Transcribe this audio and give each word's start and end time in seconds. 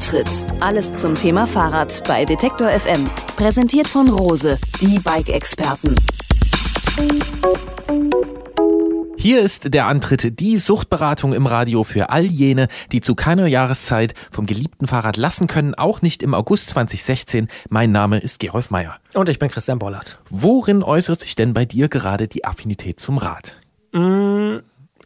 Antritt. 0.00 0.46
Alles 0.60 0.96
zum 0.96 1.14
Thema 1.14 1.46
Fahrrad 1.46 2.02
bei 2.08 2.24
Detektor 2.24 2.68
FM. 2.68 3.06
Präsentiert 3.36 3.86
von 3.86 4.08
Rose, 4.08 4.56
die 4.80 4.98
Bike-Experten. 4.98 5.94
Hier 9.18 9.42
ist 9.42 9.74
der 9.74 9.84
Antritt, 9.84 10.40
die 10.40 10.56
Suchtberatung 10.56 11.34
im 11.34 11.46
Radio 11.46 11.84
für 11.84 12.08
all 12.08 12.24
jene, 12.24 12.68
die 12.92 13.02
zu 13.02 13.14
keiner 13.14 13.46
Jahreszeit 13.46 14.14
vom 14.30 14.46
geliebten 14.46 14.86
Fahrrad 14.86 15.18
lassen 15.18 15.48
können, 15.48 15.74
auch 15.74 16.00
nicht 16.00 16.22
im 16.22 16.32
August 16.32 16.70
2016. 16.70 17.48
Mein 17.68 17.92
Name 17.92 18.20
ist 18.20 18.40
Gerolf 18.40 18.70
Meyer. 18.70 18.96
Und 19.12 19.28
ich 19.28 19.38
bin 19.38 19.50
Christian 19.50 19.78
Bollert. 19.78 20.18
Worin 20.30 20.82
äußert 20.82 21.20
sich 21.20 21.34
denn 21.34 21.52
bei 21.52 21.66
dir 21.66 21.88
gerade 21.88 22.26
die 22.26 22.46
Affinität 22.46 23.00
zum 23.00 23.18
Rad? 23.18 23.54
Mm, 23.92 24.60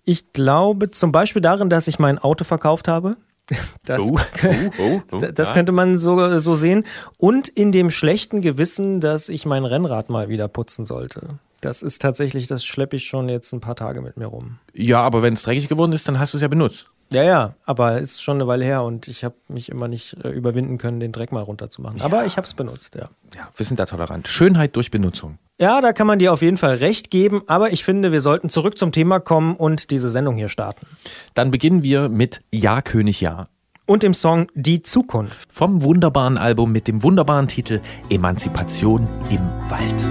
ich 0.04 0.32
glaube 0.32 0.92
zum 0.92 1.10
Beispiel 1.10 1.42
darin, 1.42 1.68
dass 1.68 1.88
ich 1.88 1.98
mein 1.98 2.18
Auto 2.18 2.44
verkauft 2.44 2.86
habe. 2.86 3.16
Das, 3.84 4.00
Oh, 4.00 4.18
oh, 4.42 4.70
oh, 4.78 5.00
oh, 5.12 5.20
das 5.34 5.52
könnte 5.52 5.72
man 5.72 5.98
so, 5.98 6.38
so 6.38 6.54
sehen. 6.54 6.84
Und 7.18 7.48
in 7.48 7.72
dem 7.72 7.90
schlechten 7.90 8.40
Gewissen, 8.40 9.00
dass 9.00 9.28
ich 9.28 9.44
mein 9.44 9.64
Rennrad 9.64 10.08
mal 10.08 10.28
wieder 10.28 10.48
putzen 10.48 10.86
sollte. 10.86 11.38
Das 11.60 11.82
ist 11.82 12.00
tatsächlich, 12.02 12.46
das 12.46 12.64
schleppe 12.64 12.96
ich 12.96 13.04
schon 13.04 13.28
jetzt 13.28 13.52
ein 13.52 13.60
paar 13.60 13.76
Tage 13.76 14.02
mit 14.02 14.16
mir 14.16 14.26
rum. 14.26 14.58
Ja, 14.72 15.00
aber 15.00 15.22
wenn 15.22 15.34
es 15.34 15.42
dreckig 15.42 15.68
geworden 15.68 15.92
ist, 15.92 16.06
dann 16.06 16.18
hast 16.18 16.34
du 16.34 16.38
es 16.38 16.42
ja 16.42 16.48
benutzt. 16.48 16.90
Ja, 17.14 17.22
ja, 17.22 17.54
aber 17.64 17.98
ist 17.98 18.22
schon 18.22 18.36
eine 18.38 18.46
Weile 18.46 18.64
her 18.64 18.82
und 18.82 19.08
ich 19.08 19.24
habe 19.24 19.34
mich 19.48 19.68
immer 19.68 19.88
nicht 19.88 20.16
äh, 20.24 20.28
überwinden 20.30 20.78
können, 20.78 21.00
den 21.00 21.12
Dreck 21.12 21.32
mal 21.32 21.42
runterzumachen. 21.42 22.00
Aber 22.02 22.26
ich 22.26 22.36
habe 22.36 22.44
es 22.46 22.54
benutzt, 22.54 22.94
ja. 22.94 23.08
Ja, 23.34 23.48
wir 23.56 23.64
sind 23.66 23.78
da 23.78 23.86
tolerant. 23.86 24.28
Schönheit 24.28 24.76
durch 24.76 24.90
Benutzung. 24.90 25.38
Ja, 25.60 25.80
da 25.80 25.92
kann 25.92 26.06
man 26.08 26.18
dir 26.18 26.32
auf 26.32 26.42
jeden 26.42 26.56
Fall 26.56 26.76
recht 26.76 27.10
geben, 27.10 27.42
aber 27.46 27.72
ich 27.72 27.84
finde, 27.84 28.10
wir 28.10 28.20
sollten 28.20 28.48
zurück 28.48 28.76
zum 28.76 28.90
Thema 28.90 29.20
kommen 29.20 29.54
und 29.54 29.90
diese 29.92 30.10
Sendung 30.10 30.36
hier 30.36 30.48
starten. 30.48 30.86
Dann 31.34 31.50
beginnen 31.52 31.82
wir 31.82 32.08
mit 32.08 32.42
Ja, 32.52 32.82
König, 32.82 33.20
Ja. 33.20 33.48
Und 33.86 34.02
dem 34.02 34.14
Song 34.14 34.46
Die 34.54 34.80
Zukunft. 34.80 35.52
Vom 35.52 35.82
wunderbaren 35.82 36.38
Album 36.38 36.72
mit 36.72 36.88
dem 36.88 37.02
wunderbaren 37.02 37.48
Titel 37.48 37.80
Emanzipation 38.08 39.06
im 39.28 39.40
Wald. 39.68 40.04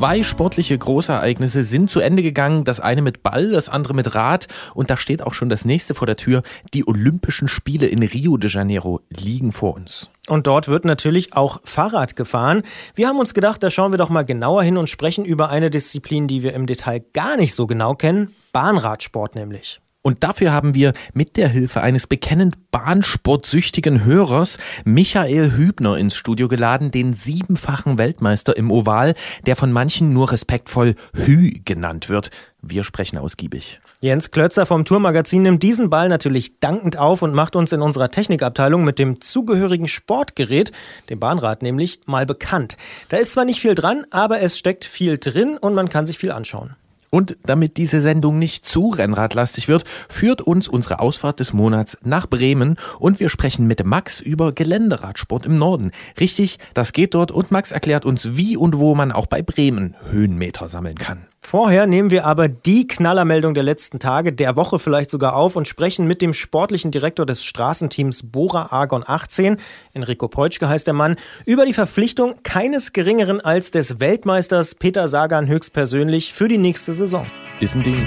Zwei 0.00 0.22
sportliche 0.22 0.78
Großereignisse 0.78 1.62
sind 1.62 1.90
zu 1.90 2.00
Ende 2.00 2.22
gegangen, 2.22 2.64
das 2.64 2.80
eine 2.80 3.02
mit 3.02 3.22
Ball, 3.22 3.50
das 3.50 3.68
andere 3.68 3.92
mit 3.92 4.14
Rad 4.14 4.48
und 4.72 4.88
da 4.88 4.96
steht 4.96 5.20
auch 5.20 5.34
schon 5.34 5.50
das 5.50 5.66
nächste 5.66 5.94
vor 5.94 6.06
der 6.06 6.16
Tür. 6.16 6.42
Die 6.72 6.88
Olympischen 6.88 7.48
Spiele 7.48 7.86
in 7.86 8.02
Rio 8.02 8.38
de 8.38 8.48
Janeiro 8.48 9.02
liegen 9.10 9.52
vor 9.52 9.74
uns. 9.74 10.08
Und 10.26 10.46
dort 10.46 10.68
wird 10.68 10.86
natürlich 10.86 11.34
auch 11.34 11.60
Fahrrad 11.64 12.16
gefahren. 12.16 12.62
Wir 12.94 13.08
haben 13.08 13.18
uns 13.18 13.34
gedacht, 13.34 13.62
da 13.62 13.68
schauen 13.68 13.92
wir 13.92 13.98
doch 13.98 14.08
mal 14.08 14.24
genauer 14.24 14.62
hin 14.62 14.78
und 14.78 14.88
sprechen 14.88 15.26
über 15.26 15.50
eine 15.50 15.68
Disziplin, 15.68 16.26
die 16.26 16.42
wir 16.42 16.54
im 16.54 16.64
Detail 16.64 17.04
gar 17.12 17.36
nicht 17.36 17.54
so 17.54 17.66
genau 17.66 17.94
kennen. 17.94 18.34
Bahnradsport 18.52 19.34
nämlich. 19.34 19.82
Und 20.02 20.24
dafür 20.24 20.52
haben 20.52 20.74
wir 20.74 20.94
mit 21.12 21.36
der 21.36 21.48
Hilfe 21.48 21.82
eines 21.82 22.06
bekennend 22.06 22.70
bahnsportsüchtigen 22.70 24.04
Hörers 24.04 24.56
Michael 24.84 25.52
Hübner 25.52 25.98
ins 25.98 26.16
Studio 26.16 26.48
geladen, 26.48 26.90
den 26.90 27.12
siebenfachen 27.12 27.98
Weltmeister 27.98 28.56
im 28.56 28.70
Oval, 28.70 29.14
der 29.44 29.56
von 29.56 29.72
manchen 29.72 30.14
nur 30.14 30.32
respektvoll 30.32 30.94
Hü 31.12 31.52
genannt 31.66 32.08
wird. 32.08 32.30
Wir 32.62 32.82
sprechen 32.82 33.18
ausgiebig. 33.18 33.80
Jens 34.00 34.30
Klötzer 34.30 34.64
vom 34.64 34.86
Tourmagazin 34.86 35.42
nimmt 35.42 35.62
diesen 35.62 35.90
Ball 35.90 36.08
natürlich 36.08 36.58
dankend 36.60 36.96
auf 36.96 37.20
und 37.20 37.34
macht 37.34 37.54
uns 37.54 37.72
in 37.72 37.82
unserer 37.82 38.10
Technikabteilung 38.10 38.82
mit 38.84 38.98
dem 38.98 39.20
zugehörigen 39.20 39.88
Sportgerät, 39.88 40.72
dem 41.10 41.20
Bahnrad 41.20 41.62
nämlich, 41.62 42.00
mal 42.06 42.24
bekannt. 42.24 42.78
Da 43.10 43.18
ist 43.18 43.32
zwar 43.32 43.44
nicht 43.44 43.60
viel 43.60 43.74
dran, 43.74 44.06
aber 44.10 44.40
es 44.40 44.58
steckt 44.58 44.86
viel 44.86 45.18
drin 45.18 45.58
und 45.58 45.74
man 45.74 45.90
kann 45.90 46.06
sich 46.06 46.16
viel 46.18 46.32
anschauen. 46.32 46.76
Und 47.10 47.36
damit 47.44 47.76
diese 47.76 48.00
Sendung 48.00 48.38
nicht 48.38 48.64
zu 48.64 48.88
rennradlastig 48.88 49.66
wird, 49.66 49.84
führt 50.08 50.42
uns 50.42 50.68
unsere 50.68 51.00
Ausfahrt 51.00 51.40
des 51.40 51.52
Monats 51.52 51.98
nach 52.02 52.26
Bremen 52.26 52.76
und 52.98 53.18
wir 53.18 53.28
sprechen 53.28 53.66
mit 53.66 53.84
Max 53.84 54.20
über 54.20 54.52
Geländeradsport 54.52 55.44
im 55.44 55.56
Norden. 55.56 55.90
Richtig, 56.18 56.58
das 56.72 56.92
geht 56.92 57.14
dort 57.14 57.32
und 57.32 57.50
Max 57.50 57.72
erklärt 57.72 58.04
uns, 58.04 58.36
wie 58.36 58.56
und 58.56 58.78
wo 58.78 58.94
man 58.94 59.10
auch 59.10 59.26
bei 59.26 59.42
Bremen 59.42 59.96
Höhenmeter 60.08 60.68
sammeln 60.68 60.98
kann. 60.98 61.29
Vorher 61.42 61.86
nehmen 61.86 62.10
wir 62.10 62.26
aber 62.26 62.48
die 62.48 62.86
Knallermeldung 62.86 63.54
der 63.54 63.62
letzten 63.62 63.98
Tage, 63.98 64.32
der 64.32 64.56
Woche 64.56 64.78
vielleicht 64.78 65.10
sogar 65.10 65.34
auf 65.34 65.56
und 65.56 65.66
sprechen 65.66 66.06
mit 66.06 66.22
dem 66.22 66.34
sportlichen 66.34 66.90
Direktor 66.90 67.26
des 67.26 67.44
Straßenteams 67.44 68.30
Bora 68.30 68.68
Argon 68.70 69.02
18, 69.06 69.56
Enrico 69.92 70.28
Peutschke 70.28 70.68
heißt 70.68 70.86
der 70.86 70.94
Mann, 70.94 71.16
über 71.46 71.66
die 71.66 71.72
Verpflichtung 71.72 72.36
keines 72.42 72.92
geringeren 72.92 73.40
als 73.40 73.70
des 73.70 74.00
Weltmeisters 74.00 74.74
Peter 74.74 75.08
Sagan 75.08 75.48
höchstpersönlich 75.48 76.34
für 76.34 76.46
die 76.46 76.58
nächste 76.58 76.92
Saison. 76.92 77.26
Ist 77.58 77.74
ein 77.74 77.82
Ding. 77.82 78.06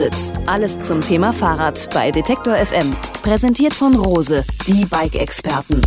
Antritt. 0.00 0.32
Alles 0.46 0.82
zum 0.82 1.02
Thema 1.02 1.32
Fahrrad 1.32 1.88
bei 1.92 2.10
Detektor 2.10 2.54
FM. 2.54 2.96
Präsentiert 3.22 3.74
von 3.74 3.94
Rose, 3.94 4.44
die 4.66 4.86
Bike-Experten. 4.86 5.82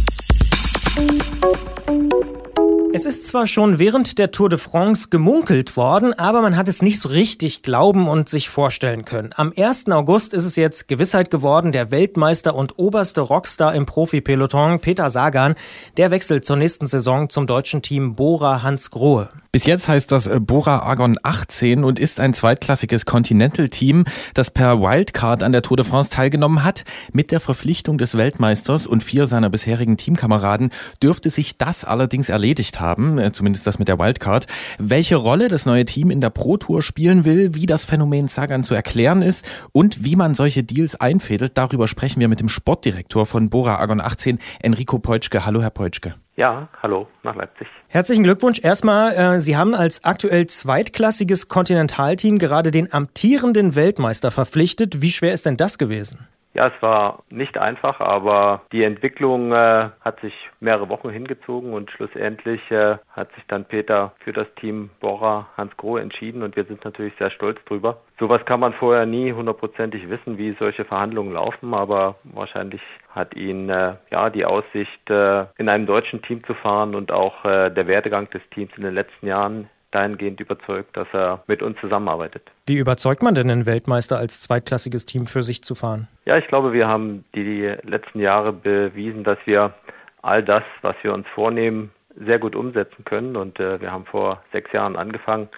Es 2.93 3.07
ist 3.07 3.25
zwar 3.25 3.47
schon 3.47 3.79
während 3.79 4.19
der 4.19 4.29
Tour 4.29 4.49
de 4.49 4.59
France 4.59 5.09
gemunkelt 5.09 5.75
worden, 5.75 6.13
aber 6.13 6.43
man 6.43 6.55
hat 6.55 6.69
es 6.69 6.83
nicht 6.83 6.99
so 6.99 7.09
richtig 7.09 7.63
glauben 7.63 8.07
und 8.07 8.29
sich 8.29 8.49
vorstellen 8.49 9.03
können. 9.03 9.31
Am 9.35 9.51
1. 9.57 9.89
August 9.89 10.35
ist 10.35 10.45
es 10.45 10.55
jetzt 10.57 10.87
Gewissheit 10.87 11.31
geworden, 11.31 11.71
der 11.71 11.89
Weltmeister 11.89 12.53
und 12.53 12.77
oberste 12.77 13.21
Rockstar 13.21 13.73
im 13.73 13.87
Profi-Peloton, 13.87 14.79
Peter 14.79 15.09
Sagan, 15.09 15.55
der 15.97 16.11
wechselt 16.11 16.45
zur 16.45 16.57
nächsten 16.57 16.85
Saison 16.85 17.29
zum 17.29 17.47
deutschen 17.47 17.81
Team 17.81 18.13
Bora 18.13 18.61
Hans 18.61 18.91
Grohe. 18.91 19.29
Bis 19.53 19.67
jetzt 19.67 19.87
heißt 19.87 20.11
das 20.11 20.25
äh, 20.25 20.39
Bora 20.39 20.79
Argon 20.79 21.19
18 21.21 21.83
und 21.83 21.99
ist 21.99 22.19
ein 22.19 22.33
zweitklassiges 22.33 23.05
Continental-Team, 23.05 24.05
das 24.33 24.49
per 24.49 24.81
Wildcard 24.81 25.43
an 25.43 25.51
der 25.51 25.61
Tour 25.61 25.77
de 25.77 25.85
France 25.85 26.09
teilgenommen 26.09 26.63
hat. 26.63 26.83
Mit 27.11 27.31
der 27.31 27.39
Verpflichtung 27.39 27.99
des 27.99 28.17
Weltmeisters 28.17 28.87
und 28.87 29.03
vier 29.03 29.27
seiner 29.27 29.51
bisherigen 29.51 29.95
Teamkameraden 29.95 30.71
dürfte 31.03 31.29
sich 31.29 31.55
das 31.59 31.85
allerdings 31.85 32.29
erledigt 32.29 32.79
haben, 32.79 33.19
äh, 33.19 33.31
zumindest 33.31 33.67
das 33.67 33.77
mit 33.77 33.89
der 33.89 33.99
Wildcard. 33.99 34.47
Welche 34.79 35.17
Rolle 35.17 35.49
das 35.49 35.67
neue 35.67 35.85
Team 35.85 36.09
in 36.09 36.19
der 36.19 36.31
Pro 36.31 36.57
Tour 36.57 36.81
spielen 36.81 37.23
will, 37.23 37.53
wie 37.53 37.67
das 37.67 37.85
Phänomen 37.85 38.29
Sagan 38.29 38.63
zu 38.63 38.73
erklären 38.73 39.21
ist 39.21 39.45
und 39.71 40.03
wie 40.03 40.15
man 40.15 40.33
solche 40.33 40.63
Deals 40.63 40.95
einfädelt, 40.95 41.59
darüber 41.59 41.87
sprechen 41.87 42.19
wir 42.19 42.27
mit 42.27 42.39
dem 42.39 42.49
Sportdirektor 42.49 43.27
von 43.27 43.51
Bora 43.51 43.75
Argon 43.75 44.01
18, 44.01 44.39
Enrico 44.63 44.97
Peutschke. 44.97 45.45
Hallo, 45.45 45.61
Herr 45.61 45.69
Peutschke. 45.69 46.15
Ja, 46.35 46.67
hallo 46.81 47.07
nach 47.21 47.35
Leipzig. 47.35 47.67
Herzlichen 47.87 48.23
Glückwunsch. 48.23 48.59
Erstmal, 48.63 49.13
äh, 49.13 49.39
Sie 49.39 49.55
haben 49.55 49.75
als 49.75 50.03
aktuell 50.03 50.47
zweitklassiges 50.47 51.47
Kontinentalteam 51.47 52.39
gerade 52.39 52.71
den 52.71 52.91
amtierenden 52.91 53.75
Weltmeister 53.75 54.31
verpflichtet. 54.31 55.01
Wie 55.01 55.11
schwer 55.11 55.33
ist 55.33 55.45
denn 55.45 55.57
das 55.57 55.77
gewesen? 55.77 56.27
Ja, 56.55 56.67
es 56.67 56.81
war 56.81 57.23
nicht 57.31 57.57
einfach, 57.57 57.99
aber 57.99 58.61
die 58.71 58.83
Entwicklung 58.83 59.51
äh, 59.53 59.89
hat 60.01 60.19
sich 60.21 60.33
mehrere 60.59 60.87
Wochen 60.87 61.09
hingezogen 61.09 61.73
und 61.73 61.89
schlussendlich 61.89 62.61
äh, 62.69 62.97
hat 63.11 63.33
sich 63.33 63.43
dann 63.47 63.65
Peter 63.65 64.13
für 64.19 64.33
das 64.33 64.45
Team 64.59 64.91
Bora 64.99 65.47
Hans 65.57 65.75
Grohe 65.77 66.01
entschieden 66.01 66.43
und 66.43 66.55
wir 66.55 66.65
sind 66.65 66.85
natürlich 66.85 67.13
sehr 67.17 67.31
stolz 67.31 67.57
drüber. 67.65 68.01
Sowas 68.19 68.45
kann 68.45 68.59
man 68.59 68.73
vorher 68.73 69.07
nie 69.07 69.33
hundertprozentig 69.33 70.07
wissen, 70.09 70.37
wie 70.37 70.55
solche 70.59 70.85
Verhandlungen 70.85 71.33
laufen, 71.33 71.73
aber 71.73 72.17
wahrscheinlich 72.23 72.81
hat 73.09 73.35
ihn 73.35 73.69
äh, 73.69 73.95
ja 74.11 74.29
die 74.29 74.45
Aussicht, 74.45 75.09
äh, 75.09 75.45
in 75.57 75.69
einem 75.69 75.87
deutschen 75.87 76.21
Team 76.21 76.43
zu 76.43 76.53
fahren 76.53 76.93
und 76.93 77.11
auch 77.11 77.45
äh, 77.45 77.71
der 77.71 77.87
Werdegang 77.87 78.29
des 78.29 78.43
Teams 78.51 78.71
in 78.77 78.83
den 78.83 78.93
letzten 78.93 79.25
Jahren 79.25 79.69
dahingehend 79.93 80.39
überzeugt, 80.39 80.95
dass 80.97 81.07
er 81.13 81.43
mit 81.47 81.61
uns 81.61 81.79
zusammenarbeitet. 81.79 82.43
Wie 82.65 82.77
überzeugt 82.77 83.23
man 83.23 83.35
denn 83.35 83.47
den 83.47 83.65
Weltmeister 83.65 84.17
als 84.17 84.39
zweitklassiges 84.39 85.05
Team 85.05 85.27
für 85.27 85.43
sich 85.43 85.63
zu 85.63 85.75
fahren? 85.75 86.07
Ja, 86.25 86.37
ich 86.37 86.47
glaube, 86.47 86.73
wir 86.73 86.87
haben 86.87 87.25
die 87.35 87.73
letzten 87.83 88.19
Jahre 88.19 88.53
bewiesen, 88.53 89.23
dass 89.23 89.37
wir 89.45 89.73
all 90.21 90.43
das, 90.43 90.63
was 90.81 90.95
wir 91.03 91.13
uns 91.13 91.27
vornehmen, 91.35 91.91
sehr 92.15 92.39
gut 92.39 92.55
umsetzen 92.55 93.03
können. 93.05 93.35
Und 93.35 93.59
äh, 93.59 93.81
wir 93.81 93.91
haben 93.91 94.05
vor 94.05 94.41
sechs 94.51 94.71
Jahren 94.71 94.95
angefangen 94.95 95.49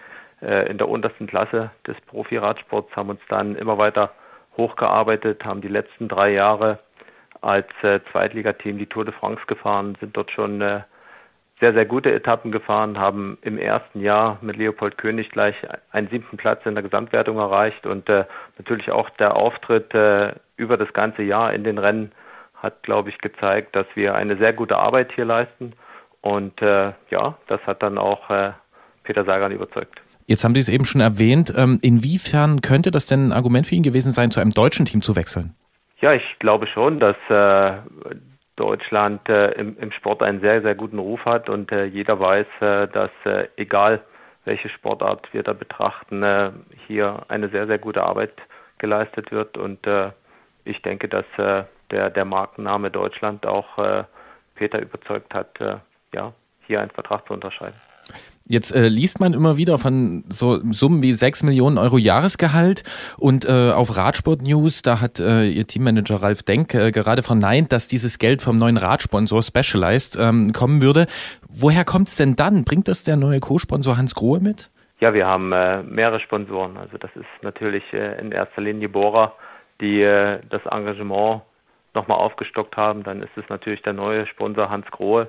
äh, 0.42 0.70
in 0.70 0.78
der 0.78 0.90
untersten 0.90 1.28
Klasse 1.28 1.72
des 1.88 1.96
Profi-Radsports, 2.08 2.96
haben 2.96 3.10
uns 3.10 3.22
dann 3.30 3.56
immer 3.56 3.78
weiter 3.78 4.12
hochgearbeitet, 4.58 5.44
haben 5.44 5.62
die 5.62 5.68
letzten 5.68 6.08
drei 6.08 6.32
Jahre 6.32 6.80
als 7.42 7.68
äh, 7.84 8.00
Zweitligateam 8.12 8.78
die 8.78 8.88
Tour 8.88 9.06
de 9.06 9.14
France 9.14 9.42
gefahren, 9.48 9.98
sind 10.00 10.16
dort 10.16 10.32
schon 10.32 10.62
äh, 10.62 10.82
sehr, 11.60 11.74
sehr 11.74 11.86
gute 11.86 12.12
Etappen 12.12 12.52
gefahren, 12.52 12.98
haben 12.98 13.38
im 13.42 13.58
ersten 13.58 14.02
Jahr 14.02 14.38
mit 14.42 14.58
Leopold 14.58 14.98
König 14.98 15.30
gleich 15.30 15.56
einen 15.92 16.10
siebten 16.10 16.38
Platz 16.38 16.66
in 16.66 16.76
der 16.76 16.84
Gesamtwertung 16.84 17.38
erreicht 17.38 17.86
und 17.86 18.10
äh, 18.10 18.26
natürlich 18.58 18.92
auch 18.92 19.10
der 19.12 19.38
Auftritt 19.38 19.94
äh, 19.94 20.34
über 20.58 20.78
das 20.78 20.92
ganze 20.94 21.24
Jahr 21.24 21.54
in 21.54 21.64
den 21.64 21.78
Rennen 21.78 22.12
hat, 22.56 22.84
glaube 22.84 23.10
ich, 23.10 23.20
gezeigt, 23.20 23.76
dass 23.76 23.86
wir 23.96 24.16
eine 24.16 24.38
sehr 24.38 24.54
gute 24.54 24.78
Arbeit 24.78 25.14
hier 25.14 25.26
leisten 25.26 25.74
und 26.22 26.62
äh, 26.62 26.92
ja, 27.10 27.38
das 27.48 27.62
hat 27.68 27.84
dann 27.84 27.98
auch 27.98 28.30
äh, 28.30 28.52
Peter 29.04 29.24
Sagan 29.24 29.52
überzeugt. 29.52 30.02
Jetzt 30.28 30.44
haben 30.44 30.56
Sie 30.56 30.62
es 30.62 30.70
eben 30.70 30.86
schon 30.86 31.02
erwähnt. 31.02 31.54
Ähm, 31.56 31.78
inwiefern 31.82 32.62
könnte 32.62 32.90
das 32.90 33.06
denn 33.06 33.28
ein 33.28 33.32
Argument 33.32 33.68
für 33.68 33.76
ihn 33.76 33.84
gewesen 33.84 34.12
sein, 34.12 34.32
zu 34.32 34.40
einem 34.40 34.52
deutschen 34.52 34.86
Team 34.86 35.04
zu 35.04 35.16
wechseln? 35.16 35.54
Ja, 36.02 36.14
ich 36.14 36.40
glaube 36.40 36.68
schon, 36.68 37.00
dass 37.00 37.16
äh, 37.30 37.78
Deutschland 38.56 39.28
äh, 39.28 39.52
im, 39.52 39.78
im, 39.80 39.92
Sport 39.92 40.24
einen 40.24 40.40
sehr, 40.40 40.62
sehr 40.62 40.76
guten 40.76 41.00
Ruf 41.00 41.26
hat 41.26 41.50
und 41.50 41.72
äh, 41.72 41.86
jeder 41.86 42.20
weiß, 42.20 42.48
äh, 42.62 42.88
dass 42.88 43.12
äh, 43.26 43.48
egal 43.58 44.02
welche 44.46 44.70
Sportart 44.70 45.28
wir 45.34 45.44
da 45.44 45.54
betrachten, 45.54 46.24
äh, 46.24 46.52
hier 46.88 47.24
eine 47.28 47.50
sehr, 47.50 47.68
sehr 47.68 47.80
gute 47.80 48.04
Arbeit 48.04 48.34
geleistet 48.78 49.32
wird 49.32 49.58
und 49.58 49.86
äh, 49.88 50.12
ich 50.64 50.82
denke, 50.82 51.08
dass 51.08 51.26
der, 51.38 52.10
der 52.10 52.26
Markenname 52.26 52.90
Deutschland 52.90 53.46
auch 53.46 54.04
Peter 54.56 54.82
überzeugt 54.82 55.32
hat, 55.36 55.60
ja, 56.12 56.34
hier 56.66 56.82
einen 56.82 56.90
Vertrag 56.90 57.28
zu 57.28 57.34
unterschreiben. 57.34 57.80
Jetzt 58.48 58.76
äh, 58.76 58.90
liest 58.90 59.20
man 59.20 59.34
immer 59.34 59.58
wieder 59.58 59.80
von 59.80 60.24
so 60.30 60.60
Summen 60.72 61.02
wie 61.02 61.14
6 61.14 61.42
Millionen 61.44 61.80
Euro 61.80 61.98
Jahresgehalt 61.98 62.84
und 63.18 63.46
äh, 63.46 63.72
auf 63.72 63.98
Radsport 63.98 64.44
News, 64.44 64.84
da 64.84 65.02
hat 65.02 65.20
äh, 65.20 65.46
ihr 65.46 65.66
Teammanager 65.66 66.22
Ralf 66.22 66.44
Denk 66.44 66.76
äh, 66.76 66.92
gerade 66.92 67.24
verneint, 67.24 67.72
dass 67.72 67.88
dieses 67.88 68.20
Geld 68.20 68.44
vom 68.44 68.58
neuen 68.58 68.78
Radsponsor 68.78 69.42
Specialized 69.42 70.16
ähm, 70.20 70.54
kommen 70.54 70.82
würde. 70.82 71.08
Woher 71.50 71.86
kommt 71.86 72.10
es 72.10 72.18
denn 72.18 72.36
dann? 72.36 72.66
Bringt 72.66 72.88
das 72.88 73.04
der 73.04 73.16
neue 73.16 73.40
Co-Sponsor 73.40 73.98
Hans 73.98 74.14
Grohe 74.14 74.40
mit? 74.40 74.70
Ja, 75.00 75.16
wir 75.16 75.26
haben 75.26 75.52
äh, 75.52 75.82
mehrere 75.82 76.20
Sponsoren. 76.20 76.78
Also 76.78 77.00
das 77.00 77.10
ist 77.16 77.26
natürlich 77.42 77.84
äh, 77.94 78.20
in 78.20 78.32
erster 78.32 78.62
Linie 78.62 78.90
Bora, 78.90 79.34
die 79.82 80.02
das 80.02 80.66
Engagement 80.72 81.42
nochmal 81.94 82.18
aufgestockt 82.18 82.78
haben. 82.78 83.04
Dann 83.04 83.22
ist 83.22 83.36
es 83.36 83.44
natürlich 83.50 83.82
der 83.82 83.92
neue 83.92 84.26
Sponsor 84.26 84.70
Hans 84.70 84.86
Grohe 84.90 85.28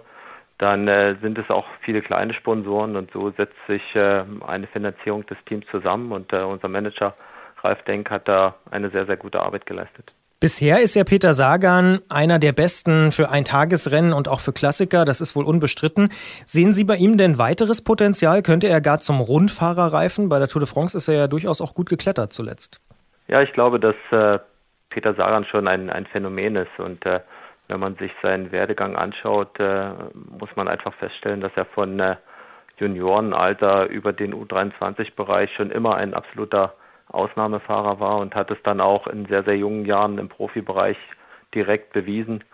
dann 0.58 0.88
äh, 0.88 1.16
sind 1.20 1.38
es 1.38 1.50
auch 1.50 1.66
viele 1.82 2.00
kleine 2.00 2.32
Sponsoren 2.32 2.96
und 2.96 3.10
so 3.12 3.30
setzt 3.30 3.56
sich 3.66 3.82
äh, 3.94 4.24
eine 4.46 4.66
Finanzierung 4.66 5.26
des 5.26 5.36
Teams 5.44 5.66
zusammen 5.70 6.12
und 6.12 6.32
äh, 6.32 6.38
unser 6.38 6.68
Manager 6.68 7.14
Ralf 7.62 7.82
Denk 7.82 8.10
hat 8.10 8.28
da 8.28 8.54
eine 8.70 8.90
sehr, 8.90 9.06
sehr 9.06 9.16
gute 9.16 9.40
Arbeit 9.40 9.66
geleistet. 9.66 10.14
Bisher 10.38 10.82
ist 10.82 10.94
ja 10.94 11.04
Peter 11.04 11.32
Sagan 11.32 12.00
einer 12.10 12.38
der 12.38 12.52
besten 12.52 13.10
für 13.10 13.30
Eintagesrennen 13.30 14.12
und 14.12 14.28
auch 14.28 14.40
für 14.40 14.52
Klassiker, 14.52 15.06
das 15.06 15.22
ist 15.22 15.34
wohl 15.34 15.46
unbestritten. 15.46 16.10
Sehen 16.44 16.74
Sie 16.74 16.84
bei 16.84 16.96
ihm 16.96 17.16
denn 17.16 17.38
weiteres 17.38 17.82
Potenzial? 17.82 18.42
Könnte 18.42 18.68
er 18.68 18.82
gar 18.82 18.98
zum 18.98 19.20
Rundfahrer 19.20 19.94
reifen? 19.94 20.28
Bei 20.28 20.38
der 20.38 20.48
Tour 20.48 20.60
de 20.60 20.68
France 20.68 20.96
ist 20.96 21.08
er 21.08 21.14
ja 21.14 21.26
durchaus 21.26 21.62
auch 21.62 21.72
gut 21.72 21.88
geklettert 21.88 22.34
zuletzt. 22.34 22.82
Ja, 23.28 23.40
ich 23.40 23.52
glaube, 23.54 23.80
dass 23.80 23.94
äh, 24.10 24.38
Peter 24.90 25.14
Sagan 25.14 25.46
schon 25.46 25.68
ein, 25.68 25.88
ein 25.88 26.04
Phänomen 26.04 26.56
ist 26.56 26.78
und 26.78 27.04
äh, 27.06 27.20
wenn 27.68 27.80
man 27.80 27.96
sich 27.96 28.12
seinen 28.22 28.52
Werdegang 28.52 28.96
anschaut, 28.96 29.58
äh, 29.58 29.90
muss 30.14 30.54
man 30.54 30.68
einfach 30.68 30.94
feststellen, 30.94 31.40
dass 31.40 31.52
er 31.56 31.64
von 31.64 31.98
äh, 31.98 32.16
Juniorenalter 32.78 33.86
über 33.88 34.12
den 34.12 34.34
U23-Bereich 34.34 35.52
schon 35.54 35.70
immer 35.70 35.96
ein 35.96 36.14
absoluter 36.14 36.74
Ausnahmefahrer 37.08 38.00
war 38.00 38.18
und 38.18 38.34
hat 38.34 38.50
es 38.50 38.58
dann 38.62 38.80
auch 38.80 39.06
in 39.06 39.26
sehr, 39.26 39.44
sehr 39.44 39.56
jungen 39.56 39.84
Jahren 39.84 40.18
im 40.18 40.28
Profibereich 40.28 40.98
direkt 41.54 41.92
bewiesen. 41.92 42.44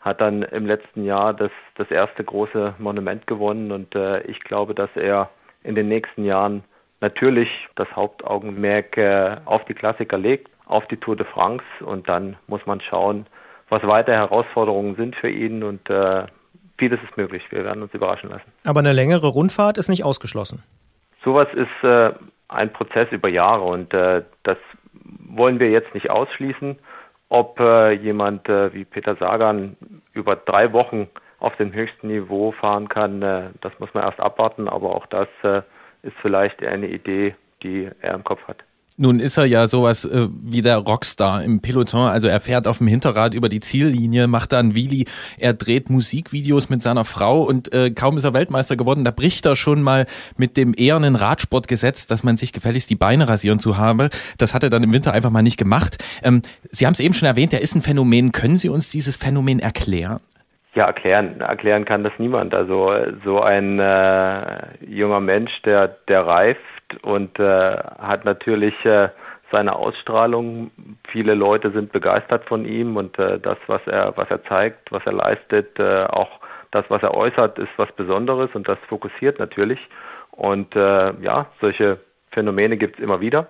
Hat 0.00 0.20
dann 0.20 0.42
im 0.42 0.66
letzten 0.66 1.04
Jahr 1.04 1.34
das, 1.34 1.50
das 1.76 1.90
erste 1.90 2.24
große 2.24 2.74
Monument 2.78 3.26
gewonnen 3.26 3.72
und 3.72 3.94
äh, 3.94 4.22
ich 4.22 4.40
glaube, 4.40 4.74
dass 4.74 4.90
er 4.94 5.30
in 5.62 5.74
den 5.74 5.88
nächsten 5.88 6.24
Jahren 6.24 6.64
natürlich 7.00 7.68
das 7.74 7.88
Hauptaugenmerk 7.94 8.96
auf 9.44 9.64
die 9.64 9.74
Klassiker 9.74 10.18
legt, 10.18 10.50
auf 10.66 10.86
die 10.86 10.96
Tour 10.96 11.16
de 11.16 11.26
France 11.26 11.64
und 11.80 12.08
dann 12.08 12.36
muss 12.46 12.64
man 12.66 12.80
schauen, 12.80 13.26
was 13.72 13.82
weitere 13.84 14.16
Herausforderungen 14.16 14.96
sind 14.96 15.16
für 15.16 15.30
ihn 15.30 15.62
und 15.62 15.88
äh, 15.88 16.26
vieles 16.76 17.00
ist 17.02 17.16
möglich. 17.16 17.42
Wir 17.48 17.64
werden 17.64 17.82
uns 17.82 17.94
überraschen 17.94 18.28
lassen. 18.28 18.44
Aber 18.64 18.80
eine 18.80 18.92
längere 18.92 19.28
Rundfahrt 19.28 19.78
ist 19.78 19.88
nicht 19.88 20.04
ausgeschlossen. 20.04 20.62
Sowas 21.24 21.48
ist 21.54 21.88
äh, 21.88 22.12
ein 22.48 22.70
Prozess 22.70 23.08
über 23.12 23.30
Jahre 23.30 23.62
und 23.62 23.94
äh, 23.94 24.24
das 24.42 24.58
wollen 25.26 25.58
wir 25.58 25.70
jetzt 25.70 25.94
nicht 25.94 26.10
ausschließen. 26.10 26.78
Ob 27.30 27.58
äh, 27.60 27.92
jemand 27.92 28.46
äh, 28.50 28.74
wie 28.74 28.84
Peter 28.84 29.16
Sagan 29.16 29.78
über 30.12 30.36
drei 30.36 30.74
Wochen 30.74 31.08
auf 31.38 31.56
dem 31.56 31.72
höchsten 31.72 32.08
Niveau 32.08 32.52
fahren 32.52 32.90
kann, 32.90 33.22
äh, 33.22 33.44
das 33.62 33.72
muss 33.78 33.94
man 33.94 34.04
erst 34.04 34.20
abwarten, 34.20 34.68
aber 34.68 34.94
auch 34.94 35.06
das 35.06 35.28
ist 36.02 36.16
vielleicht 36.20 36.62
eine 36.62 36.88
Idee, 36.88 37.36
die 37.62 37.88
er 38.02 38.14
im 38.14 38.24
Kopf 38.24 38.42
hat. 38.46 38.64
Nun 39.02 39.18
ist 39.18 39.36
er 39.36 39.46
ja 39.46 39.66
sowas 39.66 40.04
äh, 40.04 40.28
wie 40.30 40.62
der 40.62 40.76
Rockstar 40.76 41.42
im 41.42 41.60
Peloton. 41.60 42.06
Also 42.06 42.28
er 42.28 42.38
fährt 42.38 42.68
auf 42.68 42.78
dem 42.78 42.86
Hinterrad 42.86 43.34
über 43.34 43.48
die 43.48 43.58
Ziellinie, 43.58 44.28
macht 44.28 44.52
da 44.52 44.60
einen 44.60 44.76
Wheelie, 44.76 45.06
er 45.38 45.54
dreht 45.54 45.90
Musikvideos 45.90 46.68
mit 46.68 46.82
seiner 46.82 47.04
Frau 47.04 47.42
und 47.42 47.72
äh, 47.72 47.90
kaum 47.90 48.16
ist 48.16 48.22
er 48.22 48.32
Weltmeister 48.32 48.76
geworden, 48.76 49.02
da 49.02 49.10
bricht 49.10 49.44
er 49.44 49.56
schon 49.56 49.82
mal 49.82 50.06
mit 50.36 50.56
dem 50.56 50.72
ehernen 50.72 51.16
Radsportgesetz, 51.16 52.06
dass 52.06 52.22
man 52.22 52.36
sich 52.36 52.52
gefälligst 52.52 52.90
die 52.90 52.94
Beine 52.94 53.28
rasieren 53.28 53.58
zu 53.58 53.76
habe. 53.76 54.08
Das 54.38 54.54
hat 54.54 54.62
er 54.62 54.70
dann 54.70 54.84
im 54.84 54.92
Winter 54.92 55.12
einfach 55.12 55.30
mal 55.30 55.42
nicht 55.42 55.58
gemacht. 55.58 55.98
Ähm, 56.22 56.42
Sie 56.70 56.86
haben 56.86 56.94
es 56.94 57.00
eben 57.00 57.12
schon 57.12 57.26
erwähnt, 57.26 57.52
er 57.52 57.60
ist 57.60 57.74
ein 57.74 57.82
Phänomen. 57.82 58.30
Können 58.30 58.56
Sie 58.56 58.68
uns 58.68 58.88
dieses 58.88 59.16
Phänomen 59.16 59.58
erklären? 59.58 60.20
Ja, 60.74 60.84
erklären, 60.84 61.40
erklären 61.40 61.84
kann 61.84 62.04
das 62.04 62.12
niemand. 62.18 62.54
Also 62.54 62.94
so 63.24 63.42
ein 63.42 63.80
äh, 63.80 64.84
junger 64.86 65.20
Mensch, 65.20 65.50
der, 65.64 65.88
der 66.06 66.24
und 67.02 67.38
äh, 67.38 67.76
hat 67.76 68.24
natürlich 68.24 68.74
äh, 68.84 69.08
seine 69.50 69.76
Ausstrahlung. 69.76 70.70
Viele 71.08 71.34
Leute 71.34 71.70
sind 71.70 71.92
begeistert 71.92 72.44
von 72.46 72.64
ihm 72.64 72.96
und 72.96 73.18
äh, 73.18 73.38
das, 73.38 73.58
was 73.66 73.80
er, 73.86 74.16
was 74.16 74.30
er 74.30 74.44
zeigt, 74.44 74.90
was 74.90 75.04
er 75.06 75.12
leistet, 75.12 75.78
äh, 75.78 76.04
auch 76.04 76.40
das, 76.70 76.84
was 76.88 77.02
er 77.02 77.14
äußert, 77.14 77.58
ist 77.58 77.70
was 77.76 77.92
Besonderes 77.92 78.50
und 78.54 78.66
das 78.66 78.78
fokussiert 78.88 79.38
natürlich. 79.38 79.78
Und 80.30 80.74
äh, 80.74 81.12
ja, 81.20 81.46
solche 81.60 81.98
Phänomene 82.30 82.76
gibt 82.78 82.98
es 82.98 83.04
immer 83.04 83.20
wieder 83.20 83.48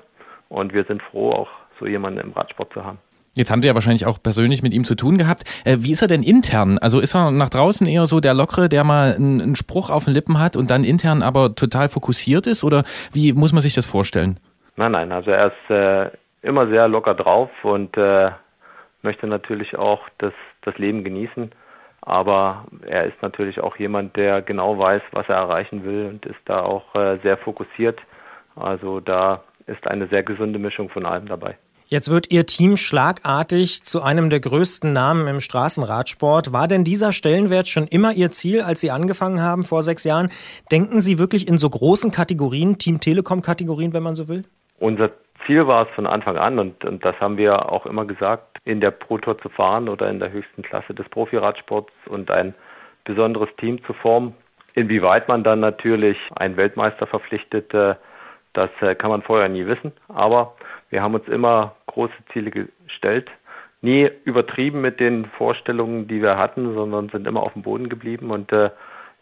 und 0.49 0.75
wir 0.75 0.85
sind 0.85 1.03
froh, 1.03 1.33
auch 1.33 1.51
so 1.79 1.87
jemanden 1.87 2.21
im 2.21 2.33
Radsport 2.33 2.73
zu 2.73 2.85
haben. 2.85 2.99
Jetzt 3.35 3.51
haben 3.51 3.63
Sie 3.63 3.69
ja 3.69 3.75
wahrscheinlich 3.75 4.05
auch 4.05 4.23
persönlich 4.23 4.63
mit 4.63 4.75
ihm 4.75 4.85
zu 4.85 4.95
tun 4.95 5.17
gehabt. 5.17 5.45
Äh, 5.65 5.79
wie 5.81 5.93
ist 5.93 6.03
er 6.03 6.09
denn 6.09 6.23
intern? 6.23 6.77
Also 6.79 7.01
ist 7.01 7.15
er 7.15 7.31
nach 7.31 7.49
draußen 7.49 7.87
eher 7.87 8.05
so 8.05 8.21
der 8.21 8.35
Lockere, 8.35 8.69
der 8.69 8.85
mal 8.85 9.15
einen, 9.15 9.57
Spruch 9.57 9.89
auf 9.89 10.05
den 10.05 10.13
Lippen 10.13 10.39
hat 10.39 10.55
und 10.55 10.71
dann 10.71 10.85
intern 10.85 11.23
aber 11.23 11.55
total 11.55 11.89
fokussiert 11.89 12.47
ist? 12.47 12.63
Oder 12.63 12.85
wie 13.13 13.33
muss 13.33 13.55
man 13.55 13.63
sich 13.63 13.73
das 13.73 13.87
vorstellen? 13.87 14.39
Nein, 14.77 14.93
nein, 14.93 15.13
also 15.13 15.31
er 15.31 15.47
ist 15.47 15.71
äh, 15.71 16.11
immer 16.43 16.69
sehr 16.69 16.89
locker 16.89 17.15
drauf 17.15 17.51
und 17.63 17.97
äh, 17.97 18.31
möchte 19.01 19.27
natürlich 19.27 19.77
auch 19.79 20.01
das, 20.19 20.33
das 20.61 20.77
Leben 20.77 21.03
genießen. 21.03 21.53
Aber 22.03 22.67
er 22.87 23.05
ist 23.05 23.23
natürlich 23.23 23.61
auch 23.61 23.77
jemand, 23.77 24.17
der 24.17 24.43
genau 24.43 24.79
weiß, 24.79 25.03
was 25.13 25.29
er 25.29 25.37
erreichen 25.37 25.85
will 25.85 26.07
und 26.07 26.27
ist 26.27 26.41
da 26.45 26.61
auch 26.61 26.95
äh, 26.95 27.19
sehr 27.23 27.39
fokussiert. 27.39 27.99
Also 28.57 29.01
da 29.01 29.43
ist 29.67 29.87
eine 29.87 30.09
sehr 30.09 30.23
gesunde 30.23 30.59
Mischung 30.59 30.91
von 30.91 31.07
allem 31.07 31.27
dabei. 31.27 31.57
Jetzt 31.93 32.11
wird 32.11 32.31
Ihr 32.31 32.47
Team 32.47 32.79
schlagartig 32.79 33.83
zu 33.83 34.01
einem 34.01 34.31
der 34.31 34.41
größten 34.41 34.95
Namen 34.95 35.29
im 35.29 35.41
Straßenradsport. 35.41 36.51
War 36.51 36.67
denn 36.67 36.85
dieser 36.85 37.13
Stellenwert 37.13 37.69
schon 37.69 37.87
immer 37.87 38.15
Ihr 38.15 38.31
Ziel, 38.31 38.63
als 38.63 38.81
Sie 38.81 38.91
angefangen 38.91 39.43
haben 39.43 39.63
vor 39.63 39.83
sechs 39.83 40.03
Jahren? 40.05 40.31
Denken 40.71 41.01
Sie 41.01 41.19
wirklich 41.19 41.47
in 41.47 41.59
so 41.59 41.69
großen 41.69 42.11
Kategorien, 42.11 42.79
Team 42.79 42.99
Telekom-Kategorien, 42.99 43.93
wenn 43.93 44.03
man 44.03 44.15
so 44.15 44.27
will? 44.29 44.45
unser 44.79 45.11
Ziel 45.45 45.67
war 45.67 45.87
es 45.87 45.95
von 45.95 46.07
Anfang 46.07 46.39
an 46.39 46.59
und, 46.59 46.83
und 46.87 47.05
das 47.05 47.15
haben 47.21 47.37
wir 47.37 47.71
auch 47.71 47.85
immer 47.85 48.07
gesagt, 48.07 48.59
in 48.65 48.81
der 48.81 48.91
Pro 48.91 49.19
Tour 49.19 49.39
zu 49.39 49.51
fahren 49.51 49.91
oder 49.91 50.09
in 50.09 50.19
der 50.19 50.33
höchsten 50.33 50.63
Klasse 50.63 50.95
des 50.95 51.07
Profiradsports 51.11 51.93
und 52.07 52.31
ein 52.31 52.55
besonderes 53.05 53.51
Team 53.59 53.85
zu 53.85 53.93
formen. 53.93 54.35
Inwieweit 54.73 55.29
man 55.29 55.45
dann 55.45 55.61
natürlich 55.61 56.17
einen 56.37 56.57
Weltmeister 56.57 57.07
verpflichtet, 57.07 57.75
äh, 57.75 57.97
das 58.55 58.71
äh, 58.81 58.95
kann 58.95 59.11
man 59.11 59.23
vorher 59.23 59.51
nie 59.51 59.67
wissen. 59.67 59.93
Aber 60.09 60.55
wir 60.93 61.03
haben 61.03 61.15
uns 61.15 61.27
immer 61.27 61.75
große 61.87 62.13
Ziele 62.33 62.51
gestellt. 62.51 63.31
Nie 63.81 64.11
übertrieben 64.25 64.83
mit 64.83 65.01
den 65.01 65.25
Vorstellungen, 65.25 66.07
die 66.07 66.21
wir 66.21 66.37
hatten, 66.37 66.75
sondern 66.75 67.09
sind 67.09 67.27
immer 67.27 67.43
auf 67.43 67.55
dem 67.55 67.63
Boden 67.63 67.89
geblieben. 67.89 68.31
Und 68.31 68.53
äh, 68.53 68.71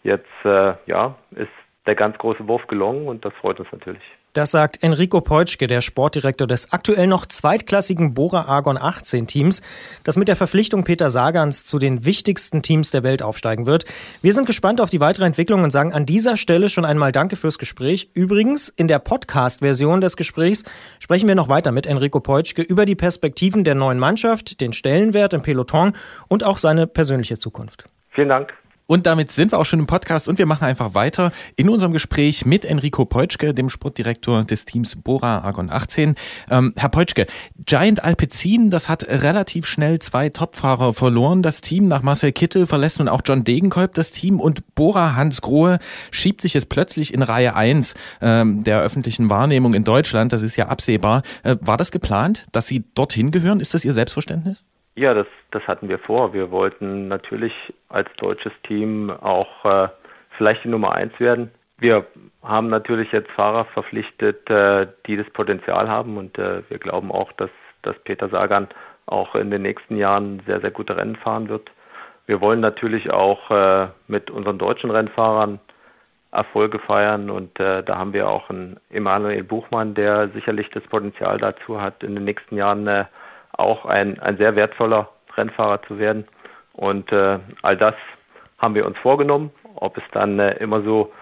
jetzt 0.02 0.28
ja, 0.44 1.14
ist 1.30 1.48
der 1.86 1.94
ganz 1.94 2.18
große 2.18 2.46
Wurf 2.48 2.66
gelungen 2.66 3.06
und 3.06 3.24
das 3.24 3.32
freut 3.34 3.60
uns 3.60 3.70
natürlich. 3.72 4.02
Das 4.32 4.52
sagt 4.52 4.84
Enrico 4.84 5.20
Peutschke, 5.20 5.66
der 5.66 5.80
Sportdirektor 5.80 6.46
des 6.46 6.72
aktuell 6.72 7.08
noch 7.08 7.26
zweitklassigen 7.26 8.14
Bora 8.14 8.42
Argon 8.42 8.78
18 8.78 9.26
Teams, 9.26 9.60
das 10.04 10.16
mit 10.16 10.28
der 10.28 10.37
Verpflichtung 10.37 10.84
Peter 10.84 11.10
Sagans 11.10 11.64
zu 11.64 11.80
den 11.80 12.04
wichtigsten 12.04 12.62
Teams 12.62 12.92
der 12.92 13.02
Welt 13.02 13.25
aufsteigen 13.25 13.66
wird. 13.66 13.87
Wir 14.22 14.32
sind 14.32 14.46
gespannt 14.46 14.80
auf 14.80 14.88
die 14.88 15.00
weitere 15.00 15.25
Entwicklung 15.25 15.64
und 15.64 15.72
sagen 15.72 15.92
an 15.92 16.06
dieser 16.06 16.37
Stelle 16.37 16.68
schon 16.68 16.84
einmal 16.84 17.10
Danke 17.10 17.34
fürs 17.34 17.58
Gespräch. 17.58 18.10
Übrigens, 18.14 18.68
in 18.68 18.87
der 18.87 19.00
Podcast-Version 19.00 20.00
des 20.00 20.16
Gesprächs 20.16 20.62
sprechen 21.00 21.26
wir 21.26 21.34
noch 21.34 21.49
weiter 21.49 21.72
mit 21.72 21.87
Enrico 21.87 22.20
Peutschke 22.20 22.62
über 22.62 22.87
die 22.87 22.94
Perspektiven 22.94 23.64
der 23.64 23.75
neuen 23.75 23.99
Mannschaft, 23.99 24.60
den 24.60 24.72
Stellenwert 24.72 25.32
im 25.32 25.42
Peloton 25.42 25.94
und 26.28 26.44
auch 26.44 26.58
seine 26.58 26.87
persönliche 26.87 27.37
Zukunft. 27.37 27.87
Vielen 28.10 28.28
Dank. 28.28 28.54
Und 28.90 29.06
damit 29.06 29.30
sind 29.30 29.52
wir 29.52 29.61
auch 29.61 29.66
schon 29.66 29.78
im 29.78 29.87
Podcast 29.87 30.26
und 30.26 30.38
wir 30.38 30.47
machen 30.47 30.64
einfach 30.64 30.94
weiter 30.94 31.30
in 31.54 31.68
unserem 31.68 31.92
Gespräch 31.92 32.44
mit 32.44 32.64
Enrico 32.64 33.04
Peutschke, 33.04 33.54
dem 33.54 33.68
Sportdirektor 33.68 34.42
des 34.42 34.64
Teams 34.64 34.97
Bora 34.97 35.42
Argon 35.42 35.70
18. 35.70 36.16
Ähm, 36.50 36.75
Herr 36.76 36.88
Peutschke, 36.88 37.26
Giant 37.64 38.02
Alpecin, 38.02 38.68
das 38.68 38.88
hat 38.88 39.04
relativ 39.06 39.66
schnell 39.66 40.00
zwei 40.00 40.28
Topfahrer 40.28 40.92
verloren. 40.92 41.40
Das 41.40 41.61
Team 41.61 41.87
nach 41.87 42.02
Marcel 42.02 42.32
Kittel 42.32 42.66
verlässt 42.66 42.99
nun 42.99 43.06
auch 43.06 43.20
John 43.25 43.44
Degenkolb 43.44 43.94
das 43.94 44.11
Team 44.11 44.40
und 44.40 44.75
Bora 44.75 45.14
Hans 45.14 45.40
Grohe 45.40 45.78
schiebt 46.11 46.40
sich 46.40 46.54
jetzt 46.54 46.68
plötzlich 46.68 47.14
in 47.14 47.23
Reihe 47.23 47.54
1 47.54 47.94
ähm, 48.20 48.64
der 48.64 48.80
öffentlichen 48.80 49.30
Wahrnehmung 49.30 49.75
in 49.75 49.85
Deutschland. 49.85 50.32
Das 50.32 50.42
ist 50.42 50.56
ja 50.56 50.66
absehbar. 50.66 51.23
Äh, 51.44 51.54
war 51.61 51.76
das 51.76 51.92
geplant, 51.92 52.49
dass 52.50 52.66
Sie 52.66 52.82
dorthin 52.97 53.30
gehören? 53.30 53.61
Ist 53.61 53.73
das 53.73 53.85
Ihr 53.85 53.92
Selbstverständnis? 53.92 54.64
Ja, 55.00 55.14
das, 55.14 55.28
das 55.50 55.66
hatten 55.66 55.88
wir 55.88 55.99
vor. 55.99 56.35
Wir 56.35 56.50
wollten 56.50 57.09
natürlich 57.09 57.54
als 57.88 58.11
deutsches 58.19 58.52
Team 58.64 59.09
auch 59.09 59.64
äh, 59.64 59.88
vielleicht 60.37 60.64
die 60.64 60.69
Nummer 60.69 60.92
eins 60.92 61.19
werden. 61.19 61.50
Wir 61.78 62.04
haben 62.42 62.69
natürlich 62.69 63.11
jetzt 63.11 63.30
Fahrer 63.30 63.64
verpflichtet, 63.64 64.50
äh, 64.50 64.88
die 65.07 65.16
das 65.16 65.30
Potenzial 65.30 65.88
haben 65.88 66.19
und 66.19 66.38
äh, 66.38 66.62
wir 66.69 66.78
glauben 66.78 67.11
auch, 67.12 67.33
dass, 67.33 67.49
dass 67.80 67.99
Peter 68.04 68.28
Sagan 68.28 68.69
auch 69.07 69.35
in 69.37 69.50
den 69.50 69.62
nächsten 69.62 69.97
Jahren 69.97 70.42
sehr, 70.47 70.61
sehr 70.61 70.71
gute 70.71 70.99
Rennen 70.99 71.16
fahren 71.16 71.49
wird. 71.49 71.71
Wir 72.26 72.42
wollen 72.42 72.61
natürlich 72.61 73.11
auch 73.11 73.50
äh, 73.50 73.88
mit 74.07 74.30
unseren 74.30 74.59
deutschen 74.59 74.90
Rennfahrern 74.90 75.61
Erfolge 76.30 76.78
feiern 76.78 77.30
und 77.30 77.59
äh, 77.59 77.83
da 77.83 77.97
haben 77.97 78.12
wir 78.12 78.28
auch 78.28 78.50
einen 78.50 78.78
Emanuel 78.90 79.45
Buchmann, 79.45 79.95
der 79.95 80.28
sicherlich 80.28 80.69
das 80.75 80.83
Potenzial 80.83 81.38
dazu 81.38 81.80
hat, 81.80 82.02
in 82.02 82.16
den 82.16 82.25
nächsten 82.25 82.59
Jahren 82.59 82.87
äh, 82.87 83.07
auch 83.61 83.85
ein, 83.85 84.19
ein 84.21 84.37
sehr 84.37 84.57
wertvoller 84.57 85.09
Rennfahrer 85.37 85.83
zu 85.83 85.99
werden. 85.99 86.26
Und 86.73 87.12
äh, 87.12 87.38
all 87.62 87.76
das 87.76 87.95
haben 88.59 88.75
wir 88.75 88.87
uns 88.87 88.99
vorgenommen. 88.99 89.50
Ob 89.75 89.97
es 89.97 90.05
dann 90.12 90.38
äh, 90.38 90.57
immer 90.59 90.83
so 90.83 91.12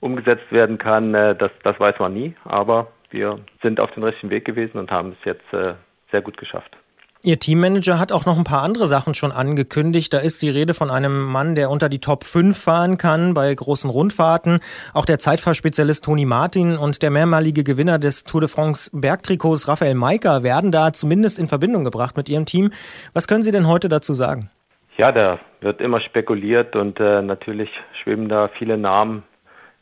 umgesetzt 0.00 0.50
werden 0.50 0.78
kann, 0.78 1.14
äh, 1.14 1.34
das, 1.36 1.50
das 1.62 1.78
weiß 1.78 1.98
man 1.98 2.14
nie. 2.14 2.34
Aber 2.44 2.88
wir 3.10 3.38
sind 3.62 3.80
auf 3.80 3.90
dem 3.92 4.02
richtigen 4.02 4.30
Weg 4.30 4.44
gewesen 4.44 4.78
und 4.78 4.90
haben 4.90 5.16
es 5.18 5.24
jetzt 5.24 5.52
äh, 5.52 5.74
sehr 6.10 6.22
gut 6.22 6.36
geschafft. 6.36 6.76
Ihr 7.24 7.38
Teammanager 7.38 8.00
hat 8.00 8.10
auch 8.10 8.26
noch 8.26 8.36
ein 8.36 8.42
paar 8.42 8.64
andere 8.64 8.88
Sachen 8.88 9.14
schon 9.14 9.30
angekündigt. 9.30 10.12
Da 10.12 10.18
ist 10.18 10.42
die 10.42 10.50
Rede 10.50 10.74
von 10.74 10.90
einem 10.90 11.22
Mann, 11.22 11.54
der 11.54 11.70
unter 11.70 11.88
die 11.88 12.00
Top 12.00 12.24
5 12.24 12.60
fahren 12.60 12.98
kann 12.98 13.32
bei 13.32 13.54
großen 13.54 13.88
Rundfahrten. 13.88 14.58
Auch 14.92 15.04
der 15.04 15.20
Zeitfahrspezialist 15.20 16.04
Toni 16.04 16.24
Martin 16.24 16.76
und 16.76 17.00
der 17.00 17.10
mehrmalige 17.10 17.62
Gewinner 17.62 18.00
des 18.00 18.24
Tour 18.24 18.40
de 18.40 18.48
France 18.48 18.90
Bergtrikots 18.92 19.68
Raphael 19.68 19.94
Maika 19.94 20.42
werden 20.42 20.72
da 20.72 20.92
zumindest 20.92 21.38
in 21.38 21.46
Verbindung 21.46 21.84
gebracht 21.84 22.16
mit 22.16 22.28
ihrem 22.28 22.44
Team. 22.44 22.72
Was 23.12 23.28
können 23.28 23.44
Sie 23.44 23.52
denn 23.52 23.68
heute 23.68 23.88
dazu 23.88 24.14
sagen? 24.14 24.50
Ja, 24.96 25.12
da 25.12 25.38
wird 25.60 25.80
immer 25.80 26.00
spekuliert 26.00 26.74
und 26.74 26.98
äh, 26.98 27.22
natürlich 27.22 27.70
schweben 28.02 28.28
da 28.28 28.48
viele 28.48 28.76
Namen 28.76 29.22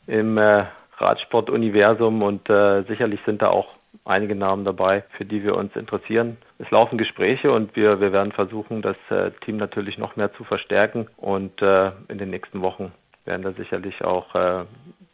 im 0.05 0.37
äh, 0.37 0.65
Radsportuniversum 0.99 2.21
und 2.21 2.47
äh, 2.51 2.83
sicherlich 2.83 3.19
sind 3.25 3.41
da 3.41 3.47
auch 3.47 3.80
einige 4.05 4.35
Namen 4.35 4.65
dabei, 4.65 5.03
für 5.17 5.25
die 5.25 5.43
wir 5.43 5.55
uns 5.55 5.75
interessieren. 5.75 6.37
Es 6.59 6.69
laufen 6.71 6.97
Gespräche 6.97 7.51
und 7.51 7.75
wir, 7.75 7.99
wir 7.99 8.11
werden 8.11 8.31
versuchen, 8.31 8.81
das 8.81 8.97
äh, 9.09 9.31
Team 9.45 9.57
natürlich 9.57 9.97
noch 9.97 10.15
mehr 10.15 10.33
zu 10.33 10.43
verstärken 10.43 11.07
und 11.17 11.61
äh, 11.61 11.91
in 12.07 12.17
den 12.17 12.29
nächsten 12.29 12.61
Wochen 12.61 12.91
werden 13.25 13.43
da 13.43 13.51
sicherlich 13.53 14.03
auch 14.03 14.33
äh, 14.35 14.65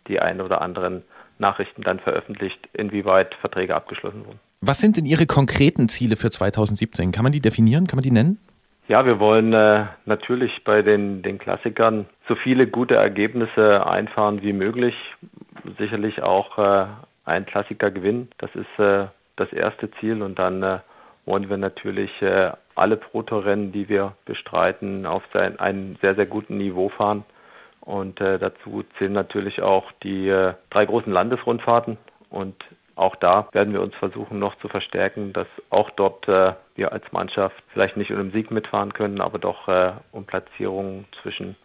die 0.08 0.20
ein 0.20 0.42
oder 0.42 0.62
anderen 0.62 1.04
Nachrichten 1.40 1.82
dann 1.82 2.00
veröffentlicht, 2.00 2.60
inwieweit 2.74 3.36
Verträge 3.36 3.76
abgeschlossen 3.76 4.26
wurden. 4.26 4.40
Was 4.62 4.80
sind 4.80 4.98
denn 4.98 5.06
Ihre 5.06 5.28
konkreten 5.28 5.88
Ziele 5.88 6.16
für 6.16 6.32
2017? 6.32 7.12
Kann 7.12 7.24
man 7.24 7.32
die 7.32 7.42
definieren? 7.42 7.86
Kann 7.86 7.98
man 7.98 8.04
die 8.04 8.12
nennen? 8.12 8.40
Ja, 8.88 9.06
wir 9.06 9.20
wollen 9.20 9.54
äh, 9.54 9.86
natürlich 10.06 10.64
bei 10.64 10.82
den, 10.82 11.22
den 11.22 11.38
Klassikern 11.38 12.06
so 12.28 12.36
viele 12.36 12.68
gute 12.68 12.96
Ergebnisse 12.96 13.86
einfahren 13.86 14.42
wie 14.42 14.54
möglich. 14.54 14.96
Sicherlich 15.78 16.24
auch 16.24 16.58
äh, 16.58 16.86
ein 17.28 17.46
Klassiker 17.46 17.92
gewinnen. 17.92 18.30
Das 18.38 18.50
ist 18.56 18.80
äh, 18.80 19.08
das 19.36 19.52
erste 19.54 19.92
Ziel 20.00 20.22
und 20.22 20.40
dann 20.40 20.64
äh, 20.64 20.80
wollen 21.26 21.50
wir 21.50 21.58
natürlich 21.58 22.22
äh, 22.22 22.52
alle 22.76 22.98
Protorennen, 22.98 23.72
die 23.72 23.90
wir 23.90 24.14
bestreiten, 24.26 25.06
auf 25.06 25.24
sein, 25.34 25.60
einem 25.60 25.98
sehr, 26.02 26.16
sehr 26.16 26.26
guten 26.26 26.58
Niveau 26.58 26.90
fahren. 26.90 27.26
Und 27.82 28.20
äh, 28.22 28.40
dazu 28.40 28.84
zählen 28.98 29.14
natürlich 29.14 29.62
auch 29.62 29.92
die 30.04 30.28
äh, 30.30 30.54
drei 30.70 30.86
großen 30.86 31.12
Landesrundfahrten. 31.12 31.98
Und 32.30 32.56
auch 32.96 33.16
da 33.16 33.48
werden 33.52 33.74
wir 33.74 33.82
uns 33.82 33.96
versuchen 33.96 34.40
noch 34.40 34.58
zu 34.58 34.68
verstärken, 34.68 35.34
dass 35.34 35.48
auch 35.70 35.90
dort 35.92 36.28
äh, 36.28 36.54
wir 36.76 36.92
als 36.92 37.12
Mannschaft 37.12 37.56
vielleicht 37.74 37.98
nicht 37.98 38.12
um 38.12 38.32
Sieg 38.32 38.52
mitfahren 38.52 38.94
können, 38.94 39.22
aber 39.22 39.38
doch 39.40 39.68
äh, 39.68 39.92
um 40.12 40.26
Platzierungen 40.26 41.06
zwischen 41.22 41.56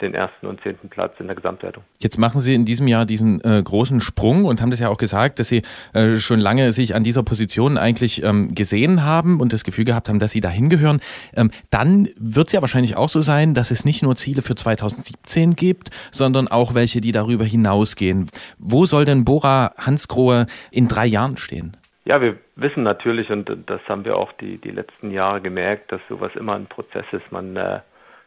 den 0.00 0.14
ersten 0.14 0.46
und 0.46 0.60
zehnten 0.62 0.88
Platz 0.88 1.14
in 1.18 1.26
der 1.26 1.36
Gesamtwertung. 1.36 1.84
Jetzt 1.98 2.18
machen 2.18 2.40
Sie 2.40 2.54
in 2.54 2.64
diesem 2.64 2.88
Jahr 2.88 3.06
diesen 3.06 3.42
äh, 3.44 3.62
großen 3.62 4.00
Sprung 4.00 4.44
und 4.44 4.60
haben 4.60 4.70
das 4.70 4.80
ja 4.80 4.88
auch 4.88 4.96
gesagt, 4.96 5.38
dass 5.38 5.48
Sie 5.48 5.62
äh, 5.92 6.16
schon 6.16 6.40
lange 6.40 6.72
sich 6.72 6.94
an 6.94 7.04
dieser 7.04 7.22
Position 7.22 7.78
eigentlich 7.78 8.22
ähm, 8.22 8.54
gesehen 8.54 9.04
haben 9.04 9.40
und 9.40 9.52
das 9.52 9.64
Gefühl 9.64 9.84
gehabt 9.84 10.08
haben, 10.08 10.18
dass 10.18 10.32
Sie 10.32 10.40
dahin 10.40 10.68
gehören. 10.68 11.00
Ähm, 11.34 11.50
dann 11.70 12.08
wird 12.16 12.48
es 12.48 12.52
ja 12.52 12.60
wahrscheinlich 12.60 12.96
auch 12.96 13.08
so 13.08 13.20
sein, 13.20 13.54
dass 13.54 13.70
es 13.70 13.84
nicht 13.84 14.02
nur 14.02 14.16
Ziele 14.16 14.42
für 14.42 14.54
2017 14.54 15.54
gibt, 15.54 15.90
sondern 16.10 16.48
auch 16.48 16.74
welche, 16.74 17.00
die 17.00 17.12
darüber 17.12 17.44
hinausgehen. 17.44 18.26
Wo 18.58 18.86
soll 18.86 19.04
denn 19.04 19.24
Bora 19.24 19.72
Hansgrohe 19.76 20.46
in 20.70 20.88
drei 20.88 21.06
Jahren 21.06 21.36
stehen? 21.36 21.76
Ja, 22.04 22.20
wir 22.20 22.38
wissen 22.56 22.82
natürlich, 22.82 23.30
und 23.30 23.50
das 23.66 23.80
haben 23.88 24.04
wir 24.04 24.16
auch 24.16 24.32
die, 24.32 24.58
die 24.58 24.70
letzten 24.70 25.10
Jahre 25.10 25.40
gemerkt, 25.40 25.92
dass 25.92 26.00
sowas 26.08 26.32
immer 26.34 26.54
ein 26.54 26.66
Prozess 26.66 27.04
ist. 27.12 27.30
Man 27.30 27.56
äh, 27.56 27.80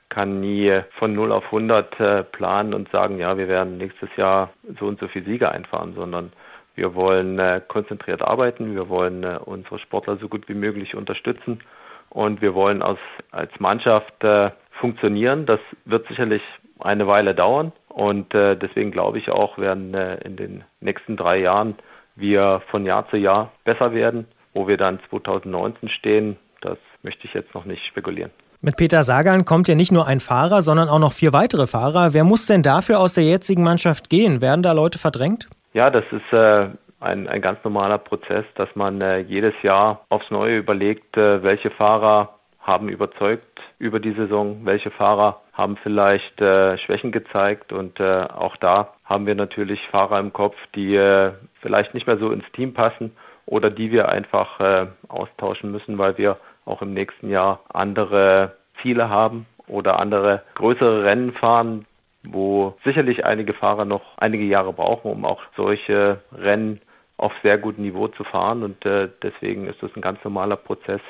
kann 0.10 0.41
nie 0.41 0.81
von 1.00 1.13
0 1.13 1.31
auf 1.31 1.45
100 1.45 2.00
äh, 2.00 2.24
planen 2.24 2.74
und 2.74 2.89
sagen, 2.91 3.19
ja, 3.19 3.38
wir 3.38 3.48
werden 3.48 3.77
nächstes 3.77 4.10
Jahr 4.15 4.51
so 4.79 4.86
und 4.86 5.00
so 5.00 5.07
viele 5.07 5.25
Siege 5.25 5.51
einfahren, 5.51 5.93
sondern 5.95 6.31
wir 6.75 6.95
wollen 6.95 7.39
äh, 7.39 7.62
konzentriert 7.67 8.22
arbeiten, 8.22 8.75
wir 8.75 8.89
wollen 8.89 9.24
äh, 9.24 9.39
unsere 9.43 9.79
Sportler 9.79 10.17
so 10.17 10.27
gut 10.29 10.48
wie 10.48 10.53
möglich 10.53 10.95
unterstützen 10.95 11.63
und 12.10 12.41
wir 12.41 12.53
wollen 12.53 12.81
als, 12.81 13.00
als 13.31 13.51
Mannschaft 13.60 14.13
funktionieren. 14.79 15.48
Das 15.48 15.60
wird 15.86 16.07
sicherlich 16.07 16.43
eine 16.79 17.07
Weile 17.07 17.33
dauern 17.33 17.72
und 17.89 18.33
deswegen 18.33 18.91
glaube 18.91 19.17
ich 19.17 19.31
auch, 19.31 19.57
werden 19.57 19.95
in 19.95 20.36
den 20.36 20.63
nächsten 20.79 21.17
drei 21.17 21.38
Jahren 21.39 21.75
wir 22.15 22.62
von 22.69 22.86
Jahr 22.86 23.10
zu 23.10 23.17
Jahr 23.17 23.51
besser 23.63 23.95
werden. 23.95 24.27
Wo 24.53 24.67
wir 24.67 24.77
dann 24.77 25.00
2019 25.10 25.89
stehen, 25.89 26.38
das 26.62 26.77
möchte 27.01 27.25
ich 27.25 27.33
jetzt 27.33 27.55
noch 27.55 27.65
nicht 27.65 27.83
spekulieren. 27.88 28.31
Mit 28.65 28.77
Peter 28.77 29.03
Sagan 29.03 29.43
kommt 29.43 29.67
ja 29.67 29.75
nicht 29.75 29.91
nur 29.91 30.08
ein 30.08 30.22
Fahrer, 30.22 30.62
sondern 30.62 30.88
auch 30.88 30.98
noch 30.98 31.12
vier 31.12 31.34
weitere 31.34 31.67
Fahrer. 31.67 32.13
Wer 32.13 32.24
muss 32.24 32.46
denn 32.46 32.63
dafür 32.63 33.01
aus 33.01 33.13
der 33.13 33.25
jetzigen 33.25 33.62
Mannschaft 33.62 34.10
gehen? 34.10 34.39
Werden 34.39 34.63
da 34.63 34.72
Leute 34.72 34.98
verdrängt? 35.00 35.50
Ja, 35.74 35.89
das 35.89 36.05
ist 36.12 36.32
äh, 36.32 36.70
ein, 37.01 37.27
ein 37.27 37.41
ganz 37.41 37.62
normaler 37.65 37.98
Prozess, 37.98 38.46
dass 38.55 38.70
man 38.75 39.01
äh, 39.01 39.17
jedes 39.17 39.53
Jahr 39.63 40.05
aufs 40.08 40.32
Neue 40.32 40.60
überlegt, 40.60 41.17
äh, 41.17 41.43
welche 41.43 41.72
Fahrer 41.72 42.36
haben 42.62 42.88
überzeugt 42.88 43.60
über 43.79 44.00
die 44.00 44.13
Saison, 44.13 44.62
welche 44.63 44.91
Fahrer 44.91 45.41
haben 45.51 45.75
vielleicht 45.84 46.39
äh, 46.39 46.77
Schwächen 46.77 47.12
gezeigt 47.12 47.74
und 47.74 48.00
äh, 48.00 48.22
auch 48.22 48.55
da 48.55 48.93
haben 49.03 49.27
wir 49.27 49.36
natürlich 49.36 49.82
Fahrer 49.91 50.22
im 50.22 50.32
Kopf, 50.32 50.55
die 50.74 50.96
äh, 50.96 51.34
vielleicht 51.62 51.93
nicht 51.93 52.08
mehr 52.08 52.17
so 52.17 52.32
ins 52.32 52.50
Team 52.53 52.74
passen 52.74 53.12
oder 53.46 53.70
die 53.70 53.91
wir 53.91 54.08
einfach 54.08 54.88
austauschen 55.10 55.70
müssen, 55.70 55.98
weil 55.98 56.17
wir 56.17 56.38
auch 56.65 56.82
im 56.82 56.93
nächsten 56.93 57.29
Jahr 57.29 57.62
andere 57.72 58.55
Ziele 58.82 59.10
haben 59.10 59.46
oder 59.67 60.00
andere 60.00 60.43
größere 60.55 61.03
Rennen 61.03 61.34
fahren, 61.34 61.86
wo 62.24 62.77
sicherlich 62.84 63.25
einige 63.25 63.53
Fahrer 63.53 63.86
noch 63.86 64.17
einige 64.17 64.43
Jahre 64.43 64.74
brauchen, 64.74 65.12
um 65.12 65.25
auch 65.25 65.41
solche 65.55 66.22
Rennen 66.32 66.82
auf 67.17 67.34
sehr 67.43 67.58
gutem 67.58 67.84
Niveau 67.84 68.08
zu 68.08 68.24
fahren 68.24 68.63
und 68.63 68.86
äh, 68.86 69.10
deswegen 69.22 69.67
ist 69.67 69.82
das 69.82 69.91
ein 69.96 70.01
ganz 70.01 70.24
normaler 70.24 70.55
Prozess, 70.55 71.01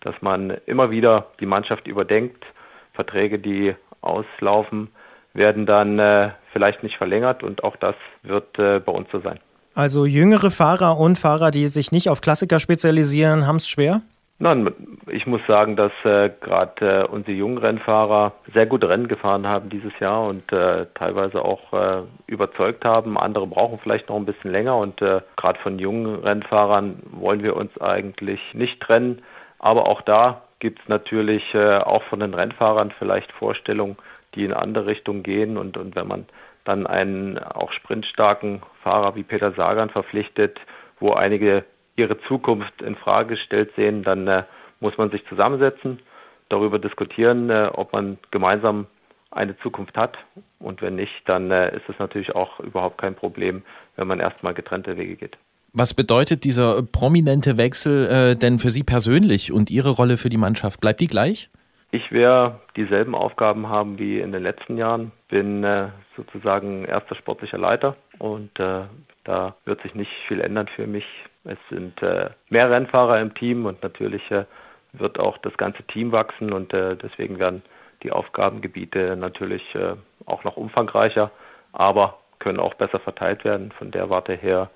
dass 0.00 0.14
man 0.20 0.56
immer 0.66 0.90
wieder 0.90 1.26
die 1.40 1.46
Mannschaft 1.46 1.86
überdenkt. 1.86 2.44
Verträge, 2.92 3.38
die 3.38 3.74
auslaufen, 4.00 4.88
werden 5.34 5.66
dann 5.66 5.98
äh, 5.98 6.30
vielleicht 6.52 6.82
nicht 6.82 6.96
verlängert 6.96 7.42
und 7.42 7.64
auch 7.64 7.76
das 7.76 7.94
wird 8.22 8.58
äh, 8.58 8.80
bei 8.80 8.92
uns 8.92 9.08
so 9.10 9.20
sein. 9.20 9.38
Also 9.74 10.06
jüngere 10.06 10.50
Fahrer 10.50 10.98
und 10.98 11.18
Fahrer, 11.18 11.50
die 11.50 11.66
sich 11.66 11.92
nicht 11.92 12.08
auf 12.08 12.22
Klassiker 12.22 12.60
spezialisieren, 12.60 13.46
haben 13.46 13.56
es 13.56 13.68
schwer? 13.68 14.00
Nein, 14.38 14.70
ich 15.06 15.26
muss 15.26 15.40
sagen, 15.48 15.76
dass 15.76 15.92
äh, 16.04 16.28
gerade 16.28 17.04
äh, 17.04 17.06
unsere 17.06 17.32
jungen 17.32 17.56
Rennfahrer 17.56 18.34
sehr 18.52 18.66
gute 18.66 18.86
Rennen 18.86 19.08
gefahren 19.08 19.46
haben 19.46 19.70
dieses 19.70 19.98
Jahr 19.98 20.24
und 20.24 20.52
äh, 20.52 20.84
teilweise 20.92 21.42
auch 21.42 21.72
äh, 21.72 22.02
überzeugt 22.26 22.84
haben. 22.84 23.16
Andere 23.16 23.46
brauchen 23.46 23.78
vielleicht 23.82 24.10
noch 24.10 24.16
ein 24.16 24.26
bisschen 24.26 24.52
länger 24.52 24.76
und 24.76 25.00
äh, 25.00 25.22
gerade 25.36 25.58
von 25.60 25.78
jungen 25.78 26.16
Rennfahrern 26.16 27.02
wollen 27.12 27.42
wir 27.42 27.56
uns 27.56 27.80
eigentlich 27.80 28.40
nicht 28.52 28.80
trennen. 28.82 29.22
Aber 29.58 29.86
auch 29.86 30.02
da 30.02 30.42
gibt 30.58 30.80
es 30.82 30.88
natürlich 30.88 31.54
äh, 31.54 31.78
auch 31.78 32.02
von 32.02 32.20
den 32.20 32.34
Rennfahrern 32.34 32.92
vielleicht 32.98 33.32
Vorstellungen, 33.32 33.96
die 34.34 34.44
in 34.44 34.52
andere 34.52 34.84
Richtungen 34.84 35.22
gehen 35.22 35.56
und, 35.56 35.78
und 35.78 35.96
wenn 35.96 36.08
man 36.08 36.26
dann 36.64 36.86
einen 36.86 37.38
auch 37.38 37.72
sprintstarken 37.72 38.60
Fahrer 38.82 39.14
wie 39.16 39.22
Peter 39.22 39.52
Sagan 39.52 39.88
verpflichtet, 39.88 40.60
wo 41.00 41.12
einige 41.12 41.64
ihre 41.96 42.20
Zukunft 42.22 42.82
in 42.82 42.96
Frage 42.96 43.36
gestellt 43.36 43.72
sehen, 43.76 44.02
dann 44.02 44.26
äh, 44.28 44.44
muss 44.80 44.96
man 44.98 45.10
sich 45.10 45.26
zusammensetzen, 45.26 46.00
darüber 46.48 46.78
diskutieren, 46.78 47.50
äh, 47.50 47.70
ob 47.72 47.92
man 47.92 48.18
gemeinsam 48.30 48.86
eine 49.30 49.58
Zukunft 49.58 49.96
hat. 49.96 50.16
Und 50.58 50.82
wenn 50.82 50.96
nicht, 50.96 51.12
dann 51.26 51.50
äh, 51.50 51.74
ist 51.74 51.88
es 51.88 51.98
natürlich 51.98 52.34
auch 52.34 52.60
überhaupt 52.60 52.98
kein 52.98 53.14
Problem, 53.14 53.62
wenn 53.96 54.06
man 54.06 54.20
erstmal 54.20 54.54
getrennte 54.54 54.96
Wege 54.96 55.16
geht. 55.16 55.36
Was 55.72 55.92
bedeutet 55.92 56.44
dieser 56.44 56.82
prominente 56.82 57.58
Wechsel 57.58 58.06
äh, 58.06 58.36
denn 58.36 58.58
für 58.58 58.70
Sie 58.70 58.82
persönlich 58.82 59.52
und 59.52 59.70
Ihre 59.70 59.90
Rolle 59.90 60.16
für 60.16 60.30
die 60.30 60.38
Mannschaft? 60.38 60.80
Bleibt 60.80 61.00
die 61.00 61.06
gleich? 61.06 61.50
Ich 61.90 62.10
werde 62.12 62.60
dieselben 62.76 63.14
Aufgaben 63.14 63.68
haben 63.68 63.98
wie 63.98 64.20
in 64.20 64.32
den 64.32 64.42
letzten 64.42 64.76
Jahren, 64.76 65.12
bin 65.28 65.64
äh, 65.64 65.88
sozusagen 66.16 66.84
erster 66.84 67.14
sportlicher 67.14 67.58
Leiter 67.58 67.96
und 68.18 68.58
äh, 68.58 68.82
da 69.24 69.56
wird 69.64 69.82
sich 69.82 69.94
nicht 69.94 70.10
viel 70.28 70.40
ändern 70.40 70.68
für 70.74 70.86
mich. 70.86 71.04
Es 71.46 71.58
sind 71.70 72.02
äh, 72.02 72.30
mehr 72.50 72.70
Rennfahrer 72.70 73.20
im 73.20 73.34
Team 73.34 73.66
und 73.66 73.82
natürlich 73.82 74.30
äh, 74.30 74.44
wird 74.92 75.18
auch 75.18 75.38
das 75.38 75.56
ganze 75.56 75.82
Team 75.84 76.12
wachsen 76.12 76.52
und 76.52 76.72
äh, 76.72 76.96
deswegen 76.96 77.38
werden 77.38 77.62
die 78.02 78.12
Aufgabengebiete 78.12 79.16
natürlich 79.16 79.62
äh, 79.74 79.94
auch 80.26 80.44
noch 80.44 80.56
umfangreicher, 80.56 81.30
aber 81.72 82.18
können 82.38 82.60
auch 82.60 82.74
besser 82.74 83.00
verteilt 83.00 83.44
werden. 83.44 83.72
Von 83.78 83.90
der 83.90 84.10
Warte 84.10 84.34
her 84.34 84.70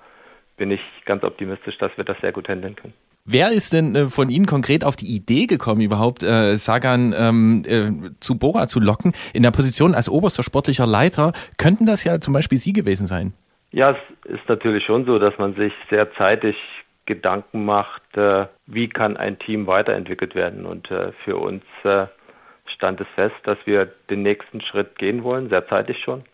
bin 0.57 0.71
ich 0.71 0.81
ganz 1.05 1.23
optimistisch, 1.23 1.77
dass 1.77 1.95
wir 1.95 2.03
das 2.03 2.17
sehr 2.21 2.31
gut 2.31 2.47
handeln 2.47 2.75
können. 2.75 2.93
Wer 3.23 3.51
ist 3.51 3.73
denn 3.73 3.95
äh, 3.95 4.07
von 4.07 4.29
Ihnen 4.29 4.47
konkret 4.47 4.83
auf 4.83 4.95
die 4.95 5.07
Idee 5.07 5.45
gekommen, 5.45 5.81
überhaupt 5.81 6.23
äh, 6.23 6.55
Sagan 6.57 7.13
ähm, 7.15 7.63
äh, 7.65 7.91
zu 8.19 8.37
Bora 8.37 8.67
zu 8.67 8.79
locken? 8.79 9.13
In 9.33 9.43
der 9.43 9.51
Position 9.51 9.93
als 9.93 10.09
oberster 10.09 10.41
sportlicher 10.41 10.87
Leiter 10.87 11.33
könnten 11.57 11.85
das 11.85 12.03
ja 12.03 12.19
zum 12.19 12.33
Beispiel 12.33 12.57
Sie 12.57 12.73
gewesen 12.73 13.05
sein. 13.05 13.33
Ja, 13.73 13.91
es 13.91 14.31
ist 14.33 14.49
natürlich 14.49 14.83
schon 14.83 15.05
so, 15.05 15.17
dass 15.17 15.37
man 15.37 15.55
sich 15.55 15.71
sehr 15.89 16.13
zeitig 16.15 16.57
Gedanken 17.05 17.63
macht, 17.63 18.17
äh, 18.17 18.47
wie 18.65 18.89
kann 18.89 19.15
ein 19.15 19.39
Team 19.39 19.65
weiterentwickelt 19.65 20.35
werden. 20.35 20.65
Und 20.65 20.91
äh, 20.91 21.13
für 21.23 21.37
uns 21.37 21.63
äh, 21.83 22.07
stand 22.65 22.99
es 22.99 23.07
fest, 23.15 23.35
dass 23.43 23.57
wir 23.63 23.85
den 24.09 24.23
nächsten 24.23 24.59
Schritt 24.59 24.97
gehen 24.97 25.23
wollen, 25.23 25.49
sehr 25.49 25.65
zeitig 25.67 25.99
schon. 26.03 26.25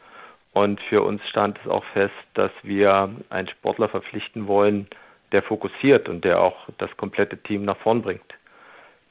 Und 0.53 0.81
für 0.81 1.03
uns 1.03 1.21
stand 1.29 1.59
es 1.63 1.69
auch 1.69 1.85
fest, 1.93 2.15
dass 2.33 2.51
wir 2.63 3.11
einen 3.29 3.47
Sportler 3.49 3.87
verpflichten 3.87 4.47
wollen, 4.47 4.87
der 5.31 5.43
fokussiert 5.43 6.09
und 6.09 6.25
der 6.25 6.41
auch 6.41 6.67
das 6.79 6.97
komplette 6.97 7.37
Team 7.37 7.65
nach 7.65 7.77
vorn 7.77 8.01
bringt. 8.01 8.33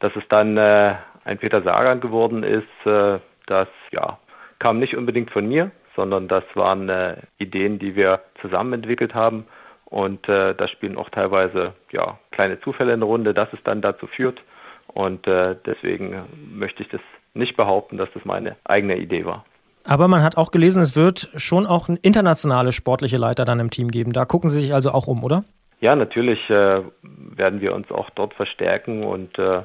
Dass 0.01 0.17
es 0.17 0.25
dann 0.29 0.59
ein 0.59 1.39
Peter 1.39 1.63
Sagan 1.63 2.01
geworden 2.01 2.43
ist, 2.43 2.67
das 2.85 3.69
ja, 3.93 4.19
kam 4.59 4.79
nicht 4.79 4.97
unbedingt 4.97 5.31
von 5.31 5.47
mir, 5.47 5.71
sondern 5.97 6.29
das 6.29 6.45
waren 6.55 6.89
äh, 6.89 7.17
Ideen, 7.39 7.79
die 7.79 7.97
wir 7.97 8.21
zusammen 8.41 8.75
entwickelt 8.75 9.15
haben. 9.15 9.47
Und 9.87 10.29
äh, 10.29 10.55
da 10.55 10.69
spielen 10.69 10.97
auch 10.97 11.11
teilweise 11.11 11.73
ja, 11.91 12.19
kleine 12.31 12.61
Zufälle 12.61 12.93
in 12.93 13.01
der 13.01 13.09
Runde, 13.09 13.35
dass 13.35 13.53
es 13.53 13.59
dann 13.65 13.81
dazu 13.81 14.07
führt. 14.07 14.43
Und 14.89 15.27
äh, 15.27 15.57
deswegen 15.65 16.27
möchte 16.53 16.83
ich 16.83 16.89
das 16.89 17.01
nicht 17.35 17.57
behaupten, 17.57 17.97
dass 17.97 18.09
das 18.13 18.25
meine 18.25 18.57
eigene 18.65 18.97
Idee 18.97 19.25
war. 19.25 19.45
Aber 19.85 20.09
man 20.09 20.23
hat 20.23 20.37
auch 20.37 20.51
gelesen, 20.51 20.83
es 20.83 20.97
wird 20.97 21.29
schon 21.37 21.67
auch 21.67 21.89
internationale 22.03 22.73
sportliche 22.73 23.17
Leiter 23.17 23.45
dann 23.45 23.61
im 23.61 23.71
Team 23.71 23.91
geben. 23.91 24.13
Da 24.13 24.25
gucken 24.25 24.51
Sie 24.51 24.61
sich 24.61 24.75
also 24.75 24.91
auch 24.91 25.07
um, 25.07 25.23
oder? 25.23 25.45
Ja, 25.81 25.95
natürlich 25.95 26.51
äh, 26.51 26.83
werden 27.03 27.61
wir 27.61 27.75
uns 27.75 27.91
auch 27.93 28.11
dort 28.11 28.35
verstärken 28.35 29.05
und 29.05 29.39
äh, 29.39 29.63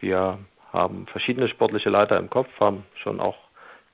wir 0.00 0.38
haben 0.72 1.06
verschiedene 1.06 1.48
sportliche 1.48 1.88
Leiter 1.88 2.18
im 2.18 2.28
Kopf, 2.28 2.48
haben 2.60 2.84
schon 2.96 3.20
auch 3.20 3.36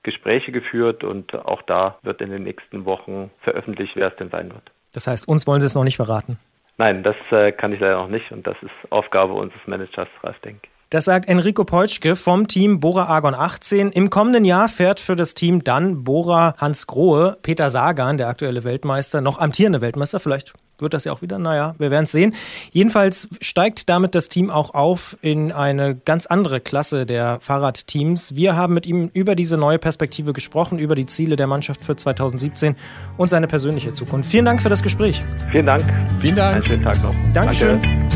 Gespräche 0.03 0.53
geführt 0.53 1.05
und 1.05 1.35
auch 1.35 1.63
da 1.63 1.99
wird 2.03 2.21
in 2.21 2.31
den 2.31 2.43
nächsten 2.43 2.85
Wochen 2.85 3.31
veröffentlicht, 3.41 3.97
wer 3.97 4.09
es 4.09 4.17
denn 4.17 4.31
sein 4.31 4.51
wird. 4.51 4.71
Das 4.93 5.07
heißt, 5.07 5.29
uns 5.29 5.47
wollen 5.47 5.61
Sie 5.61 5.67
es 5.67 5.75
noch 5.75 5.85
nicht 5.85 5.97
verraten? 5.97 6.39
Nein, 6.79 7.03
das 7.03 7.17
äh, 7.31 7.53
kann 7.53 7.73
ich 7.73 7.81
leider 7.81 7.99
noch 7.99 8.09
nicht 8.09 8.33
und 8.33 8.47
das 8.47 8.57
ist 8.63 8.71
Aufgabe 8.91 9.35
unseres 9.35 9.61
Managers 9.67 10.09
Ralf 10.23 10.39
Denk. 10.41 10.63
Das 10.89 11.05
sagt 11.05 11.29
Enrico 11.29 11.65
Peutschke 11.65 12.17
vom 12.17 12.49
Team 12.49 12.81
Bora 12.81 13.05
Argon 13.05 13.35
18. 13.35 13.93
Im 13.93 14.11
kommenden 14.11 14.45
Jahr 14.45 14.69
fährt 14.69 14.99
für 14.99 15.15
das 15.15 15.35
Team 15.35 15.63
dann 15.63 16.03
Bora 16.03 16.57
Hans 16.59 16.89
Grohe, 16.89 17.39
Peter 17.43 17.71
Sagan, 17.71 18.17
der 18.17 18.27
aktuelle 18.27 18.65
Weltmeister, 18.65 19.21
noch 19.21 19.39
amtierende 19.39 19.81
Weltmeister, 19.83 20.19
vielleicht 20.19 20.55
wird 20.83 20.95
das 20.95 21.05
ja 21.05 21.13
auch 21.13 21.23
wieder, 21.23 21.39
naja, 21.39 21.75
wir 21.79 21.91
werden 21.91 22.05
es 22.05 22.13
sehen. 22.13 22.35
Jedenfalls 22.71 23.29
steigt 23.41 23.89
damit 23.89 24.15
das 24.15 24.29
Team 24.29 24.51
auch 24.51 24.75
auf 24.75 25.17
in 25.23 25.53
eine 25.53 25.95
ganz 25.95 26.27
andere 26.27 26.61
Klasse 26.61 27.07
der 27.07 27.39
Fahrradteams. 27.41 28.35
Wir 28.35 28.57
haben 28.57 28.75
mit 28.75 28.87
ihm 28.87 29.11
über 29.13 29.35
diese 29.35 29.57
neue 29.57 29.79
Perspektive 29.79 30.33
gesprochen, 30.33 30.79
über 30.79 30.95
die 30.95 31.07
Ziele 31.07 31.37
der 31.37 31.47
Mannschaft 31.47 31.85
für 31.85 31.97
2017 31.97 32.77
und 33.17 33.29
seine 33.29 33.47
persönliche 33.47 33.93
Zukunft. 33.93 34.31
Vielen 34.31 34.45
Dank 34.45 34.63
für 34.63 34.69
das 34.69 34.83
Gespräch. 34.83 35.23
Vielen 35.51 35.67
Dank. 35.67 35.85
Vielen 36.19 36.37
Dank. 36.37 36.57
Einen 36.57 36.65
schönen 36.65 36.85
Tag 36.85 37.03
noch. 37.03 37.15
Dankeschön. 37.33 37.81
Danke. 37.83 38.11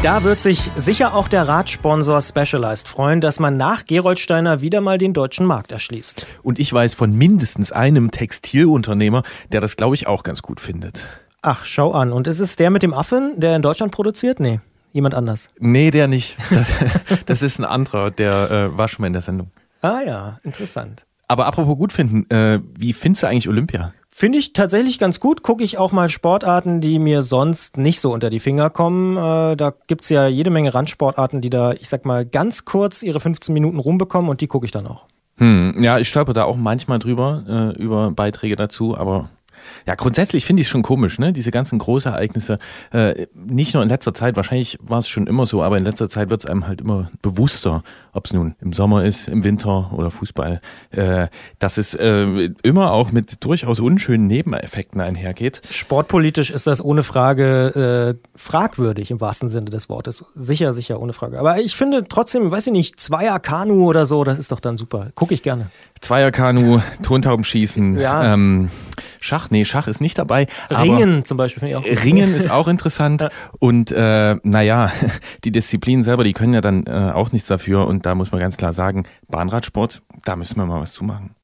Da 0.00 0.22
wird 0.22 0.40
sich 0.40 0.70
sicher 0.76 1.12
auch 1.12 1.26
der 1.26 1.48
Radsponsor 1.48 2.20
Specialized 2.22 2.86
freuen, 2.86 3.20
dass 3.20 3.40
man 3.40 3.54
nach 3.54 3.84
Geroldsteiner 3.84 4.60
wieder 4.60 4.80
mal 4.80 4.96
den 4.96 5.12
deutschen 5.12 5.44
Markt 5.44 5.72
erschließt. 5.72 6.24
Und 6.44 6.60
ich 6.60 6.72
weiß 6.72 6.94
von 6.94 7.12
mindestens 7.16 7.72
einem 7.72 8.12
Textilunternehmer, 8.12 9.24
der 9.50 9.60
das, 9.60 9.76
glaube 9.76 9.96
ich, 9.96 10.06
auch 10.06 10.22
ganz 10.22 10.40
gut 10.42 10.60
findet. 10.60 11.04
Ach, 11.42 11.64
schau 11.64 11.90
an. 11.92 12.12
Und 12.12 12.28
ist 12.28 12.38
es 12.38 12.54
der 12.54 12.70
mit 12.70 12.84
dem 12.84 12.94
Affen, 12.94 13.40
der 13.40 13.56
in 13.56 13.62
Deutschland 13.62 13.90
produziert? 13.90 14.38
Nee, 14.38 14.60
jemand 14.92 15.16
anders. 15.16 15.48
Nee, 15.58 15.90
der 15.90 16.06
nicht. 16.06 16.36
Das, 16.50 16.72
das 17.26 17.42
ist 17.42 17.58
ein 17.58 17.64
anderer, 17.64 18.12
der 18.12 18.50
äh, 18.52 18.78
war 18.78 18.86
schon 18.86 19.02
mal 19.02 19.08
in 19.08 19.14
der 19.14 19.22
Sendung. 19.22 19.50
Ah 19.82 20.00
ja, 20.06 20.38
interessant. 20.44 21.06
Aber 21.26 21.46
apropos 21.46 21.76
gut 21.76 21.92
finden, 21.92 22.30
äh, 22.30 22.60
wie 22.78 22.92
findest 22.92 23.24
du 23.24 23.26
eigentlich 23.26 23.48
Olympia? 23.48 23.92
Finde 24.18 24.38
ich 24.38 24.52
tatsächlich 24.52 24.98
ganz 24.98 25.20
gut. 25.20 25.44
Gucke 25.44 25.62
ich 25.62 25.78
auch 25.78 25.92
mal 25.92 26.08
Sportarten, 26.08 26.80
die 26.80 26.98
mir 26.98 27.22
sonst 27.22 27.76
nicht 27.76 28.00
so 28.00 28.12
unter 28.12 28.30
die 28.30 28.40
Finger 28.40 28.68
kommen. 28.68 29.16
Äh, 29.16 29.54
da 29.56 29.72
gibt 29.86 30.02
es 30.02 30.08
ja 30.08 30.26
jede 30.26 30.50
Menge 30.50 30.74
Randsportarten, 30.74 31.40
die 31.40 31.50
da, 31.50 31.70
ich 31.74 31.88
sag 31.88 32.04
mal, 32.04 32.26
ganz 32.26 32.64
kurz 32.64 33.04
ihre 33.04 33.20
15 33.20 33.52
Minuten 33.52 33.78
rumbekommen 33.78 34.28
und 34.28 34.40
die 34.40 34.48
gucke 34.48 34.66
ich 34.66 34.72
dann 34.72 34.88
auch. 34.88 35.04
Hm, 35.36 35.76
ja, 35.78 36.00
ich 36.00 36.08
stolper 36.08 36.32
da 36.32 36.46
auch 36.46 36.56
manchmal 36.56 36.98
drüber, 36.98 37.44
äh, 37.78 37.80
über 37.80 38.10
Beiträge 38.10 38.56
dazu, 38.56 38.98
aber 38.98 39.30
ja, 39.86 39.94
grundsätzlich 39.94 40.44
finde 40.46 40.60
ich 40.60 40.66
es 40.66 40.70
schon 40.70 40.82
komisch, 40.82 41.18
ne? 41.18 41.32
Diese 41.32 41.50
ganzen 41.50 41.78
Großereignisse, 41.78 42.58
äh, 42.92 43.26
nicht 43.34 43.74
nur 43.74 43.82
in 43.82 43.88
letzter 43.88 44.14
Zeit, 44.14 44.36
wahrscheinlich 44.36 44.78
war 44.82 44.98
es 44.98 45.08
schon 45.08 45.26
immer 45.26 45.46
so, 45.46 45.62
aber 45.62 45.76
in 45.76 45.84
letzter 45.84 46.08
Zeit 46.08 46.30
wird 46.30 46.44
es 46.44 46.50
einem 46.50 46.66
halt 46.66 46.80
immer 46.80 47.10
bewusster, 47.22 47.82
ob 48.12 48.26
es 48.26 48.32
nun 48.32 48.54
im 48.60 48.72
Sommer 48.72 49.04
ist, 49.04 49.28
im 49.28 49.44
Winter 49.44 49.92
oder 49.92 50.10
Fußball, 50.10 50.60
äh, 50.90 51.28
dass 51.58 51.78
es 51.78 51.94
äh, 51.94 52.50
immer 52.62 52.92
auch 52.92 53.12
mit 53.12 53.44
durchaus 53.44 53.80
unschönen 53.80 54.26
Nebeneffekten 54.26 55.00
einhergeht. 55.00 55.62
Sportpolitisch 55.70 56.50
ist 56.50 56.66
das 56.66 56.84
ohne 56.84 57.02
Frage 57.02 58.16
äh, 58.18 58.28
fragwürdig 58.38 59.10
im 59.10 59.20
wahrsten 59.20 59.48
Sinne 59.48 59.70
des 59.70 59.88
Wortes. 59.88 60.24
Sicher, 60.34 60.72
sicher, 60.72 61.00
ohne 61.00 61.12
Frage. 61.12 61.38
Aber 61.38 61.58
ich 61.58 61.74
finde 61.76 62.04
trotzdem, 62.08 62.50
weiß 62.50 62.66
ich 62.68 62.72
nicht, 62.72 62.98
Zweier-Kanu 63.00 63.86
oder 63.86 64.06
so, 64.06 64.24
das 64.24 64.38
ist 64.38 64.52
doch 64.52 64.60
dann 64.60 64.76
super. 64.76 65.10
Gucke 65.14 65.34
ich 65.34 65.42
gerne. 65.42 65.66
Zweierkanu, 66.00 66.80
Tontaubenschießen, 67.02 67.98
Ja. 67.98 68.32
ähm, 68.34 68.70
Schach, 69.20 69.50
nee, 69.50 69.64
Schach 69.64 69.88
ist 69.88 70.00
nicht 70.00 70.18
dabei. 70.18 70.46
aber- 70.68 70.82
Ringen 70.82 71.24
zum 71.24 71.36
Beispiel 71.36 71.60
finde 71.60 71.72
ich 71.72 71.76
auch. 71.76 71.88
gut. 71.88 72.04
Ringen 72.04 72.34
ist 72.34 72.50
auch 72.50 72.68
interessant 72.68 73.28
und 73.58 73.92
äh, 73.92 74.36
naja, 74.42 74.92
die 75.44 75.52
Disziplinen 75.52 76.02
selber, 76.04 76.24
die 76.24 76.32
können 76.32 76.54
ja 76.54 76.60
dann 76.60 76.84
äh, 76.86 77.12
auch 77.14 77.32
nichts 77.32 77.48
dafür 77.48 77.86
und 77.86 78.06
da 78.06 78.14
muss 78.14 78.32
man 78.32 78.40
ganz 78.40 78.56
klar 78.56 78.72
sagen, 78.72 79.04
Bahnradsport, 79.28 80.02
da 80.24 80.36
müssen 80.36 80.56
wir 80.56 80.66
mal 80.66 80.80
was 80.80 80.92
zumachen. 80.92 81.34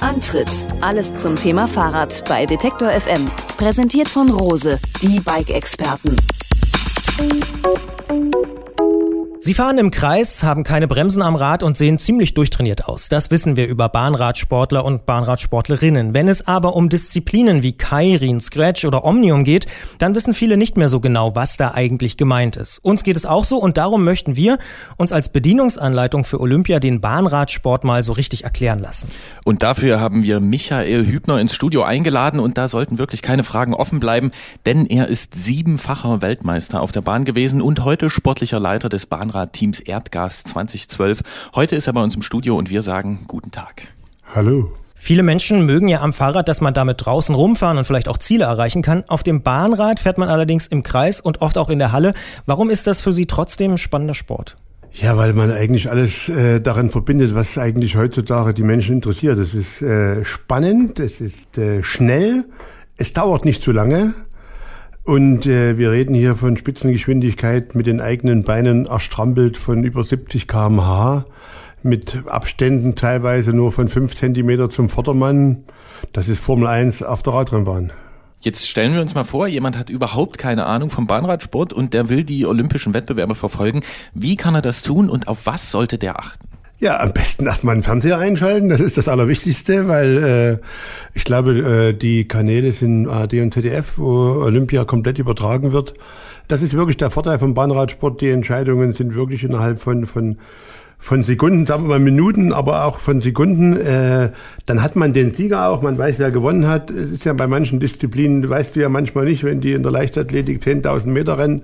Antritt. 0.00 0.46
Antritt. 0.46 0.48
Alles 0.80 1.14
zum 1.16 1.36
Thema 1.36 1.66
Fahrrad 1.68 2.24
bei 2.28 2.46
Detektor 2.46 2.90
FM. 2.90 3.30
Präsentiert 3.56 4.08
von 4.08 4.30
Rose, 4.30 4.78
die 5.02 5.20
Bike-Experten. 5.20 6.16
Sie 9.42 9.54
fahren 9.54 9.78
im 9.78 9.90
Kreis, 9.90 10.42
haben 10.42 10.64
keine 10.64 10.86
Bremsen 10.86 11.22
am 11.22 11.34
Rad 11.34 11.62
und 11.62 11.74
sehen 11.74 11.96
ziemlich 11.96 12.34
durchtrainiert 12.34 12.84
aus. 12.84 13.08
Das 13.08 13.30
wissen 13.30 13.56
wir 13.56 13.68
über 13.68 13.88
Bahnradsportler 13.88 14.84
und 14.84 15.06
Bahnradsportlerinnen. 15.06 16.12
Wenn 16.12 16.28
es 16.28 16.46
aber 16.46 16.76
um 16.76 16.90
Disziplinen 16.90 17.62
wie 17.62 17.72
Kairin, 17.72 18.40
Scratch 18.40 18.84
oder 18.84 19.02
Omnium 19.02 19.44
geht, 19.44 19.66
dann 19.96 20.14
wissen 20.14 20.34
viele 20.34 20.58
nicht 20.58 20.76
mehr 20.76 20.90
so 20.90 21.00
genau, 21.00 21.34
was 21.36 21.56
da 21.56 21.70
eigentlich 21.70 22.18
gemeint 22.18 22.56
ist. 22.56 22.84
Uns 22.84 23.02
geht 23.02 23.16
es 23.16 23.24
auch 23.24 23.44
so 23.44 23.56
und 23.56 23.78
darum 23.78 24.04
möchten 24.04 24.36
wir 24.36 24.58
uns 24.98 25.10
als 25.10 25.30
Bedienungsanleitung 25.30 26.24
für 26.24 26.38
Olympia 26.38 26.78
den 26.78 27.00
Bahnradsport 27.00 27.82
mal 27.82 28.02
so 28.02 28.12
richtig 28.12 28.44
erklären 28.44 28.78
lassen. 28.78 29.08
Und 29.44 29.62
dafür 29.62 30.00
haben 30.00 30.22
wir 30.22 30.40
Michael 30.40 31.06
Hübner 31.06 31.40
ins 31.40 31.54
Studio 31.54 31.82
eingeladen 31.82 32.40
und 32.40 32.58
da 32.58 32.68
sollten 32.68 32.98
wirklich 32.98 33.22
keine 33.22 33.42
Fragen 33.42 33.72
offen 33.72 34.00
bleiben, 34.00 34.32
denn 34.66 34.84
er 34.84 35.08
ist 35.08 35.34
siebenfacher 35.34 36.20
Weltmeister 36.20 36.82
auf 36.82 36.92
der 36.92 37.00
Bahn 37.00 37.24
gewesen 37.24 37.62
und 37.62 37.86
heute 37.86 38.10
sportlicher 38.10 38.60
Leiter 38.60 38.90
des 38.90 39.06
Bahn 39.06 39.29
Zahnrad-Teams 39.30 39.80
Erdgas 39.80 40.42
2012. 40.44 41.20
Heute 41.54 41.76
ist 41.76 41.86
er 41.86 41.92
bei 41.92 42.02
uns 42.02 42.14
im 42.14 42.22
Studio 42.22 42.56
und 42.56 42.68
wir 42.68 42.82
sagen 42.82 43.24
guten 43.28 43.50
Tag. 43.50 43.82
Hallo. 44.34 44.72
Viele 44.94 45.22
Menschen 45.22 45.64
mögen 45.64 45.88
ja 45.88 46.02
am 46.02 46.12
Fahrrad, 46.12 46.48
dass 46.48 46.60
man 46.60 46.74
damit 46.74 47.04
draußen 47.06 47.34
rumfahren 47.34 47.78
und 47.78 47.84
vielleicht 47.84 48.08
auch 48.08 48.18
Ziele 48.18 48.44
erreichen 48.44 48.82
kann. 48.82 49.04
Auf 49.08 49.22
dem 49.22 49.42
Bahnrad 49.42 50.00
fährt 50.00 50.18
man 50.18 50.28
allerdings 50.28 50.66
im 50.66 50.82
Kreis 50.82 51.20
und 51.20 51.40
oft 51.40 51.56
auch 51.56 51.70
in 51.70 51.78
der 51.78 51.92
Halle. 51.92 52.12
Warum 52.44 52.68
ist 52.70 52.86
das 52.86 53.00
für 53.00 53.12
Sie 53.12 53.26
trotzdem 53.26 53.72
ein 53.72 53.78
spannender 53.78 54.14
Sport? 54.14 54.56
Ja, 54.92 55.16
weil 55.16 55.32
man 55.32 55.52
eigentlich 55.52 55.88
alles 55.88 56.28
äh, 56.28 56.60
daran 56.60 56.90
verbindet, 56.90 57.34
was 57.34 57.56
eigentlich 57.56 57.96
heutzutage 57.96 58.52
die 58.52 58.64
Menschen 58.64 58.96
interessiert. 58.96 59.38
Es 59.38 59.54
ist 59.54 59.80
äh, 59.80 60.24
spannend, 60.24 60.98
es 60.98 61.20
ist 61.20 61.56
äh, 61.56 61.82
schnell, 61.84 62.44
es 62.96 63.12
dauert 63.12 63.44
nicht 63.44 63.62
zu 63.62 63.70
lange 63.70 64.12
und 65.04 65.46
äh, 65.46 65.78
wir 65.78 65.90
reden 65.92 66.14
hier 66.14 66.36
von 66.36 66.56
Spitzengeschwindigkeit 66.56 67.74
mit 67.74 67.86
den 67.86 68.00
eigenen 68.00 68.44
Beinen 68.44 68.86
erstrampelt 68.86 69.56
von 69.56 69.84
über 69.84 70.04
70 70.04 70.46
kmh, 70.46 71.24
mit 71.82 72.26
Abständen 72.26 72.94
teilweise 72.94 73.52
nur 73.52 73.72
von 73.72 73.88
5 73.88 74.14
Zentimeter 74.14 74.68
zum 74.68 74.88
Vordermann. 74.88 75.64
Das 76.12 76.28
ist 76.28 76.40
Formel 76.40 76.66
1 76.66 77.02
auf 77.02 77.22
der 77.22 77.34
Radrennbahn. 77.34 77.92
Jetzt 78.42 78.68
stellen 78.68 78.94
wir 78.94 79.02
uns 79.02 79.14
mal 79.14 79.24
vor, 79.24 79.46
jemand 79.48 79.76
hat 79.76 79.90
überhaupt 79.90 80.38
keine 80.38 80.64
Ahnung 80.64 80.88
vom 80.88 81.06
Bahnradsport 81.06 81.74
und 81.74 81.92
der 81.92 82.08
will 82.08 82.24
die 82.24 82.46
olympischen 82.46 82.94
Wettbewerbe 82.94 83.34
verfolgen. 83.34 83.80
Wie 84.14 84.36
kann 84.36 84.54
er 84.54 84.62
das 84.62 84.82
tun 84.82 85.10
und 85.10 85.28
auf 85.28 85.44
was 85.44 85.70
sollte 85.70 85.98
der 85.98 86.18
achten? 86.18 86.49
Ja, 86.80 86.98
am 86.98 87.12
besten 87.12 87.44
erstmal 87.44 87.74
einen 87.74 87.82
Fernseher 87.82 88.16
einschalten, 88.16 88.70
das 88.70 88.80
ist 88.80 88.96
das 88.96 89.06
Allerwichtigste, 89.06 89.86
weil 89.86 90.24
äh, 90.24 90.58
ich 91.12 91.24
glaube, 91.24 91.52
äh, 91.52 91.92
die 91.92 92.26
Kanäle 92.26 92.72
sind 92.72 93.06
ARD 93.06 93.34
und 93.34 93.52
ZDF, 93.52 93.98
wo 93.98 94.42
Olympia 94.42 94.86
komplett 94.86 95.18
übertragen 95.18 95.72
wird. 95.72 95.92
Das 96.48 96.62
ist 96.62 96.72
wirklich 96.72 96.96
der 96.96 97.10
Vorteil 97.10 97.38
vom 97.38 97.52
Bahnradsport. 97.52 98.22
Die 98.22 98.30
Entscheidungen 98.30 98.94
sind 98.94 99.14
wirklich 99.14 99.44
innerhalb 99.44 99.78
von, 99.78 100.06
von, 100.06 100.38
von 100.98 101.22
Sekunden, 101.22 101.66
sagen 101.66 101.84
wir 101.84 101.90
mal 101.90 101.98
Minuten, 101.98 102.54
aber 102.54 102.86
auch 102.86 102.98
von 102.98 103.20
Sekunden. 103.20 103.76
Äh, 103.76 104.30
dann 104.64 104.82
hat 104.82 104.96
man 104.96 105.12
den 105.12 105.34
Sieger 105.34 105.68
auch, 105.68 105.82
man 105.82 105.98
weiß, 105.98 106.18
wer 106.18 106.30
gewonnen 106.30 106.66
hat. 106.66 106.90
Es 106.90 107.10
ist 107.10 107.26
ja 107.26 107.34
bei 107.34 107.46
manchen 107.46 107.78
Disziplinen, 107.78 108.48
weißt 108.48 108.74
du 108.74 108.80
ja 108.80 108.88
manchmal 108.88 109.26
nicht, 109.26 109.44
wenn 109.44 109.60
die 109.60 109.74
in 109.74 109.82
der 109.82 109.92
Leichtathletik 109.92 110.62
10.000 110.62 111.08
Meter 111.08 111.36
rennen 111.36 111.62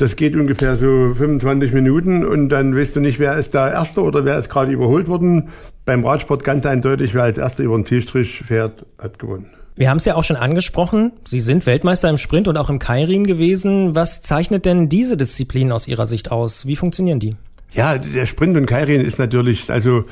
das 0.00 0.16
geht 0.16 0.34
ungefähr 0.34 0.76
so 0.76 1.14
25 1.14 1.72
Minuten 1.72 2.24
und 2.24 2.48
dann 2.48 2.74
weißt 2.74 2.96
du 2.96 3.00
nicht, 3.00 3.18
wer 3.18 3.36
ist 3.36 3.54
da 3.54 3.70
Erster 3.70 4.02
oder 4.02 4.24
wer 4.24 4.38
ist 4.38 4.48
gerade 4.48 4.72
überholt 4.72 5.08
worden. 5.08 5.50
Beim 5.84 6.04
Radsport 6.04 6.42
ganz 6.42 6.64
eindeutig, 6.64 7.12
wer 7.12 7.24
als 7.24 7.36
Erster 7.36 7.64
über 7.64 7.76
den 7.76 7.84
Zielstrich 7.84 8.42
fährt, 8.46 8.86
hat 8.98 9.18
gewonnen. 9.18 9.50
Wir 9.76 9.90
haben 9.90 9.98
es 9.98 10.06
ja 10.06 10.14
auch 10.14 10.24
schon 10.24 10.36
angesprochen. 10.36 11.12
Sie 11.24 11.40
sind 11.40 11.66
Weltmeister 11.66 12.08
im 12.08 12.18
Sprint 12.18 12.48
und 12.48 12.56
auch 12.56 12.70
im 12.70 12.78
Kairin 12.78 13.24
gewesen. 13.24 13.94
Was 13.94 14.22
zeichnet 14.22 14.64
denn 14.64 14.88
diese 14.88 15.16
Disziplin 15.16 15.70
aus 15.70 15.86
Ihrer 15.86 16.06
Sicht 16.06 16.30
aus? 16.30 16.66
Wie 16.66 16.76
funktionieren 16.76 17.20
die? 17.20 17.36
Ja, 17.72 17.98
der 17.98 18.26
Sprint 18.26 18.56
und 18.56 18.66
Kairin 18.66 19.00
ist 19.00 19.18
natürlich, 19.18 19.70
also 19.70 20.04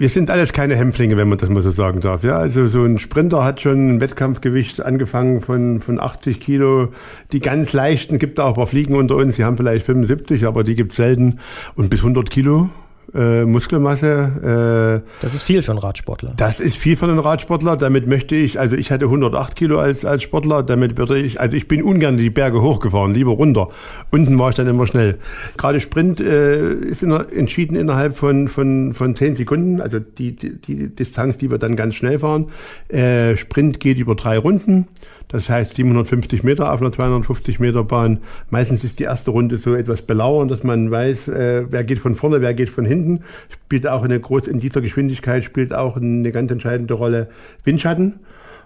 wir 0.00 0.08
sind 0.08 0.30
alles 0.30 0.54
keine 0.54 0.76
Hämpflinge, 0.76 1.18
wenn 1.18 1.28
man 1.28 1.36
das 1.36 1.50
mal 1.50 1.60
so 1.60 1.70
sagen 1.70 2.00
darf. 2.00 2.22
Ja, 2.24 2.38
also 2.38 2.66
so 2.68 2.84
ein 2.84 2.98
Sprinter 2.98 3.44
hat 3.44 3.60
schon 3.60 3.96
ein 3.96 4.00
Wettkampfgewicht 4.00 4.82
angefangen 4.82 5.42
von, 5.42 5.82
von 5.82 6.00
80 6.00 6.40
Kilo. 6.40 6.88
Die 7.32 7.38
ganz 7.38 7.74
leichten 7.74 8.18
gibt 8.18 8.40
auch 8.40 8.48
ein 8.48 8.54
paar 8.54 8.66
Fliegen 8.66 8.94
unter 8.94 9.16
uns, 9.16 9.36
die 9.36 9.44
haben 9.44 9.58
vielleicht 9.58 9.84
75, 9.84 10.46
aber 10.46 10.64
die 10.64 10.74
gibt's 10.74 10.96
selten. 10.96 11.40
Und 11.74 11.90
bis 11.90 12.00
100 12.00 12.30
Kilo 12.30 12.70
äh, 13.14 13.44
Muskelmasse. 13.44 15.02
Äh, 15.04 15.22
das 15.22 15.34
ist 15.34 15.42
viel 15.42 15.62
für 15.62 15.72
einen 15.72 15.78
Radsportler. 15.78 16.32
Das 16.36 16.60
ist 16.60 16.76
viel 16.76 16.96
für 16.96 17.06
einen 17.06 17.18
Radsportler. 17.18 17.76
Damit 17.76 18.06
möchte 18.06 18.34
ich, 18.36 18.60
also 18.60 18.76
ich 18.76 18.90
hatte 18.90 19.06
108 19.06 19.56
Kilo 19.56 19.78
als, 19.78 20.04
als 20.04 20.22
Sportler, 20.22 20.62
damit 20.62 20.96
würde 20.98 21.18
ich, 21.18 21.40
also 21.40 21.56
ich 21.56 21.68
bin 21.68 21.82
ungern 21.82 22.16
die 22.16 22.30
Berge 22.30 22.62
hochgefahren, 22.62 23.14
lieber 23.14 23.32
runter. 23.32 23.68
Unten 24.10 24.38
war 24.38 24.50
ich 24.50 24.56
dann 24.56 24.66
immer 24.66 24.86
schnell. 24.86 25.18
Gerade 25.56 25.80
Sprint 25.80 26.20
äh, 26.20 26.72
ist 26.72 27.02
in, 27.02 27.10
entschieden 27.10 27.76
innerhalb 27.76 28.16
von, 28.16 28.48
von, 28.48 28.94
von 28.94 29.14
10 29.14 29.36
Sekunden, 29.36 29.80
also 29.80 29.98
die, 29.98 30.36
die, 30.36 30.60
die 30.60 30.94
Distanz, 30.94 31.38
die 31.38 31.50
wir 31.50 31.58
dann 31.58 31.76
ganz 31.76 31.94
schnell 31.94 32.18
fahren. 32.18 32.48
Äh, 32.88 33.36
Sprint 33.36 33.80
geht 33.80 33.98
über 33.98 34.14
drei 34.14 34.38
Runden. 34.38 34.88
Das 35.30 35.48
heißt 35.48 35.76
750 35.76 36.42
Meter 36.42 36.72
auf 36.72 36.80
einer 36.80 36.90
250 36.90 37.60
Meter 37.60 37.84
Bahn. 37.84 38.18
Meistens 38.50 38.82
ist 38.82 38.98
die 38.98 39.04
erste 39.04 39.30
Runde 39.30 39.58
so 39.58 39.74
etwas 39.74 40.02
belauernd, 40.02 40.50
dass 40.50 40.64
man 40.64 40.90
weiß, 40.90 41.28
äh, 41.28 41.66
wer 41.70 41.84
geht 41.84 42.00
von 42.00 42.16
vorne, 42.16 42.40
wer 42.40 42.52
geht 42.52 42.68
von 42.68 42.84
hinten. 42.84 43.22
Spielt 43.48 43.86
auch 43.86 44.02
eine 44.02 44.18
große, 44.18 44.50
in 44.50 44.58
dieser 44.58 44.80
Geschwindigkeit 44.80 45.44
spielt 45.44 45.72
auch 45.72 45.96
eine 45.96 46.32
ganz 46.32 46.50
entscheidende 46.50 46.94
Rolle 46.94 47.28
Windschatten. 47.62 48.18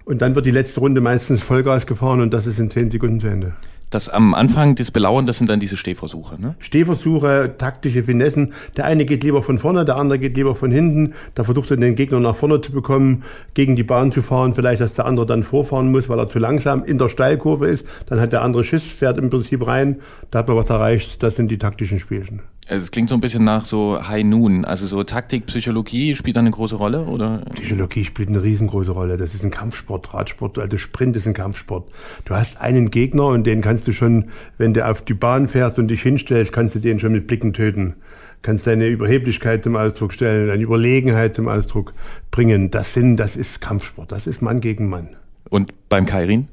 Und 0.06 0.22
dann 0.22 0.34
wird 0.34 0.46
die 0.46 0.50
letzte 0.50 0.80
Runde 0.80 1.00
meistens 1.02 1.42
Vollgas 1.42 1.86
gefahren 1.86 2.20
und 2.20 2.32
das 2.32 2.46
ist 2.46 2.58
in 2.58 2.70
10 2.70 2.90
Sekunden 2.90 3.20
zu 3.20 3.26
Ende. 3.26 3.54
Das 3.90 4.08
am 4.08 4.34
Anfang 4.34 4.74
des 4.74 4.90
Belauern, 4.90 5.26
das 5.26 5.38
sind 5.38 5.48
dann 5.48 5.60
diese 5.60 5.76
Stehversuche, 5.76 6.40
ne? 6.40 6.54
Stehversuche, 6.58 7.54
taktische 7.58 8.04
Finessen. 8.04 8.52
Der 8.76 8.86
eine 8.86 9.04
geht 9.04 9.22
lieber 9.22 9.42
von 9.42 9.58
vorne, 9.58 9.84
der 9.84 9.96
andere 9.96 10.18
geht 10.18 10.36
lieber 10.36 10.54
von 10.54 10.70
hinten. 10.70 11.14
Da 11.34 11.44
versucht 11.44 11.70
er 11.70 11.76
den 11.76 11.94
Gegner 11.94 12.20
nach 12.20 12.36
vorne 12.36 12.60
zu 12.60 12.72
bekommen, 12.72 13.22
gegen 13.54 13.76
die 13.76 13.84
Bahn 13.84 14.10
zu 14.10 14.22
fahren. 14.22 14.54
Vielleicht, 14.54 14.80
dass 14.80 14.94
der 14.94 15.06
andere 15.06 15.26
dann 15.26 15.44
vorfahren 15.44 15.90
muss, 15.90 16.08
weil 16.08 16.18
er 16.18 16.28
zu 16.28 16.38
langsam 16.38 16.82
in 16.82 16.98
der 16.98 17.08
Steilkurve 17.08 17.66
ist. 17.66 17.86
Dann 18.06 18.20
hat 18.20 18.32
der 18.32 18.42
andere 18.42 18.64
Schiss, 18.64 18.84
fährt 18.84 19.18
im 19.18 19.30
Prinzip 19.30 19.66
rein. 19.66 20.00
Da 20.30 20.40
hat 20.40 20.48
man 20.48 20.56
was 20.56 20.70
erreicht. 20.70 21.22
Das 21.22 21.36
sind 21.36 21.50
die 21.50 21.58
taktischen 21.58 21.98
Spielchen. 22.00 22.42
Also 22.66 22.82
es 22.82 22.90
klingt 22.90 23.10
so 23.10 23.14
ein 23.14 23.20
bisschen 23.20 23.44
nach 23.44 23.66
so 23.66 23.98
High 24.08 24.24
Noon, 24.24 24.64
also 24.64 24.86
so 24.86 25.04
Taktik, 25.04 25.46
Psychologie 25.46 26.14
spielt 26.14 26.36
da 26.36 26.40
eine 26.40 26.50
große 26.50 26.76
Rolle, 26.76 27.04
oder? 27.04 27.44
Psychologie 27.54 28.04
spielt 28.04 28.30
eine 28.30 28.42
riesengroße 28.42 28.90
Rolle. 28.90 29.18
Das 29.18 29.34
ist 29.34 29.44
ein 29.44 29.50
Kampfsport, 29.50 30.14
Radsport, 30.14 30.58
also 30.58 30.78
Sprint 30.78 31.14
ist 31.16 31.26
ein 31.26 31.34
Kampfsport. 31.34 31.90
Du 32.24 32.34
hast 32.34 32.60
einen 32.60 32.90
Gegner 32.90 33.26
und 33.26 33.46
den 33.46 33.60
kannst 33.60 33.86
du 33.86 33.92
schon, 33.92 34.26
wenn 34.56 34.72
du 34.72 34.86
auf 34.86 35.02
die 35.02 35.14
Bahn 35.14 35.48
fährst 35.48 35.78
und 35.78 35.88
dich 35.88 36.02
hinstellst, 36.02 36.52
kannst 36.52 36.74
du 36.74 36.78
den 36.78 37.00
schon 37.00 37.12
mit 37.12 37.26
Blicken 37.26 37.52
töten. 37.52 37.96
Kannst 38.40 38.66
deine 38.66 38.88
Überheblichkeit 38.88 39.64
zum 39.64 39.76
Ausdruck 39.76 40.12
stellen, 40.12 40.48
deine 40.48 40.62
Überlegenheit 40.62 41.34
zum 41.34 41.48
Ausdruck 41.48 41.94
bringen. 42.30 42.70
Das 42.70 42.94
sind, 42.94 43.16
das 43.16 43.36
ist 43.36 43.60
Kampfsport, 43.60 44.10
das 44.12 44.26
ist 44.26 44.42
Mann 44.42 44.60
gegen 44.60 44.88
Mann. 44.88 45.08
Und 45.50 45.72
beim 45.88 46.06
Kairin? 46.06 46.48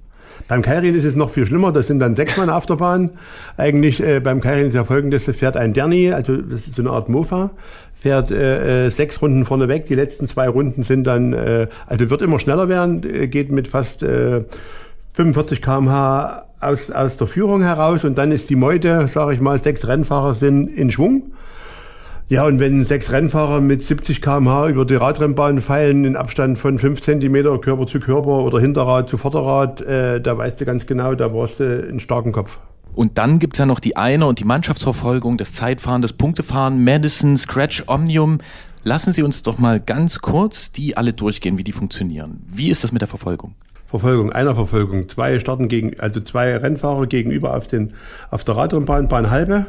Beim 0.47 0.61
Kairin 0.61 0.95
ist 0.95 1.03
es 1.03 1.15
noch 1.15 1.29
viel 1.29 1.45
schlimmer, 1.45 1.71
das 1.71 1.87
sind 1.87 1.99
dann 1.99 2.15
sechs 2.15 2.37
Mann 2.37 2.49
auf 2.49 2.65
der 2.65 2.75
Bahn. 2.75 3.11
Eigentlich 3.57 4.01
äh, 4.01 4.19
beim 4.19 4.41
Kairin 4.41 4.67
ist 4.67 4.75
ja 4.75 4.83
folgendes, 4.83 5.25
das 5.25 5.37
fährt 5.37 5.57
ein 5.57 5.73
Derni, 5.73 6.11
also 6.11 6.37
das 6.37 6.67
ist 6.67 6.75
so 6.75 6.81
eine 6.81 6.91
Art 6.91 7.09
Mofa, 7.09 7.51
fährt 7.95 8.31
äh, 8.31 8.87
äh, 8.87 8.89
sechs 8.89 9.21
Runden 9.21 9.45
vorne 9.45 9.67
weg, 9.67 9.85
die 9.87 9.95
letzten 9.95 10.27
zwei 10.27 10.49
Runden 10.49 10.83
sind 10.83 11.05
dann, 11.05 11.33
äh, 11.33 11.67
also 11.87 12.09
wird 12.09 12.21
immer 12.21 12.39
schneller 12.39 12.69
werden, 12.69 13.03
äh, 13.03 13.27
geht 13.27 13.51
mit 13.51 13.67
fast 13.67 14.03
äh, 14.03 14.43
45 15.13 15.61
kmh 15.61 16.43
aus, 16.59 16.91
aus 16.91 17.17
der 17.17 17.27
Führung 17.27 17.61
heraus 17.61 18.03
und 18.03 18.17
dann 18.17 18.31
ist 18.31 18.49
die 18.49 18.55
Meute, 18.55 19.07
sage 19.07 19.33
ich 19.33 19.41
mal, 19.41 19.59
sechs 19.59 19.87
Rennfahrer 19.87 20.35
sind 20.35 20.67
in 20.67 20.91
Schwung 20.91 21.31
ja, 22.31 22.45
und 22.45 22.61
wenn 22.61 22.85
sechs 22.85 23.11
Rennfahrer 23.11 23.59
mit 23.59 23.83
70 23.83 24.21
km/h 24.21 24.69
über 24.69 24.85
die 24.85 24.95
Radrennbahn 24.95 25.59
feilen 25.59 26.05
in 26.05 26.15
Abstand 26.15 26.57
von 26.57 26.79
fünf 26.79 27.01
Zentimeter 27.01 27.57
Körper 27.59 27.85
zu 27.87 27.99
Körper 27.99 28.45
oder 28.45 28.61
Hinterrad 28.61 29.09
zu 29.09 29.17
Vorderrad, 29.17 29.81
äh, 29.81 30.21
da 30.21 30.37
weißt 30.37 30.61
du 30.61 30.63
ganz 30.63 30.85
genau, 30.85 31.13
da 31.13 31.27
brauchst 31.27 31.59
du 31.59 31.89
einen 31.89 31.99
starken 31.99 32.31
Kopf. 32.31 32.57
Und 32.93 33.17
dann 33.17 33.37
gibt's 33.37 33.59
ja 33.59 33.65
noch 33.65 33.81
die 33.81 33.97
Einer- 33.97 34.29
und 34.29 34.39
die 34.39 34.45
Mannschaftsverfolgung, 34.45 35.37
das 35.37 35.51
Zeitfahren, 35.51 36.01
das 36.01 36.13
Punktefahren, 36.13 36.81
Madison, 36.81 37.35
Scratch, 37.35 37.83
Omnium. 37.87 38.37
Lassen 38.85 39.11
Sie 39.11 39.23
uns 39.23 39.41
doch 39.41 39.57
mal 39.57 39.81
ganz 39.81 40.19
kurz 40.19 40.71
die 40.71 40.95
alle 40.95 41.11
durchgehen, 41.11 41.57
wie 41.57 41.65
die 41.65 41.73
funktionieren. 41.73 42.43
Wie 42.47 42.69
ist 42.69 42.85
das 42.85 42.93
mit 42.93 43.01
der 43.01 43.09
Verfolgung? 43.09 43.55
Verfolgung, 43.87 44.31
einer 44.31 44.55
Verfolgung. 44.55 45.09
Zwei 45.09 45.37
starten 45.37 45.67
gegen, 45.67 45.99
also 45.99 46.21
zwei 46.21 46.55
Rennfahrer 46.55 47.07
gegenüber 47.07 47.57
auf 47.57 47.67
den, 47.67 47.91
auf 48.29 48.45
der 48.45 48.55
Radrennbahn, 48.55 49.09
Bahnhalbe, 49.09 49.65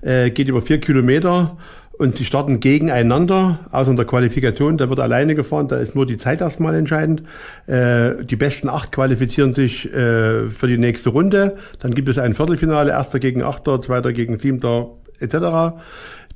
äh, 0.00 0.30
geht 0.30 0.46
über 0.46 0.62
vier 0.62 0.78
Kilometer 0.78 1.56
und 1.98 2.18
die 2.18 2.24
starten 2.24 2.60
gegeneinander, 2.60 3.58
außer 3.70 3.90
in 3.90 3.96
der 3.96 4.06
Qualifikation, 4.06 4.78
da 4.78 4.88
wird 4.88 5.00
alleine 5.00 5.34
gefahren, 5.34 5.68
da 5.68 5.76
ist 5.76 5.94
nur 5.94 6.06
die 6.06 6.16
Zeit 6.16 6.40
erstmal 6.40 6.74
entscheidend. 6.74 7.22
Äh, 7.66 8.24
die 8.24 8.36
besten 8.36 8.68
acht 8.68 8.90
qualifizieren 8.90 9.54
sich 9.54 9.92
äh, 9.92 10.48
für 10.48 10.66
die 10.66 10.78
nächste 10.78 11.10
Runde. 11.10 11.56
Dann 11.78 11.94
gibt 11.94 12.08
es 12.08 12.18
ein 12.18 12.34
Viertelfinale, 12.34 12.90
erster 12.90 13.20
gegen 13.20 13.42
achter, 13.42 13.80
zweiter 13.80 14.12
gegen 14.12 14.38
siebter 14.38 14.88
etc. 15.20 15.76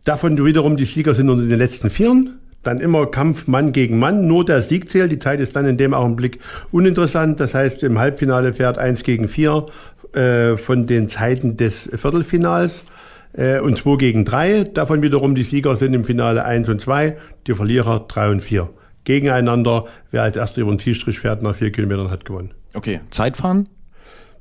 Davon 0.05 0.45
wiederum 0.45 0.77
die 0.77 0.85
Sieger 0.85 1.15
sind 1.15 1.29
unter 1.29 1.45
den 1.45 1.59
letzten 1.59 1.91
Vieren. 1.91 2.39
dann 2.63 2.81
immer 2.81 3.07
Kampf 3.07 3.47
Mann 3.47 3.73
gegen 3.73 3.99
Mann, 3.99 4.27
nur 4.27 4.45
der 4.45 4.63
Sieg 4.63 4.91
zählt. 4.91 5.11
Die 5.11 5.19
Zeit 5.19 5.41
ist 5.41 5.57
dann 5.57 5.65
in 5.65 5.79
dem 5.79 5.95
Augenblick 5.95 6.39
uninteressant. 6.71 7.41
Das 7.41 7.55
heißt, 7.55 7.83
im 7.83 7.99
Halbfinale 7.99 8.53
fährt 8.53 8.79
eins 8.79 9.05
gegen 9.05 9.29
vier 9.29 9.67
äh, 10.13 10.57
von 10.57 10.87
den 10.87 11.09
Zeiten 11.09 11.57
des 11.57 11.89
Viertelfinals 11.97 12.85
äh, 13.33 13.61
und 13.61 13.77
zwei 13.77 13.97
gegen 13.97 14.25
drei. 14.25 14.65
Davon 14.65 15.03
wiederum 15.03 15.35
die 15.35 15.43
Sieger 15.43 15.77
sind 15.77 15.95
im 15.95 16.05
Finale 16.05 16.45
eins 16.45 16.69
und 16.69 16.81
zwei, 16.81 17.17
die 17.47 17.55
Verlierer 17.55 18.05
drei 18.09 18.31
und 18.31 18.41
vier. 18.41 18.71
Gegeneinander, 19.05 19.87
wer 20.11 20.23
als 20.23 20.37
erster 20.37 20.61
über 20.61 20.71
den 20.71 20.79
Zielstrich 20.79 21.21
fährt 21.21 21.43
nach 21.43 21.57
vier 21.57 21.73
Kilometern 21.73 22.11
hat 22.11 22.25
gewonnen. 22.25 22.53
Okay, 22.75 23.01
Zeitfahren? 23.11 23.69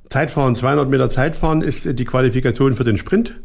Zeitfahren, 0.09 0.55
200 0.55 0.89
Meter 0.89 1.09
Zeitfahren 1.09 1.61
ist 1.61 1.99
die 1.99 2.05
Qualifikation 2.05 2.75
für 2.75 2.83
den 2.83 2.97
Sprint. 2.97 3.39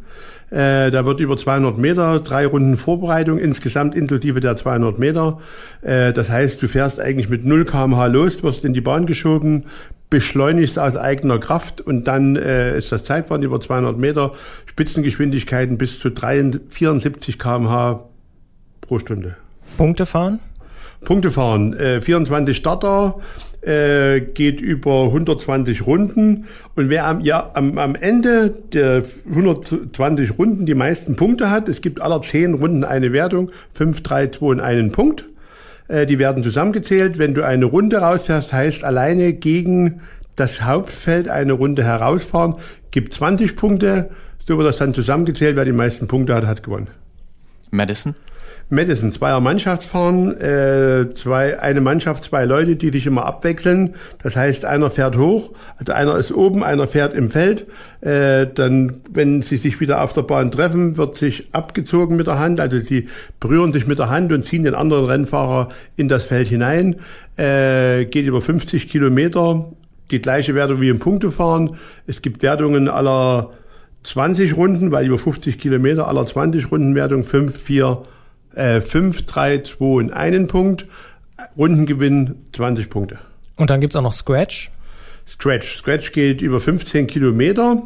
Äh, 0.51 0.91
da 0.91 1.07
wird 1.07 1.21
über 1.21 1.37
200 1.37 1.79
Meter, 1.79 2.21
drei 2.21 2.47
Runden 2.47 2.77
Vorbereitung, 2.77 3.39
insgesamt 3.39 3.97
inklusive 3.97 4.41
der 4.41 4.55
200 4.55 4.99
Meter. 4.99 5.41
Äh, 5.81 6.13
das 6.13 6.29
heißt, 6.29 6.61
du 6.63 6.69
fährst 6.69 7.01
eigentlich 7.01 7.31
mit 7.31 7.45
0 7.45 7.65
kmh 7.65 8.07
los, 8.07 8.43
wirst 8.43 8.65
in 8.65 8.75
die 8.75 8.83
Bahn 8.83 9.07
geschoben, 9.07 9.65
beschleunigst 10.13 10.79
aus 10.79 10.95
eigener 10.95 11.39
Kraft 11.39 11.81
und 11.81 12.07
dann 12.07 12.37
äh, 12.37 12.77
ist 12.77 12.93
das 12.93 13.03
Zeitfahren 13.03 13.43
über 13.43 13.59
200 13.61 13.97
Meter, 13.97 14.33
Spitzengeschwindigkeiten 14.67 15.79
bis 15.79 15.99
zu 15.99 16.11
3, 16.11 16.61
74 16.69 17.39
kmh 17.39 18.05
pro 18.83 18.99
Stunde. 18.99 19.37
Punkte 19.79 20.05
fahren? 20.05 20.39
Punkte 21.03 21.31
fahren, 21.31 21.73
äh, 21.73 22.03
24 22.03 22.55
Starter, 22.55 23.21
äh, 23.63 24.21
geht 24.21 24.61
über 24.61 25.05
120 25.05 25.87
Runden 25.87 26.45
und 26.75 26.91
wer 26.91 27.07
am, 27.07 27.21
ja, 27.23 27.51
am, 27.55 27.79
am 27.79 27.95
Ende 27.95 28.51
der 28.51 29.03
120 29.31 30.39
Runden 30.39 30.67
die 30.67 30.75
meisten 30.75 31.17
Punkte 31.17 31.51
hat, 31.51 31.71
es 31.71 31.81
gibt 31.81 32.03
aller 32.03 32.21
10 32.21 32.53
Runden 32.53 32.85
eine 32.85 33.15
Wertung, 33.15 33.51
5, 33.73 34.03
3, 34.03 34.27
2 34.27 34.45
und 34.45 34.61
einen 34.61 34.93
Punkt. 34.93 35.25
Äh, 35.89 36.07
die 36.07 36.19
werden 36.19 36.43
zusammengezählt. 36.43 37.19
Wenn 37.19 37.35
du 37.35 37.45
eine 37.45 37.65
Runde 37.65 37.99
rausfährst, 37.99 38.53
heißt 38.53 38.85
alleine 38.85 39.33
gegen 39.33 40.01
das 40.37 40.63
Hauptfeld 40.63 41.29
eine 41.29 41.53
Runde 41.53 41.85
herausfahren, 41.85 42.57
gibt 42.91 43.13
20 43.13 43.57
Punkte. 43.57 44.11
So 44.47 44.57
wird 44.59 44.69
das 44.69 44.79
dann 44.79 44.95
zusammengezählt. 44.95 45.57
Wer 45.57 45.65
die 45.65 45.73
meisten 45.73 46.09
Punkte 46.09 46.35
hat, 46.35 46.47
hat 46.47 46.63
gewonnen. 46.63 46.89
Madison? 47.71 48.15
Madison, 48.73 49.13
zweier 49.13 49.41
Mannschaftsfahren, 49.41 50.35
äh, 50.41 51.13
zwei, 51.13 51.61
eine 51.61 51.83
Mannschaft, 51.83 52.25
zwei 52.25 52.47
Leute, 52.47 52.77
die 52.77 52.91
sich 52.91 53.07
immer 53.07 53.27
abwechseln. 53.27 53.97
Das 54.23 54.35
heißt, 54.35 54.65
einer 54.65 54.91
fährt 54.91 55.19
hoch, 55.19 55.53
also 55.77 55.93
einer 55.93 56.17
ist 56.17 56.33
oben, 56.33 56.65
einer 56.65 56.89
fährt 56.89 57.15
im 57.15 57.29
Feld. 57.29 57.67
Äh, 58.01 58.47
dann, 58.47 59.03
wenn 59.13 59.43
sie 59.43 59.59
sich 59.59 59.79
wieder 59.81 60.03
auf 60.03 60.15
der 60.15 60.23
Bahn 60.23 60.51
treffen, 60.51 60.97
wird 60.97 61.17
sich 61.17 61.49
abgezogen 61.53 62.17
mit 62.17 62.29
der 62.29 62.39
Hand. 62.39 62.61
Also 62.61 62.81
sie 62.81 63.11
berühren 63.41 63.75
sich 63.75 63.87
mit 63.87 63.99
der 63.99 64.09
Hand 64.09 64.33
und 64.33 64.47
ziehen 64.47 64.63
den 64.63 64.75
anderen 64.75 65.05
Rennfahrer 65.05 65.69
in 65.97 66.09
das 66.09 66.25
Feld 66.25 66.49
hinein. 66.49 66.97
Äh, 67.37 68.07
geht 68.07 68.25
über 68.25 68.41
50 68.41 68.89
Kilometer, 68.89 69.71
die 70.11 70.23
gleiche 70.23 70.55
Wertung 70.55 70.81
wie 70.81 70.89
im 70.89 70.99
Punktefahren. 70.99 71.77
Es 72.07 72.23
gibt 72.23 72.43
Wertungen 72.43 72.89
aller 72.89 73.51
20 74.05 74.57
Runden, 74.57 74.93
weil 74.93 75.07
über 75.07 75.19
50 75.19 75.59
Kilometer 75.59 76.09
aller 76.09 76.25
20 76.25 76.71
Runden 76.71 76.95
Wertung 76.95 77.25
5, 77.25 77.55
4, 77.55 78.03
äh, 78.55 78.81
5, 78.81 79.27
3, 79.27 79.59
2 79.59 79.85
und 79.85 80.13
einen 80.13 80.47
Punkt. 80.47 80.87
Rundengewinn 81.57 82.37
20 82.53 82.89
Punkte. 82.89 83.19
Und 83.57 83.71
dann 83.71 83.81
gibt's 83.81 83.97
auch 83.97 84.03
noch 84.03 84.13
Scratch. 84.13 84.71
Scratch. 85.27 85.79
Scratch 85.79 86.13
geht 86.13 86.43
über 86.43 86.61
15 86.61 87.07
Kilometer. 87.07 87.83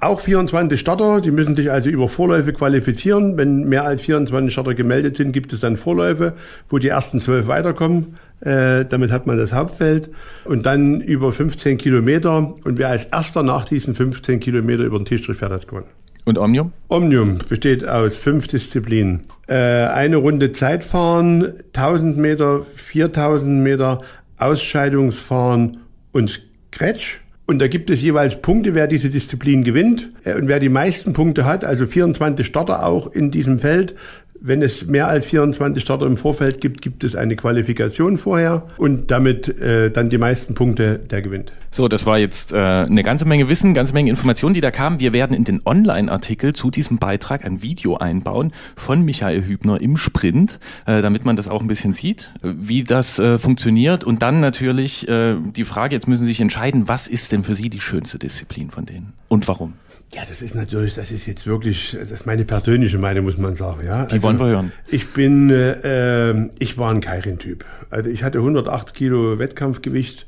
Auch 0.00 0.20
24 0.20 0.78
Starter, 0.78 1.20
die 1.20 1.32
müssen 1.32 1.56
sich 1.56 1.72
also 1.72 1.90
über 1.90 2.08
Vorläufe 2.08 2.52
qualifizieren. 2.52 3.36
Wenn 3.36 3.68
mehr 3.68 3.84
als 3.84 4.02
24 4.02 4.52
Starter 4.52 4.74
gemeldet 4.74 5.16
sind, 5.16 5.32
gibt 5.32 5.52
es 5.52 5.60
dann 5.60 5.76
Vorläufe, 5.76 6.34
wo 6.68 6.78
die 6.78 6.88
ersten 6.88 7.20
zwölf 7.20 7.48
weiterkommen. 7.48 8.16
Äh, 8.40 8.84
damit 8.84 9.10
hat 9.10 9.26
man 9.26 9.36
das 9.36 9.52
Hauptfeld. 9.52 10.10
Und 10.44 10.66
dann 10.66 11.00
über 11.00 11.32
15 11.32 11.78
Kilometer. 11.78 12.54
Und 12.62 12.78
wer 12.78 12.88
als 12.88 13.06
erster 13.06 13.42
nach 13.42 13.64
diesen 13.64 13.94
15 13.94 14.38
Kilometer 14.38 14.84
über 14.84 14.98
den 14.98 15.04
Tischstrich 15.04 15.38
fährt, 15.38 15.50
hat 15.50 15.66
gewonnen. 15.66 15.88
Und 16.28 16.36
Omnium? 16.36 16.72
Omnium 16.88 17.38
besteht 17.48 17.88
aus 17.88 18.18
fünf 18.18 18.48
Disziplinen. 18.48 19.22
Äh, 19.46 19.54
eine 19.54 20.18
Runde 20.18 20.52
Zeitfahren, 20.52 21.54
1000 21.72 22.18
Meter, 22.18 22.66
4000 22.74 23.62
Meter, 23.62 24.02
Ausscheidungsfahren 24.36 25.78
und 26.12 26.28
Scratch. 26.70 27.22
Und 27.46 27.60
da 27.60 27.66
gibt 27.66 27.88
es 27.88 28.02
jeweils 28.02 28.42
Punkte, 28.42 28.74
wer 28.74 28.86
diese 28.88 29.08
Disziplin 29.08 29.64
gewinnt. 29.64 30.10
Äh, 30.24 30.34
Und 30.34 30.48
wer 30.48 30.60
die 30.60 30.68
meisten 30.68 31.14
Punkte 31.14 31.46
hat, 31.46 31.64
also 31.64 31.86
24 31.86 32.46
Starter 32.46 32.84
auch 32.84 33.10
in 33.10 33.30
diesem 33.30 33.58
Feld, 33.58 33.94
wenn 34.40 34.62
es 34.62 34.86
mehr 34.86 35.08
als 35.08 35.26
24 35.26 35.82
Starter 35.82 36.06
im 36.06 36.16
Vorfeld 36.16 36.60
gibt, 36.60 36.82
gibt 36.82 37.04
es 37.04 37.16
eine 37.16 37.36
Qualifikation 37.36 38.18
vorher 38.18 38.66
und 38.76 39.10
damit 39.10 39.48
äh, 39.60 39.90
dann 39.90 40.10
die 40.10 40.18
meisten 40.18 40.54
Punkte, 40.54 40.98
der 40.98 41.22
gewinnt. 41.22 41.52
So, 41.70 41.86
das 41.86 42.06
war 42.06 42.18
jetzt 42.18 42.52
äh, 42.52 42.56
eine 42.56 43.02
ganze 43.02 43.26
Menge 43.26 43.48
Wissen, 43.48 43.74
ganze 43.74 43.92
Menge 43.92 44.10
Informationen, 44.10 44.54
die 44.54 44.60
da 44.60 44.70
kamen. 44.70 45.00
Wir 45.00 45.12
werden 45.12 45.36
in 45.36 45.44
den 45.44 45.60
Online-Artikel 45.64 46.54
zu 46.54 46.70
diesem 46.70 46.98
Beitrag 46.98 47.44
ein 47.44 47.62
Video 47.62 47.96
einbauen 47.96 48.52
von 48.76 49.04
Michael 49.04 49.44
Hübner 49.44 49.80
im 49.80 49.96
Sprint, 49.96 50.58
äh, 50.86 51.02
damit 51.02 51.24
man 51.24 51.36
das 51.36 51.48
auch 51.48 51.60
ein 51.60 51.66
bisschen 51.66 51.92
sieht, 51.92 52.32
wie 52.42 52.84
das 52.84 53.18
äh, 53.18 53.38
funktioniert. 53.38 54.04
Und 54.04 54.22
dann 54.22 54.40
natürlich 54.40 55.06
äh, 55.08 55.36
die 55.56 55.64
Frage, 55.64 55.94
jetzt 55.94 56.08
müssen 56.08 56.22
Sie 56.22 56.28
sich 56.28 56.40
entscheiden, 56.40 56.88
was 56.88 57.06
ist 57.06 57.32
denn 57.32 57.44
für 57.44 57.54
Sie 57.54 57.68
die 57.68 57.80
schönste 57.80 58.18
Disziplin 58.18 58.70
von 58.70 58.86
denen 58.86 59.12
und 59.28 59.46
warum? 59.46 59.74
Ja, 60.14 60.22
das 60.26 60.40
ist 60.40 60.54
natürlich, 60.54 60.94
das 60.94 61.10
ist 61.10 61.26
jetzt 61.26 61.46
wirklich, 61.46 61.94
das 61.98 62.10
ist 62.10 62.24
meine 62.24 62.44
persönliche 62.44 62.98
Meinung, 62.98 63.24
muss 63.24 63.36
man 63.36 63.54
sagen. 63.56 63.84
Ja, 63.86 64.06
Die 64.06 64.22
wollen 64.22 64.38
wir 64.38 64.46
hören. 64.46 64.72
Ich 64.86 65.12
bin, 65.12 65.50
äh, 65.50 66.30
äh, 66.30 66.48
ich 66.58 66.78
war 66.78 66.90
ein 66.90 67.00
Kairin-Typ. 67.00 67.64
Also 67.90 68.08
ich 68.08 68.22
hatte 68.22 68.38
108 68.38 68.94
Kilo 68.94 69.38
Wettkampfgewicht. 69.38 70.26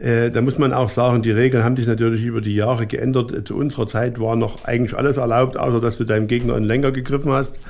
Äh, 0.00 0.30
da 0.30 0.40
muss 0.40 0.58
man 0.58 0.72
auch 0.72 0.90
sagen, 0.90 1.22
die 1.22 1.30
Regeln 1.30 1.62
haben 1.62 1.76
sich 1.76 1.86
natürlich 1.86 2.24
über 2.24 2.40
die 2.40 2.56
Jahre 2.56 2.88
geändert. 2.88 3.46
Zu 3.46 3.56
unserer 3.56 3.86
Zeit 3.86 4.18
war 4.18 4.34
noch 4.34 4.64
eigentlich 4.64 4.96
alles 4.96 5.18
erlaubt, 5.18 5.56
außer 5.56 5.80
dass 5.80 5.98
du 5.98 6.04
deinem 6.04 6.26
Gegner 6.26 6.56
einen 6.56 6.64
Lenker 6.64 6.90
gegriffen 6.90 7.30
hast. 7.30 7.60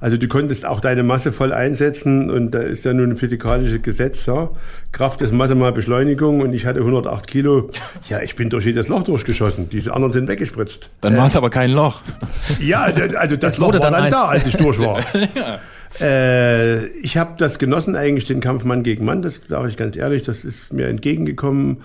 Also 0.00 0.16
du 0.16 0.28
konntest 0.28 0.64
auch 0.64 0.80
deine 0.80 1.02
Masse 1.02 1.30
voll 1.30 1.52
einsetzen 1.52 2.30
und 2.30 2.52
da 2.52 2.60
ist 2.60 2.86
ja 2.86 2.94
nun 2.94 3.10
ein 3.10 3.16
physikalisches 3.16 3.82
Gesetz, 3.82 4.24
ja. 4.26 4.50
Kraft 4.92 5.20
ist 5.20 5.32
Masse 5.32 5.54
mal 5.54 5.72
Beschleunigung 5.72 6.40
und 6.40 6.54
ich 6.54 6.64
hatte 6.64 6.80
108 6.80 7.26
Kilo. 7.26 7.70
Ja, 8.08 8.20
ich 8.22 8.34
bin 8.34 8.48
durch 8.48 8.64
jedes 8.64 8.88
Loch 8.88 9.02
durchgeschossen. 9.02 9.68
Diese 9.68 9.94
anderen 9.94 10.12
sind 10.12 10.26
weggespritzt. 10.26 10.88
Dann 11.02 11.16
war 11.18 11.26
es 11.26 11.36
aber 11.36 11.50
kein 11.50 11.70
Loch. 11.70 12.00
Ja, 12.60 12.90
also 13.18 13.36
das, 13.36 13.58
Loch 13.58 13.68
wurde 13.68 13.80
war 13.80 13.90
dann 13.90 14.04
dann 14.04 14.10
da, 14.10 14.24
als 14.24 14.46
ich 14.46 14.56
durch 14.56 14.78
war. 14.78 15.00
äh, 16.00 16.86
ich 16.98 17.18
habe 17.18 17.34
das 17.36 17.58
genossen, 17.58 17.94
eigentlich 17.94 18.24
den 18.24 18.40
Kampf 18.40 18.64
Mann 18.64 18.82
gegen 18.82 19.04
Mann, 19.04 19.20
das 19.20 19.40
sage 19.48 19.68
ich 19.68 19.76
ganz 19.76 19.96
ehrlich, 19.96 20.22
das 20.22 20.44
ist 20.44 20.72
mir 20.72 20.88
entgegengekommen. 20.88 21.82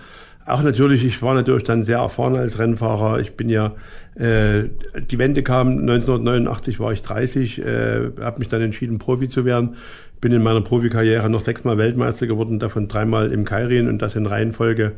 Auch 0.47 0.61
natürlich, 0.61 1.03
ich 1.03 1.23
war 1.23 1.33
natürlich 1.33 1.63
dann 1.63 1.83
sehr 1.85 1.97
erfahren 1.97 2.35
als 2.35 2.59
Rennfahrer. 2.59 3.19
Ich 3.19 3.35
bin 3.35 3.49
ja, 3.49 3.73
äh, 4.13 4.69
die 5.09 5.17
Wende 5.17 5.41
kam 5.41 5.79
1989, 5.79 6.79
war 6.79 6.93
ich 6.93 7.01
30, 7.01 7.59
äh, 7.59 8.11
habe 8.21 8.39
mich 8.39 8.47
dann 8.47 8.61
entschieden, 8.61 8.99
Profi 8.99 9.27
zu 9.27 9.43
werden. 9.43 9.75
Bin 10.21 10.31
in 10.31 10.43
meiner 10.43 10.61
Profikarriere 10.61 11.29
noch 11.31 11.43
sechsmal 11.43 11.79
Weltmeister 11.79 12.27
geworden, 12.27 12.59
davon 12.59 12.87
dreimal 12.87 13.31
im 13.31 13.43
Kairin 13.43 13.87
und 13.87 14.01
das 14.03 14.15
in 14.15 14.27
Reihenfolge. 14.27 14.93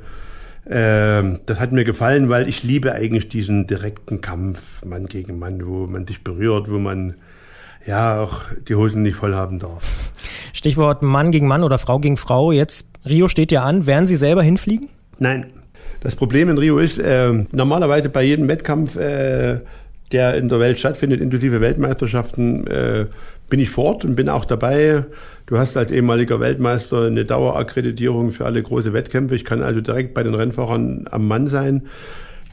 Ähm, 0.70 1.40
das 1.46 1.62
hat 1.62 1.72
mir 1.72 1.86
gefallen, 1.86 2.28
weil 2.28 2.50
ich 2.50 2.64
liebe 2.64 2.92
eigentlich 2.92 3.30
diesen 3.30 3.68
direkten 3.68 4.20
Kampf 4.20 4.84
Mann 4.86 5.06
gegen 5.06 5.40
Mann, 5.40 5.66
wo 5.66 5.88
man 5.88 6.06
sich 6.06 6.26
berührt, 6.26 6.70
wo 6.70 6.78
man 6.78 7.14
ja 7.86 8.20
auch 8.20 8.42
die 8.68 8.76
Hosen 8.76 9.02
nicht 9.02 9.16
voll 9.16 9.34
haben 9.34 9.60
darf. 9.60 10.12
Stichwort 10.52 11.04
Mann 11.04 11.32
gegen 11.32 11.48
Mann 11.48 11.64
oder 11.64 11.78
Frau 11.78 12.00
gegen 12.00 12.18
Frau. 12.18 12.52
Jetzt, 12.52 12.90
Rio 13.06 13.30
steht 13.30 13.54
ja 13.54 13.64
an. 13.64 13.86
Werden 13.86 14.06
Sie 14.06 14.18
selber 14.18 14.44
hinfliegen? 14.44 14.90
Nein. 15.20 15.48
Das 16.02 16.16
Problem 16.16 16.50
in 16.50 16.58
Rio 16.58 16.78
ist, 16.78 17.00
äh, 17.00 17.34
normalerweise 17.52 18.10
bei 18.10 18.24
jedem 18.24 18.48
Wettkampf, 18.48 18.98
äh, 18.98 19.60
der 20.12 20.36
in 20.36 20.48
der 20.48 20.60
Welt 20.60 20.80
stattfindet, 20.80 21.22
inklusive 21.22 21.60
Weltmeisterschaften, 21.60 22.68
äh, 22.68 23.06
bin 23.50 23.60
ich 23.60 23.70
vor 23.70 23.86
Ort 23.86 24.06
und 24.06 24.16
bin 24.16 24.30
auch 24.30 24.46
dabei. 24.46 25.06
Du 25.48 25.58
hast 25.58 25.78
als 25.78 25.92
ehemaliger 25.92 26.40
Weltmeister 26.40 27.06
eine 27.06 27.26
Dauerakkreditierung 27.26 28.32
für 28.32 28.46
alle 28.46 28.62
große 28.62 28.94
Wettkämpfe. 28.94 29.36
Ich 29.36 29.46
kann 29.46 29.64
also 29.64 29.82
direkt 29.82 30.14
bei 30.14 30.24
den 30.24 30.36
Rennfahrern 30.36 31.08
am 31.10 31.28
Mann 31.28 31.48
sein. 31.48 31.84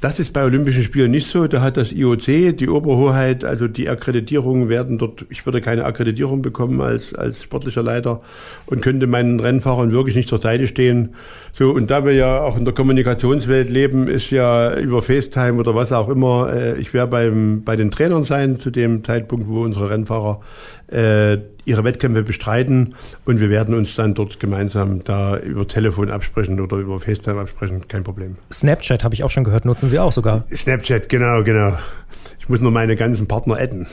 Das 0.00 0.18
ist 0.18 0.32
bei 0.32 0.44
Olympischen 0.44 0.82
Spielen 0.82 1.10
nicht 1.10 1.28
so. 1.28 1.46
Da 1.46 1.62
hat 1.62 1.76
das 1.76 1.92
IOC, 1.92 2.56
die 2.56 2.68
Oberhoheit, 2.68 3.44
also 3.44 3.68
die 3.68 3.88
Akkreditierungen 3.88 4.68
werden 4.68 4.98
dort, 4.98 5.24
ich 5.30 5.46
würde 5.46 5.60
keine 5.60 5.84
Akkreditierung 5.84 6.42
bekommen 6.42 6.80
als, 6.80 7.14
als 7.14 7.42
sportlicher 7.42 7.82
Leiter 7.82 8.20
und 8.66 8.82
könnte 8.82 9.06
meinen 9.06 9.40
Rennfahrern 9.40 9.92
wirklich 9.92 10.16
nicht 10.16 10.28
zur 10.28 10.40
Seite 10.40 10.68
stehen. 10.68 11.14
So, 11.52 11.70
und 11.70 11.90
da 11.90 12.04
wir 12.04 12.12
ja 12.12 12.40
auch 12.40 12.56
in 12.56 12.64
der 12.64 12.74
Kommunikationswelt 12.74 13.70
leben, 13.70 14.08
ist 14.08 14.30
ja 14.30 14.76
über 14.76 15.02
FaceTime 15.02 15.54
oder 15.54 15.74
was 15.74 15.92
auch 15.92 16.08
immer, 16.08 16.52
äh, 16.52 16.78
ich 16.78 16.92
werde 16.92 17.10
beim, 17.10 17.62
bei 17.64 17.76
den 17.76 17.90
Trainern 17.90 18.24
sein 18.24 18.58
zu 18.58 18.70
dem 18.70 19.04
Zeitpunkt, 19.04 19.48
wo 19.48 19.62
unsere 19.62 19.90
Rennfahrer 19.90 20.40
äh, 20.88 21.38
ihre 21.64 21.84
Wettkämpfe 21.84 22.22
bestreiten 22.22 22.94
und 23.24 23.40
wir 23.40 23.50
werden 23.50 23.74
uns 23.74 23.94
dann 23.94 24.14
dort 24.14 24.40
gemeinsam 24.40 25.04
da 25.04 25.36
über 25.38 25.66
Telefon 25.66 26.10
absprechen 26.10 26.60
oder 26.60 26.76
über 26.76 27.00
FaceTime 27.00 27.40
absprechen, 27.40 27.88
kein 27.88 28.04
Problem. 28.04 28.36
Snapchat 28.52 29.04
habe 29.04 29.14
ich 29.14 29.24
auch 29.24 29.30
schon 29.30 29.44
gehört, 29.44 29.64
nutzen 29.64 29.88
Sie 29.88 29.98
auch 29.98 30.12
sogar. 30.12 30.44
Snapchat, 30.54 31.08
genau, 31.08 31.42
genau. 31.42 31.76
Ich 32.40 32.48
muss 32.48 32.60
nur 32.60 32.70
meine 32.70 32.96
ganzen 32.96 33.26
Partner 33.26 33.56
adden. 33.56 33.86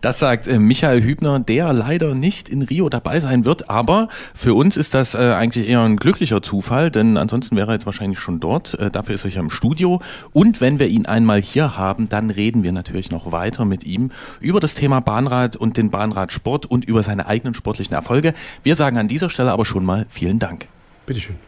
Das 0.00 0.18
sagt 0.18 0.46
äh, 0.46 0.58
Michael 0.58 1.02
Hübner, 1.02 1.40
der 1.40 1.72
leider 1.72 2.14
nicht 2.14 2.48
in 2.48 2.62
Rio 2.62 2.88
dabei 2.88 3.18
sein 3.20 3.44
wird. 3.44 3.68
Aber 3.68 4.08
für 4.34 4.54
uns 4.54 4.76
ist 4.76 4.94
das 4.94 5.14
äh, 5.14 5.18
eigentlich 5.18 5.68
eher 5.68 5.82
ein 5.82 5.96
glücklicher 5.96 6.42
Zufall, 6.42 6.90
denn 6.90 7.16
ansonsten 7.16 7.56
wäre 7.56 7.72
er 7.72 7.74
jetzt 7.74 7.86
wahrscheinlich 7.86 8.20
schon 8.20 8.38
dort. 8.40 8.74
Äh, 8.74 8.90
dafür 8.90 9.16
ist 9.16 9.24
er 9.24 9.30
ja 9.30 9.40
im 9.40 9.50
Studio. 9.50 10.00
Und 10.32 10.60
wenn 10.60 10.78
wir 10.78 10.88
ihn 10.88 11.06
einmal 11.06 11.40
hier 11.40 11.76
haben, 11.76 12.08
dann 12.08 12.30
reden 12.30 12.62
wir 12.62 12.72
natürlich 12.72 13.10
noch 13.10 13.32
weiter 13.32 13.64
mit 13.64 13.84
ihm 13.84 14.10
über 14.40 14.60
das 14.60 14.74
Thema 14.74 15.00
Bahnrad 15.00 15.56
und 15.56 15.76
den 15.76 15.90
Bahnradsport 15.90 16.66
und 16.66 16.84
über 16.84 17.02
seine 17.02 17.26
eigenen 17.26 17.54
sportlichen 17.54 17.94
Erfolge. 17.94 18.34
Wir 18.62 18.76
sagen 18.76 18.98
an 18.98 19.08
dieser 19.08 19.30
Stelle 19.30 19.50
aber 19.50 19.64
schon 19.64 19.84
mal 19.84 20.06
vielen 20.08 20.38
Dank. 20.38 20.68
Bitteschön. 21.06 21.47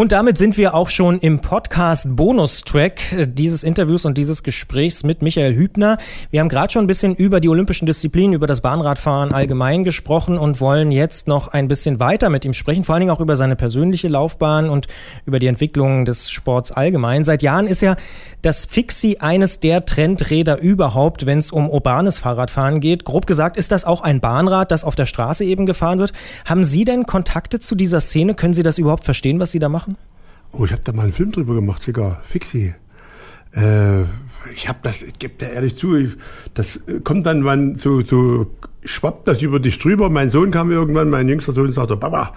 Und 0.00 0.12
damit 0.12 0.38
sind 0.38 0.56
wir 0.56 0.72
auch 0.72 0.88
schon 0.88 1.18
im 1.18 1.40
Podcast 1.40 2.16
Bonustrack 2.16 3.12
äh, 3.12 3.26
dieses 3.28 3.62
Interviews 3.62 4.06
und 4.06 4.16
dieses 4.16 4.42
Gesprächs 4.42 5.02
mit 5.02 5.20
Michael 5.20 5.54
Hübner. 5.54 5.98
Wir 6.30 6.40
haben 6.40 6.48
gerade 6.48 6.72
schon 6.72 6.84
ein 6.84 6.86
bisschen 6.86 7.14
über 7.14 7.38
die 7.38 7.50
olympischen 7.50 7.84
Disziplinen, 7.84 8.32
über 8.32 8.46
das 8.46 8.62
Bahnradfahren 8.62 9.34
allgemein 9.34 9.84
gesprochen 9.84 10.38
und 10.38 10.58
wollen 10.58 10.90
jetzt 10.90 11.28
noch 11.28 11.48
ein 11.48 11.68
bisschen 11.68 12.00
weiter 12.00 12.30
mit 12.30 12.46
ihm 12.46 12.54
sprechen, 12.54 12.82
vor 12.82 12.94
allen 12.94 13.00
Dingen 13.00 13.10
auch 13.10 13.20
über 13.20 13.36
seine 13.36 13.56
persönliche 13.56 14.08
Laufbahn 14.08 14.70
und 14.70 14.86
über 15.26 15.38
die 15.38 15.48
Entwicklung 15.48 16.06
des 16.06 16.30
Sports 16.30 16.72
allgemein. 16.72 17.24
Seit 17.24 17.42
Jahren 17.42 17.66
ist 17.66 17.82
ja 17.82 17.96
das 18.40 18.64
Fixie 18.64 19.20
eines 19.20 19.60
der 19.60 19.84
Trendräder 19.84 20.62
überhaupt, 20.62 21.26
wenn 21.26 21.36
es 21.36 21.50
um 21.50 21.68
urbanes 21.68 22.18
Fahrradfahren 22.18 22.80
geht. 22.80 23.04
Grob 23.04 23.26
gesagt 23.26 23.58
ist 23.58 23.70
das 23.70 23.84
auch 23.84 24.00
ein 24.00 24.20
Bahnrad, 24.20 24.70
das 24.70 24.82
auf 24.82 24.94
der 24.94 25.04
Straße 25.04 25.44
eben 25.44 25.66
gefahren 25.66 25.98
wird. 25.98 26.14
Haben 26.46 26.64
Sie 26.64 26.86
denn 26.86 27.04
Kontakte 27.04 27.60
zu 27.60 27.74
dieser 27.74 28.00
Szene? 28.00 28.32
Können 28.34 28.54
Sie 28.54 28.62
das 28.62 28.78
überhaupt 28.78 29.04
verstehen, 29.04 29.38
was 29.40 29.50
Sie 29.50 29.58
da 29.58 29.68
machen? 29.68 29.89
Oh, 30.52 30.64
ich 30.64 30.72
habe 30.72 30.82
da 30.84 30.92
mal 30.92 31.04
einen 31.04 31.12
Film 31.12 31.32
drüber 31.32 31.54
gemacht, 31.54 31.82
sogar. 31.82 32.22
Fixi. 32.26 32.74
Äh, 33.52 34.02
ich 34.54 34.68
habe 34.68 34.78
das, 34.82 35.02
ich 35.02 35.18
gebe 35.18 35.34
da 35.38 35.46
ehrlich 35.46 35.76
zu, 35.76 35.96
ich, 35.96 36.12
das 36.54 36.80
kommt 37.04 37.26
dann, 37.26 37.44
wann 37.44 37.76
so, 37.76 38.00
so 38.00 38.50
schwappt 38.84 39.28
das 39.28 39.42
über 39.42 39.60
dich 39.60 39.78
drüber. 39.78 40.10
Mein 40.10 40.30
Sohn 40.30 40.50
kam 40.50 40.70
irgendwann, 40.70 41.10
mein 41.10 41.28
jüngster 41.28 41.52
Sohn 41.52 41.72
sagte, 41.72 41.96
Papa, 41.96 42.34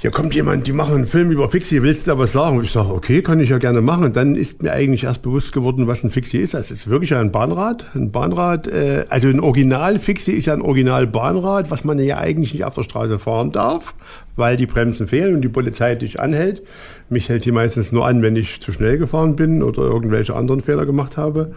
hier 0.00 0.10
kommt 0.10 0.34
jemand, 0.34 0.66
die 0.66 0.72
machen 0.72 0.94
einen 0.94 1.06
Film 1.06 1.30
über 1.30 1.50
Fixie, 1.50 1.82
willst 1.82 2.06
du 2.06 2.12
da 2.12 2.18
was 2.18 2.32
sagen? 2.32 2.56
Und 2.56 2.64
ich 2.64 2.72
sage, 2.72 2.88
okay, 2.88 3.20
kann 3.20 3.38
ich 3.38 3.50
ja 3.50 3.58
gerne 3.58 3.82
machen. 3.82 4.04
Und 4.04 4.16
dann 4.16 4.34
ist 4.34 4.62
mir 4.62 4.72
eigentlich 4.72 5.04
erst 5.04 5.20
bewusst 5.20 5.52
geworden, 5.52 5.88
was 5.88 6.02
ein 6.02 6.08
Fixie 6.08 6.38
ist. 6.38 6.54
Das 6.54 6.70
ist 6.70 6.88
wirklich 6.88 7.14
ein 7.14 7.30
Bahnrad. 7.30 7.84
Ein 7.94 8.10
Bahnrad, 8.10 8.66
äh, 8.66 9.04
also 9.10 9.28
ein 9.28 9.40
Original-Fixie 9.40 10.32
ist 10.32 10.46
ja 10.46 10.54
ein 10.54 10.62
Original-Bahnrad, 10.62 11.70
was 11.70 11.84
man 11.84 11.98
ja 11.98 12.16
eigentlich 12.16 12.54
nicht 12.54 12.64
auf 12.64 12.76
der 12.76 12.84
Straße 12.84 13.18
fahren 13.18 13.52
darf, 13.52 13.94
weil 14.36 14.56
die 14.56 14.64
Bremsen 14.64 15.06
fehlen 15.06 15.34
und 15.34 15.42
die 15.42 15.50
Polizei 15.50 15.94
dich 15.96 16.18
anhält. 16.18 16.62
Mich 17.10 17.28
hält 17.28 17.44
die 17.44 17.52
meistens 17.52 17.92
nur 17.92 18.06
an, 18.06 18.22
wenn 18.22 18.36
ich 18.36 18.62
zu 18.62 18.72
schnell 18.72 18.96
gefahren 18.96 19.36
bin 19.36 19.62
oder 19.62 19.82
irgendwelche 19.82 20.34
anderen 20.34 20.62
Fehler 20.62 20.86
gemacht 20.86 21.18
habe. 21.18 21.52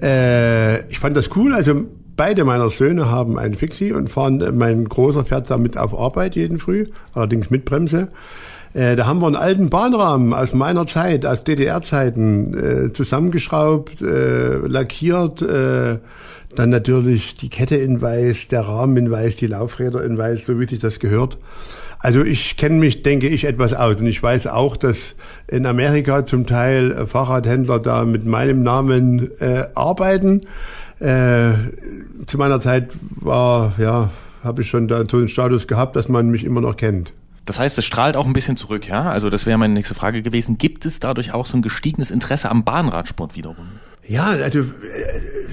Äh, 0.00 0.88
ich 0.90 1.00
fand 1.00 1.16
das 1.16 1.34
cool. 1.34 1.54
Also 1.54 1.86
beide 2.20 2.44
meiner 2.44 2.68
Söhne 2.68 3.10
haben 3.10 3.38
einen 3.38 3.54
Fixie 3.54 3.92
und 3.92 4.10
fahren, 4.10 4.46
mein 4.52 4.84
Großer 4.84 5.24
fährt 5.24 5.50
damit 5.50 5.78
auf 5.78 5.98
Arbeit 5.98 6.36
jeden 6.36 6.58
Früh, 6.58 6.84
allerdings 7.14 7.48
mit 7.48 7.64
Bremse. 7.64 8.08
Äh, 8.74 8.94
da 8.94 9.06
haben 9.06 9.20
wir 9.22 9.26
einen 9.26 9.36
alten 9.36 9.70
Bahnrahmen 9.70 10.34
aus 10.34 10.52
meiner 10.52 10.86
Zeit, 10.86 11.24
aus 11.24 11.44
DDR-Zeiten, 11.44 12.88
äh, 12.88 12.92
zusammengeschraubt, 12.92 14.02
äh, 14.02 14.56
lackiert, 14.66 15.40
äh, 15.40 15.96
dann 16.54 16.68
natürlich 16.68 17.36
die 17.36 17.48
Kette 17.48 17.76
in 17.76 18.02
weiß, 18.02 18.48
der 18.48 18.68
Rahmen 18.68 18.98
in 18.98 19.10
weiß, 19.10 19.36
die 19.36 19.46
Laufräder 19.46 20.04
in 20.04 20.18
weiß, 20.18 20.44
so 20.44 20.60
wie 20.60 20.68
sich 20.68 20.80
das 20.80 20.98
gehört. 20.98 21.38
Also 22.00 22.22
ich 22.22 22.58
kenne 22.58 22.76
mich, 22.76 23.02
denke 23.02 23.28
ich, 23.28 23.44
etwas 23.44 23.72
aus. 23.72 23.96
Und 23.96 24.06
ich 24.06 24.22
weiß 24.22 24.46
auch, 24.46 24.76
dass 24.76 25.14
in 25.48 25.64
Amerika 25.64 26.26
zum 26.26 26.46
Teil 26.46 27.06
Fahrradhändler 27.06 27.78
da 27.78 28.04
mit 28.04 28.26
meinem 28.26 28.62
Namen 28.62 29.30
äh, 29.40 29.68
arbeiten. 29.74 30.42
Äh, 31.00 31.54
zu 32.26 32.36
meiner 32.36 32.60
Zeit 32.60 32.90
war, 33.16 33.72
ja, 33.78 34.10
habe 34.44 34.62
ich 34.62 34.68
schon 34.68 34.86
da 34.86 35.04
so 35.10 35.16
einen 35.16 35.28
Status 35.28 35.66
gehabt, 35.66 35.96
dass 35.96 36.08
man 36.08 36.28
mich 36.28 36.44
immer 36.44 36.60
noch 36.60 36.76
kennt. 36.76 37.12
Das 37.46 37.58
heißt, 37.58 37.78
es 37.78 37.84
strahlt 37.84 38.16
auch 38.16 38.26
ein 38.26 38.32
bisschen 38.32 38.56
zurück, 38.56 38.86
ja? 38.86 39.04
Also 39.04 39.30
das 39.30 39.46
wäre 39.46 39.58
meine 39.58 39.74
nächste 39.74 39.94
Frage 39.94 40.22
gewesen. 40.22 40.58
Gibt 40.58 40.86
es 40.86 41.00
dadurch 41.00 41.32
auch 41.32 41.46
so 41.46 41.56
ein 41.56 41.62
gestiegenes 41.62 42.10
Interesse 42.10 42.50
am 42.50 42.64
Bahnradsport 42.64 43.34
wiederum? 43.34 43.66
Ja, 44.06 44.26
also 44.26 44.60
äh, 44.60 44.64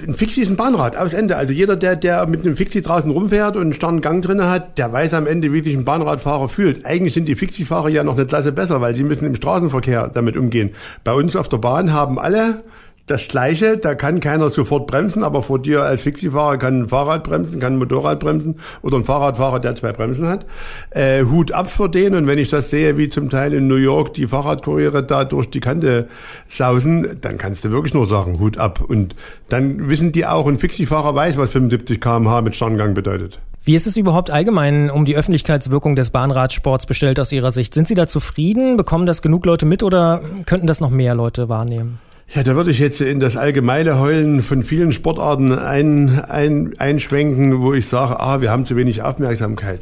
ein 0.06 0.14
Fixie 0.14 0.42
ist 0.42 0.50
ein 0.50 0.56
Bahnrad, 0.56 0.96
aus 0.96 1.12
Ende. 1.12 1.36
Also 1.36 1.52
jeder, 1.52 1.76
der, 1.76 1.96
der 1.96 2.26
mit 2.26 2.44
einem 2.44 2.56
Fixie 2.56 2.82
draußen 2.82 3.10
rumfährt 3.10 3.56
und 3.56 3.62
einen 3.62 3.74
starren 3.74 4.00
Gang 4.00 4.24
drin 4.24 4.44
hat, 4.44 4.78
der 4.78 4.92
weiß 4.92 5.14
am 5.14 5.26
Ende, 5.26 5.52
wie 5.52 5.62
sich 5.62 5.74
ein 5.74 5.84
Bahnradfahrer 5.84 6.48
fühlt. 6.48 6.84
Eigentlich 6.84 7.14
sind 7.14 7.26
die 7.26 7.36
Fixie-Fahrer 7.36 7.88
ja 7.88 8.04
noch 8.04 8.16
eine 8.16 8.26
Klasse 8.26 8.52
besser, 8.52 8.80
weil 8.80 8.94
die 8.94 9.02
müssen 9.02 9.26
im 9.26 9.34
Straßenverkehr 9.34 10.08
damit 10.08 10.36
umgehen. 10.36 10.70
Bei 11.04 11.12
uns 11.12 11.36
auf 11.36 11.48
der 11.48 11.58
Bahn 11.58 11.92
haben 11.92 12.18
alle 12.18 12.62
das 13.08 13.26
Gleiche, 13.28 13.78
da 13.78 13.94
kann 13.94 14.20
keiner 14.20 14.50
sofort 14.50 14.86
bremsen, 14.86 15.22
aber 15.22 15.42
vor 15.42 15.58
dir 15.58 15.82
als 15.82 16.02
Fixie-Fahrer 16.02 16.58
kann 16.58 16.82
ein 16.82 16.88
Fahrrad 16.88 17.24
bremsen, 17.24 17.60
kann 17.60 17.74
ein 17.74 17.78
Motorrad 17.78 18.20
bremsen 18.20 18.56
oder 18.82 18.98
ein 18.98 19.04
Fahrradfahrer, 19.04 19.60
der 19.60 19.74
zwei 19.74 19.92
Bremsen 19.92 20.28
hat. 20.28 20.46
Äh, 20.90 21.24
Hut 21.24 21.52
ab 21.52 21.70
für 21.70 21.88
den 21.88 22.14
und 22.14 22.26
wenn 22.26 22.38
ich 22.38 22.48
das 22.48 22.70
sehe, 22.70 22.96
wie 22.98 23.08
zum 23.08 23.30
Teil 23.30 23.54
in 23.54 23.66
New 23.66 23.76
York 23.76 24.14
die 24.14 24.26
Fahrradkuriere 24.26 25.02
da 25.02 25.24
durch 25.24 25.50
die 25.50 25.60
Kante 25.60 26.08
sausen, 26.48 27.18
dann 27.20 27.38
kannst 27.38 27.64
du 27.64 27.70
wirklich 27.70 27.94
nur 27.94 28.06
sagen, 28.06 28.38
Hut 28.38 28.58
ab. 28.58 28.80
Und 28.86 29.16
dann 29.48 29.88
wissen 29.88 30.12
die 30.12 30.26
auch, 30.26 30.46
ein 30.46 30.58
Fixie-Fahrer 30.58 31.14
weiß, 31.14 31.38
was 31.38 31.50
75 31.50 32.00
kmh 32.00 32.42
mit 32.42 32.56
Starngang 32.56 32.94
bedeutet. 32.94 33.38
Wie 33.64 33.74
ist 33.74 33.86
es 33.86 33.96
überhaupt 33.96 34.30
allgemein 34.30 34.90
um 34.90 35.04
die 35.04 35.16
Öffentlichkeitswirkung 35.16 35.94
des 35.94 36.10
Bahnradsports 36.10 36.86
bestellt 36.86 37.20
aus 37.20 37.32
Ihrer 37.32 37.50
Sicht? 37.50 37.74
Sind 37.74 37.86
Sie 37.86 37.94
da 37.94 38.06
zufrieden? 38.06 38.76
Bekommen 38.76 39.04
das 39.04 39.20
genug 39.20 39.44
Leute 39.44 39.66
mit 39.66 39.82
oder 39.82 40.22
könnten 40.46 40.66
das 40.66 40.80
noch 40.80 40.90
mehr 40.90 41.14
Leute 41.14 41.48
wahrnehmen? 41.50 41.98
Ja, 42.34 42.42
da 42.42 42.54
würde 42.54 42.70
ich 42.70 42.78
jetzt 42.78 43.00
in 43.00 43.20
das 43.20 43.38
allgemeine 43.38 43.98
Heulen 43.98 44.42
von 44.42 44.62
vielen 44.62 44.92
Sportarten 44.92 45.50
ein, 45.50 46.20
ein, 46.20 46.78
einschwenken, 46.78 47.62
wo 47.62 47.72
ich 47.72 47.86
sage, 47.86 48.20
ah, 48.20 48.42
wir 48.42 48.50
haben 48.50 48.66
zu 48.66 48.76
wenig 48.76 49.00
Aufmerksamkeit. 49.00 49.80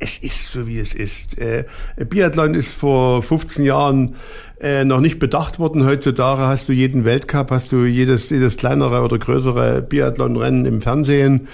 Es 0.00 0.18
ist 0.18 0.50
so, 0.50 0.66
wie 0.66 0.80
es 0.80 0.92
ist. 0.92 1.38
Äh, 1.38 1.64
Biathlon 1.96 2.54
ist 2.54 2.74
vor 2.74 3.22
15 3.22 3.64
Jahren 3.64 4.16
äh, 4.60 4.84
noch 4.84 5.00
nicht 5.00 5.18
bedacht 5.18 5.58
worden. 5.58 5.84
Heutzutage 5.84 6.42
hast 6.42 6.68
du 6.68 6.72
jeden 6.72 7.04
Weltcup, 7.04 7.50
hast 7.50 7.72
du 7.72 7.84
jedes, 7.84 8.30
jedes 8.30 8.56
kleinere 8.56 9.02
oder 9.02 9.18
größere 9.18 9.82
Biathlonrennen 9.82 10.64
im 10.64 10.80
Fernsehen. 10.80 11.48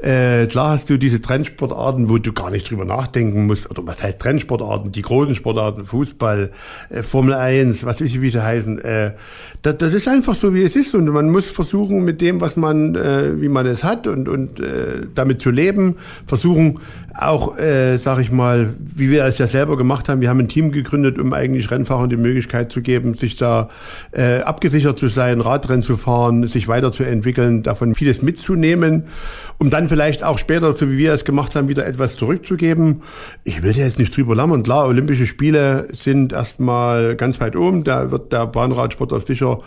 Äh, 0.00 0.46
klar 0.46 0.70
hast 0.70 0.90
du 0.90 0.96
diese 0.96 1.20
Trendsportarten, 1.20 2.08
wo 2.08 2.18
du 2.18 2.32
gar 2.32 2.50
nicht 2.50 2.70
drüber 2.70 2.84
nachdenken 2.84 3.46
musst. 3.46 3.68
Oder 3.68 3.84
was 3.84 4.00
heißt 4.00 4.20
Trendsportarten? 4.20 4.92
Die 4.92 5.02
großen 5.02 5.34
Sportarten, 5.34 5.86
Fußball, 5.86 6.52
äh, 6.90 7.02
Formel 7.02 7.34
1, 7.34 7.84
was 7.84 8.00
weiß 8.00 8.06
ich, 8.06 8.20
wie 8.20 8.30
sie 8.30 8.42
heißen. 8.42 8.78
Äh, 8.78 9.12
das, 9.62 9.78
das 9.78 9.94
ist 9.94 10.06
einfach 10.06 10.36
so, 10.36 10.54
wie 10.54 10.62
es 10.62 10.76
ist. 10.76 10.94
Und 10.94 11.06
man 11.06 11.30
muss 11.30 11.50
versuchen, 11.50 12.04
mit 12.04 12.20
dem, 12.20 12.40
was 12.40 12.56
man, 12.56 12.94
äh, 12.94 13.40
wie 13.40 13.48
man 13.48 13.66
es 13.66 13.82
hat 13.82 14.06
und, 14.06 14.28
und 14.28 14.60
äh, 14.60 15.08
damit 15.14 15.40
zu 15.40 15.50
leben, 15.50 15.96
versuchen 16.26 16.78
auch, 17.20 17.58
äh, 17.58 17.98
sag 17.98 18.20
ich 18.20 18.30
mal, 18.30 18.74
wie 18.78 19.10
wir 19.10 19.24
es 19.24 19.38
ja 19.38 19.48
selber 19.48 19.76
gemacht 19.76 20.08
haben. 20.08 20.20
Wir 20.20 20.28
haben 20.28 20.38
ein 20.38 20.48
Team 20.48 20.70
gegründet, 20.70 21.18
um 21.18 21.32
eigentlich 21.32 21.72
Rennfahrern 21.72 22.08
die 22.08 22.16
Möglichkeit 22.16 22.47
zu 22.72 22.80
geben, 22.80 23.14
sich 23.14 23.36
da 23.36 23.68
äh, 24.12 24.40
abgesichert 24.40 24.98
zu 24.98 25.08
sein, 25.08 25.40
Radrennen 25.40 25.82
zu 25.82 25.96
fahren, 25.96 26.48
sich 26.48 26.68
weiterzuentwickeln, 26.68 27.62
davon 27.62 27.94
vieles 27.94 28.22
mitzunehmen 28.22 29.04
um 29.58 29.70
dann 29.70 29.88
vielleicht 29.88 30.22
auch 30.22 30.38
später, 30.38 30.74
so 30.76 30.88
wie 30.88 30.98
wir 30.98 31.12
es 31.12 31.24
gemacht 31.24 31.56
haben, 31.56 31.68
wieder 31.68 31.84
etwas 31.84 32.16
zurückzugeben. 32.16 33.02
Ich 33.42 33.62
will 33.62 33.76
jetzt 33.76 33.98
nicht 33.98 34.16
drüber 34.16 34.36
lammern. 34.36 34.62
Klar, 34.62 34.86
Olympische 34.86 35.26
Spiele 35.26 35.88
sind 35.90 36.32
erstmal 36.32 37.16
ganz 37.16 37.40
weit 37.40 37.56
oben. 37.56 37.82
Da 37.82 38.12
wird 38.12 38.32
der 38.32 38.46
Bahnradsport 38.46 39.12
auf 39.12 39.26
sicher, 39.26 39.58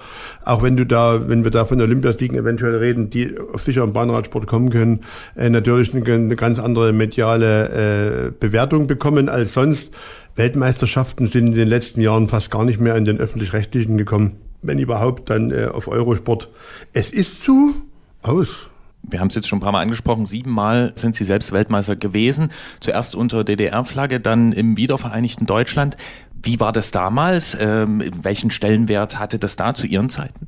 auch 0.46 0.64
wenn 0.64 0.78
du 0.78 0.86
da, 0.86 1.28
wenn 1.28 1.44
wir 1.44 1.52
da 1.52 1.66
von 1.66 1.82
Olympiasiegen 1.82 2.38
eventuell 2.38 2.76
reden, 2.76 3.10
die 3.10 3.36
auf 3.54 3.64
sicher 3.64 3.84
im 3.84 3.92
Bahnradsport 3.92 4.48
kommen 4.48 4.70
können, 4.70 5.02
äh, 5.36 5.50
natürlich 5.50 5.94
eine, 5.94 6.06
eine, 6.06 6.36
ganz 6.38 6.58
andere 6.58 6.94
mediale 6.94 8.30
äh, 8.30 8.32
Bewertung 8.32 8.88
bekommen 8.88 9.28
als 9.28 9.54
sonst. 9.54 9.90
Weltmeisterschaften 10.36 11.28
sind 11.28 11.48
in 11.48 11.56
den 11.56 11.68
letzten 11.68 12.02
Jahren 12.02 12.28
fast 12.28 12.52
gar 12.52 12.64
nicht 12.64 12.80
mehr 12.80 12.96
in 12.96 13.06
den 13.06 13.18
öffentlich-rechtlichen 13.18 13.98
gekommen. 13.98 14.38
Wenn 14.62 14.80
überhaupt, 14.80 15.30
dann 15.30 15.52
äh, 15.52 15.66
auf 15.66 15.88
Eurosport. 15.88 16.50
Es 16.94 17.10
ist 17.10 17.44
zu 17.44 17.76
aus 18.22 18.68
wir 19.04 19.20
haben 19.20 19.28
es 19.28 19.36
jetzt 19.36 19.48
schon 19.48 19.58
ein 19.58 19.62
paar 19.62 19.72
Mal 19.72 19.82
angesprochen, 19.82 20.26
siebenmal 20.26 20.94
sind 20.96 21.16
Sie 21.16 21.24
selbst 21.24 21.52
Weltmeister 21.52 21.96
gewesen. 21.96 22.52
Zuerst 22.80 23.16
unter 23.16 23.44
DDR-Flagge, 23.44 24.20
dann 24.20 24.52
im 24.52 24.78
wiedervereinigten 24.78 25.46
Deutschland. 25.46 25.98
Wie 26.44 26.60
war 26.60 26.72
das 26.72 26.92
damals? 26.92 27.58
Ähm, 27.60 28.04
welchen 28.22 28.52
Stellenwert 28.52 29.20
hatte 29.20 29.40
das 29.40 29.56
da 29.56 29.74
zu 29.74 29.88
Ihren 29.88 30.10
Zeiten? 30.10 30.48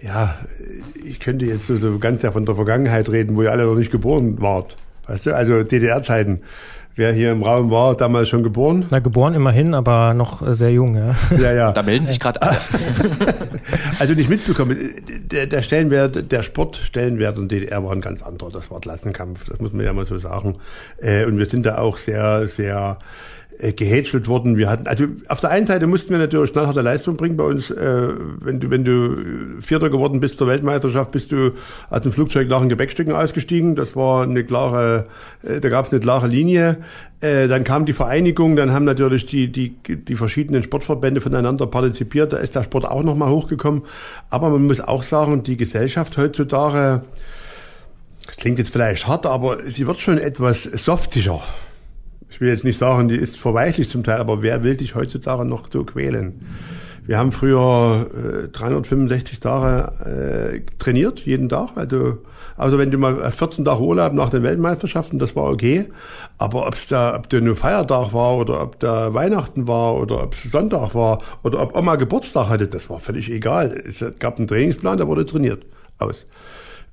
Ja, 0.00 0.34
ich 1.04 1.20
könnte 1.20 1.44
jetzt 1.44 1.66
so, 1.66 1.98
ganz 1.98 2.22
ja 2.22 2.32
von 2.32 2.44
der 2.44 2.56
Vergangenheit 2.56 3.08
reden, 3.08 3.36
wo 3.36 3.42
ihr 3.42 3.52
alle 3.52 3.64
noch 3.64 3.76
nicht 3.76 3.92
geboren 3.92 4.40
wart. 4.40 4.76
Weißt 5.06 5.26
du, 5.26 5.34
also 5.34 5.62
DDR-Zeiten. 5.62 6.42
Wer 6.94 7.12
hier 7.12 7.32
im 7.32 7.42
Raum 7.42 7.70
war, 7.70 7.96
damals 7.96 8.28
schon 8.28 8.42
geboren? 8.42 8.84
Na, 8.90 8.98
geboren 8.98 9.32
immerhin, 9.32 9.72
aber 9.72 10.12
noch 10.12 10.46
äh, 10.46 10.54
sehr 10.54 10.72
jung, 10.72 10.94
ja. 10.94 11.14
Ja, 11.38 11.52
ja. 11.52 11.72
Da 11.72 11.82
melden 11.82 12.04
sich 12.04 12.20
gerade 12.20 12.42
alle. 12.42 12.58
also 13.98 14.12
nicht 14.12 14.28
mitbekommen. 14.28 14.76
Der, 15.30 15.46
der 15.46 15.62
Stellenwert, 15.62 16.30
der 16.30 16.42
Sportstellenwert 16.42 17.38
in 17.38 17.48
DDR 17.48 17.82
war 17.82 17.92
ein 17.92 18.02
ganz 18.02 18.22
anderer. 18.22 18.50
Das 18.50 18.70
war 18.70 18.80
Klassenkampf, 18.80 19.46
das 19.46 19.58
muss 19.58 19.72
man 19.72 19.86
ja 19.86 19.92
mal 19.94 20.04
so 20.04 20.18
sagen. 20.18 20.54
Äh, 20.98 21.24
und 21.24 21.38
wir 21.38 21.46
sind 21.46 21.64
da 21.64 21.78
auch 21.78 21.96
sehr, 21.96 22.46
sehr 22.48 22.98
äh, 23.58 23.72
gehätschelt 23.72 24.28
worden. 24.28 24.56
Wir 24.56 24.68
hatten, 24.68 24.86
also 24.86 25.04
auf 25.28 25.40
der 25.40 25.50
einen 25.50 25.66
Seite 25.66 25.86
mussten 25.86 26.10
wir 26.10 26.18
natürlich 26.18 26.52
knallharte 26.52 26.80
Leistung 26.80 27.16
bringen 27.16 27.36
bei 27.36 27.44
uns. 27.44 27.70
Äh, 27.70 28.08
wenn 28.40 28.60
du, 28.60 28.70
wenn 28.70 28.84
du 28.84 29.60
Vierter 29.60 29.90
geworden 29.90 30.20
bist 30.20 30.38
zur 30.38 30.48
Weltmeisterschaft, 30.48 31.10
bist 31.10 31.32
du 31.32 31.52
aus 31.90 32.00
dem 32.00 32.12
Flugzeug 32.12 32.48
nach 32.48 32.60
den 32.60 32.68
Gepäckstücken 32.68 33.12
ausgestiegen. 33.12 33.74
Das 33.76 33.94
war 33.94 34.22
eine 34.22 34.44
klare, 34.44 35.06
äh, 35.42 35.60
da 35.60 35.68
gab 35.68 35.86
es 35.86 35.92
eine 35.92 36.00
klare 36.00 36.28
Linie. 36.28 36.78
Äh, 37.20 37.46
dann 37.46 37.62
kam 37.62 37.86
die 37.86 37.92
Vereinigung, 37.92 38.56
dann 38.56 38.72
haben 38.72 38.84
natürlich 38.84 39.26
die, 39.26 39.52
die, 39.52 39.76
die 39.86 40.16
verschiedenen 40.16 40.62
Sportverbände 40.62 41.20
voneinander 41.20 41.66
partizipiert. 41.66 42.32
Da 42.32 42.38
ist 42.38 42.54
der 42.54 42.64
Sport 42.64 42.84
auch 42.84 43.02
nochmal 43.02 43.30
hochgekommen. 43.30 43.82
Aber 44.30 44.50
man 44.50 44.66
muss 44.66 44.80
auch 44.80 45.02
sagen, 45.02 45.42
die 45.42 45.56
Gesellschaft 45.56 46.16
heutzutage, 46.16 47.02
das 48.26 48.36
klingt 48.36 48.58
jetzt 48.58 48.70
vielleicht 48.70 49.06
hart, 49.06 49.26
aber 49.26 49.62
sie 49.62 49.86
wird 49.86 50.00
schon 50.00 50.18
etwas 50.18 50.62
softischer 50.62 51.42
ich 52.32 52.40
will 52.40 52.48
jetzt 52.48 52.64
nicht 52.64 52.78
sagen, 52.78 53.08
die 53.08 53.16
ist 53.16 53.38
verweichlich 53.38 53.90
zum 53.90 54.04
Teil, 54.04 54.18
aber 54.18 54.42
wer 54.42 54.64
will 54.64 54.78
sich 54.78 54.94
heutzutage 54.94 55.44
noch 55.44 55.68
so 55.70 55.84
quälen? 55.84 56.40
Wir 57.04 57.18
haben 57.18 57.30
früher 57.30 58.06
äh, 58.44 58.48
365 58.48 59.38
Tage 59.38 59.92
äh, 60.04 60.60
trainiert, 60.78 61.20
jeden 61.20 61.50
Tag. 61.50 61.70
Also, 61.74 62.18
also 62.56 62.78
wenn 62.78 62.90
du 62.90 62.96
mal 62.96 63.30
14 63.30 63.66
Tage 63.66 63.82
Urlaub 63.82 64.14
nach 64.14 64.30
den 64.30 64.44
Weltmeisterschaften, 64.44 65.18
das 65.18 65.36
war 65.36 65.50
okay. 65.50 65.90
Aber 66.38 66.66
ob's 66.66 66.86
da, 66.86 67.14
ob 67.16 67.28
der 67.28 67.42
nur 67.42 67.56
Feiertag 67.56 68.14
war 68.14 68.38
oder 68.38 68.62
ob 68.62 68.80
da 68.80 69.12
Weihnachten 69.12 69.68
war 69.68 69.96
oder 69.96 70.22
ob 70.22 70.34
Sonntag 70.34 70.94
war 70.94 71.20
oder 71.42 71.60
ob 71.60 71.76
Oma 71.76 71.96
Geburtstag 71.96 72.48
hatte, 72.48 72.66
das 72.66 72.88
war 72.88 73.00
völlig 73.00 73.30
egal. 73.30 73.78
Es 73.84 74.02
gab 74.18 74.38
einen 74.38 74.48
Trainingsplan, 74.48 74.96
der 74.96 75.06
wurde 75.06 75.26
trainiert. 75.26 75.66
Aus. 75.98 76.24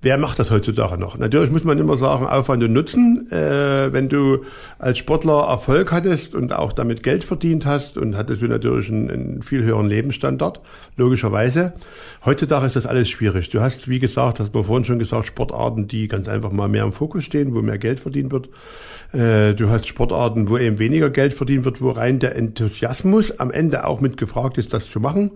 Wer 0.02 0.18
macht 0.18 0.40
das 0.40 0.50
heutzutage 0.50 0.98
noch? 0.98 1.18
Natürlich 1.18 1.52
muss 1.52 1.66
man 1.66 1.78
immer 1.78 1.98
sagen, 1.98 2.26
Aufwand 2.26 2.64
und 2.64 2.72
Nutzen. 2.72 3.28
Äh, 3.32 3.92
wenn 3.92 4.08
du 4.08 4.46
als 4.78 4.98
Sportler 4.98 5.46
Erfolg 5.50 5.92
hattest 5.92 6.34
und 6.34 6.54
auch 6.54 6.72
damit 6.72 7.04
Geld 7.04 7.26
verdient 7.26 7.66
hast 7.66 7.98
und 7.98 8.16
hattest 8.16 8.42
du 8.42 8.48
natürlich 8.48 8.88
einen, 8.88 9.12
einen, 9.12 9.42
viel 9.42 9.62
höheren 9.62 9.90
Lebensstandard, 9.90 10.62
logischerweise. 10.96 11.74
Heutzutage 12.24 12.68
ist 12.68 12.78
das 12.78 12.86
alles 12.86 13.10
schwierig. 13.10 13.50
Du 13.50 13.60
hast, 13.60 13.90
wie 13.90 14.00
gesagt, 14.00 14.40
hast 14.40 14.56
du 14.56 14.64
vorhin 14.64 14.86
schon 14.86 15.00
gesagt, 15.00 15.28
Sportarten, 15.28 15.90
die 15.90 16.08
ganz 16.08 16.30
einfach 16.30 16.54
mal 16.54 16.70
mehr 16.70 16.86
im 16.86 16.94
Fokus 16.94 17.26
stehen, 17.26 17.54
wo 17.54 17.62
mehr 17.62 17.78
Geld 17.78 18.00
verdient 18.00 18.32
wird. 18.32 18.48
Äh, 19.12 19.54
du 19.54 19.70
hast 19.70 19.86
Sportarten, 19.86 20.48
wo 20.50 20.58
eben 20.58 20.80
weniger 20.80 21.10
Geld 21.10 21.34
verdient 21.34 21.66
wird, 21.66 21.82
wo 21.82 21.92
rein 21.92 22.20
der 22.20 22.38
Enthusiasmus 22.38 23.38
am 23.42 23.52
Ende 23.52 23.86
auch 23.86 24.00
mit 24.00 24.16
gefragt 24.16 24.60
ist, 24.60 24.74
das 24.74 24.90
zu 24.90 25.02
machen. 25.02 25.32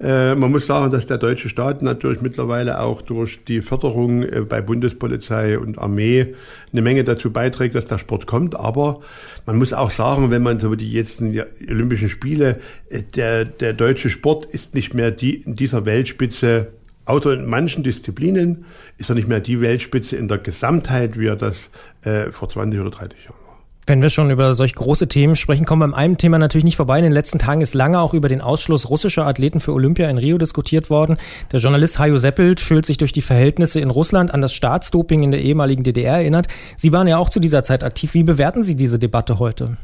Äh, 0.00 0.34
man 0.34 0.50
muss 0.50 0.66
sagen, 0.66 0.90
dass 0.90 1.06
der 1.06 1.18
deutsche 1.18 1.50
Staat 1.50 1.82
natürlich 1.82 2.22
mittlerweile 2.22 2.80
auch 2.80 3.02
durch 3.02 3.44
die 3.44 3.60
Förderung 3.60 4.22
äh, 4.22 4.40
bei 4.48 4.62
Bundespolizei 4.62 5.58
und 5.58 5.78
Armee 5.78 6.34
eine 6.72 6.82
Menge 6.82 7.04
dazu 7.04 7.30
beiträgt, 7.30 7.74
dass 7.74 7.86
der 7.86 7.98
Sport 7.98 8.26
kommt. 8.26 8.58
Aber 8.58 9.00
man 9.44 9.58
muss 9.58 9.74
auch 9.74 9.90
sagen, 9.90 10.30
wenn 10.30 10.42
man 10.42 10.58
so 10.58 10.74
die 10.74 10.90
jetzt 10.90 11.20
die 11.20 11.42
Olympischen 11.68 12.08
Spiele, 12.08 12.60
äh, 12.88 13.02
der, 13.02 13.44
der 13.44 13.74
deutsche 13.74 14.08
Sport 14.08 14.46
ist 14.46 14.74
nicht 14.74 14.94
mehr 14.94 15.10
die 15.10 15.34
in 15.34 15.54
dieser 15.54 15.84
Weltspitze 15.84 16.68
Außer 17.06 17.32
in 17.32 17.46
manchen 17.46 17.82
Disziplinen 17.82 18.66
ist 18.96 19.08
er 19.08 19.16
nicht 19.16 19.26
mehr 19.26 19.40
die 19.40 19.60
Weltspitze 19.60 20.16
in 20.16 20.28
der 20.28 20.38
Gesamtheit, 20.38 21.18
wie 21.18 21.26
er 21.26 21.34
das 21.34 21.56
äh, 22.02 22.30
vor 22.30 22.48
20 22.48 22.80
oder 22.80 22.90
30 22.90 23.24
Jahren 23.24 23.39
wenn 23.90 24.02
wir 24.02 24.10
schon 24.10 24.30
über 24.30 24.54
solch 24.54 24.76
große 24.76 25.08
Themen 25.08 25.34
sprechen, 25.34 25.66
kommen 25.66 25.82
wir 25.82 25.88
beim 25.88 25.94
einem 25.94 26.16
Thema 26.16 26.38
natürlich 26.38 26.64
nicht 26.64 26.76
vorbei. 26.76 26.98
In 26.98 27.02
den 27.02 27.12
letzten 27.12 27.40
Tagen 27.40 27.60
ist 27.60 27.74
lange 27.74 27.98
auch 27.98 28.14
über 28.14 28.28
den 28.28 28.40
Ausschluss 28.40 28.88
russischer 28.88 29.26
Athleten 29.26 29.58
für 29.58 29.72
Olympia 29.72 30.08
in 30.08 30.16
Rio 30.16 30.38
diskutiert 30.38 30.90
worden. 30.90 31.16
Der 31.50 31.58
Journalist 31.58 31.98
Hajo 31.98 32.18
Seppelt 32.18 32.60
fühlt 32.60 32.86
sich 32.86 32.98
durch 32.98 33.12
die 33.12 33.20
Verhältnisse 33.20 33.80
in 33.80 33.90
Russland 33.90 34.32
an 34.32 34.42
das 34.42 34.54
Staatsdoping 34.54 35.24
in 35.24 35.32
der 35.32 35.40
ehemaligen 35.40 35.82
DDR 35.82 36.18
erinnert. 36.18 36.46
Sie 36.76 36.92
waren 36.92 37.08
ja 37.08 37.18
auch 37.18 37.30
zu 37.30 37.40
dieser 37.40 37.64
Zeit 37.64 37.82
aktiv. 37.82 38.14
Wie 38.14 38.22
bewerten 38.22 38.62
Sie 38.62 38.76
diese 38.76 39.00
Debatte 39.00 39.40
heute? 39.40 39.76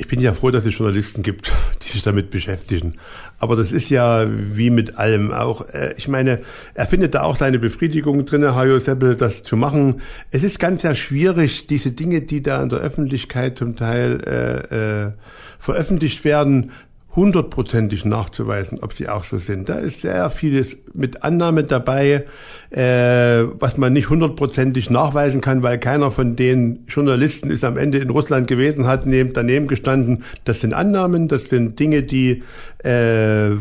Ich 0.00 0.06
bin 0.06 0.20
ja 0.20 0.32
froh, 0.32 0.52
dass 0.52 0.64
es 0.64 0.78
Journalisten 0.78 1.24
gibt, 1.24 1.50
die 1.82 1.88
sich 1.88 2.02
damit 2.02 2.30
beschäftigen. 2.30 2.94
Aber 3.40 3.56
das 3.56 3.72
ist 3.72 3.90
ja 3.90 4.26
wie 4.30 4.70
mit 4.70 4.96
allem 4.96 5.32
auch. 5.32 5.68
Äh, 5.70 5.94
ich 5.96 6.06
meine, 6.06 6.40
er 6.74 6.86
findet 6.86 7.16
da 7.16 7.22
auch 7.22 7.36
seine 7.36 7.58
Befriedigung 7.58 8.24
drin, 8.24 8.54
Hajo 8.54 8.78
Seppel, 8.78 9.16
das 9.16 9.42
zu 9.42 9.56
machen. 9.56 10.00
Es 10.30 10.44
ist 10.44 10.60
ganz 10.60 10.82
sehr 10.82 10.94
schwierig, 10.94 11.66
diese 11.66 11.90
Dinge, 11.90 12.22
die 12.22 12.44
da 12.44 12.62
in 12.62 12.68
der 12.68 12.78
Öffentlichkeit 12.78 13.58
zum 13.58 13.74
Teil 13.74 14.20
äh, 14.24 15.06
äh, 15.06 15.12
veröffentlicht 15.58 16.24
werden, 16.24 16.70
hundertprozentig 17.18 18.04
nachzuweisen, 18.04 18.78
ob 18.80 18.92
sie 18.92 19.08
auch 19.08 19.24
so 19.24 19.38
sind. 19.38 19.68
Da 19.68 19.74
ist 19.74 20.02
sehr 20.02 20.30
vieles 20.30 20.76
mit 20.94 21.24
Annahme 21.24 21.64
dabei, 21.64 22.24
äh, 22.70 23.44
was 23.58 23.76
man 23.76 23.92
nicht 23.92 24.08
hundertprozentig 24.08 24.88
nachweisen 24.88 25.40
kann, 25.40 25.64
weil 25.64 25.78
keiner 25.78 26.12
von 26.12 26.36
den 26.36 26.84
Journalisten 26.86 27.50
ist 27.50 27.64
am 27.64 27.76
Ende 27.76 27.98
in 27.98 28.10
Russland 28.10 28.46
gewesen, 28.46 28.86
hat 28.86 29.04
neben, 29.04 29.32
daneben 29.32 29.66
gestanden. 29.66 30.24
Das 30.44 30.60
sind 30.60 30.72
Annahmen, 30.74 31.26
das 31.26 31.46
sind 31.46 31.80
Dinge, 31.80 32.04
die 32.04 32.44
äh, 32.84 33.56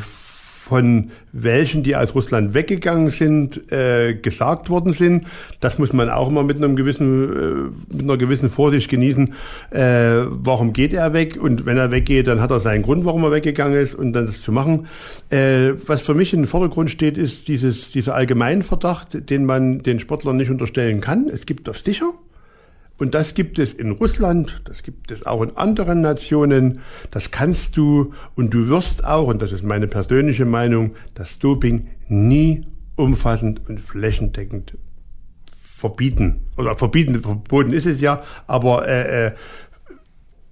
von 0.67 1.11
welchen, 1.31 1.83
die 1.83 1.95
aus 1.95 2.13
Russland 2.13 2.53
weggegangen 2.53 3.09
sind, 3.09 3.71
äh, 3.71 4.15
gesagt 4.15 4.69
worden 4.69 4.93
sind. 4.93 5.25
Das 5.59 5.79
muss 5.79 5.93
man 5.93 6.09
auch 6.09 6.27
immer 6.27 6.43
mit 6.43 6.57
einem 6.57 6.75
gewissen, 6.75 7.71
äh, 7.91 7.95
mit 7.95 8.03
einer 8.03 8.17
gewissen 8.17 8.49
Vorsicht 8.49 8.89
genießen. 8.89 9.33
Äh, 9.71 9.79
warum 10.27 10.73
geht 10.73 10.93
er 10.93 11.13
weg? 11.13 11.37
Und 11.41 11.65
wenn 11.65 11.77
er 11.77 11.91
weggeht, 11.91 12.27
dann 12.27 12.41
hat 12.41 12.51
er 12.51 12.59
seinen 12.59 12.83
Grund, 12.83 13.05
warum 13.05 13.23
er 13.23 13.31
weggegangen 13.31 13.79
ist 13.79 13.95
und 13.95 14.13
dann 14.13 14.25
das 14.25 14.41
zu 14.41 14.51
machen. 14.51 14.87
Äh, 15.29 15.73
was 15.85 16.01
für 16.01 16.13
mich 16.13 16.33
in 16.33 16.41
den 16.41 16.47
Vordergrund 16.47 16.91
steht, 16.91 17.17
ist 17.17 17.47
dieses, 17.47 17.91
dieser 17.91 18.15
Allgemeinverdacht, 18.15 19.29
den 19.29 19.45
man 19.45 19.83
den 19.83 19.99
Sportlern 19.99 20.37
nicht 20.37 20.49
unterstellen 20.49 20.99
kann. 21.01 21.29
Es 21.29 21.45
gibt 21.45 21.67
das 21.67 21.83
sicher. 21.83 22.11
Und 22.99 23.13
das 23.13 23.35
gibt 23.35 23.59
es 23.59 23.73
in 23.73 23.91
Russland, 23.91 24.61
das 24.65 24.81
gibt 24.81 25.11
es 25.11 25.25
auch 25.25 25.43
in 25.43 25.55
anderen 25.55 26.01
Nationen. 26.01 26.81
Das 27.11 27.29
kannst 27.29 27.77
du 27.77 28.13
und 28.35 28.53
du 28.53 28.69
wirst 28.69 29.05
auch, 29.05 29.27
und 29.27 29.41
das 29.41 29.51
ist 29.51 29.63
meine 29.63 29.87
persönliche 29.87 30.45
Meinung, 30.45 30.95
das 31.13 31.37
Doping 31.37 31.89
nie 32.07 32.65
umfassend 32.95 33.61
und 33.69 33.79
flächendeckend 33.79 34.77
verbieten. 35.61 36.47
Oder 36.57 36.75
verbieten, 36.75 37.21
verboten 37.21 37.71
ist 37.71 37.85
es 37.85 38.01
ja, 38.01 38.23
aber 38.47 38.87
äh, 38.87 39.27
äh, 39.27 39.31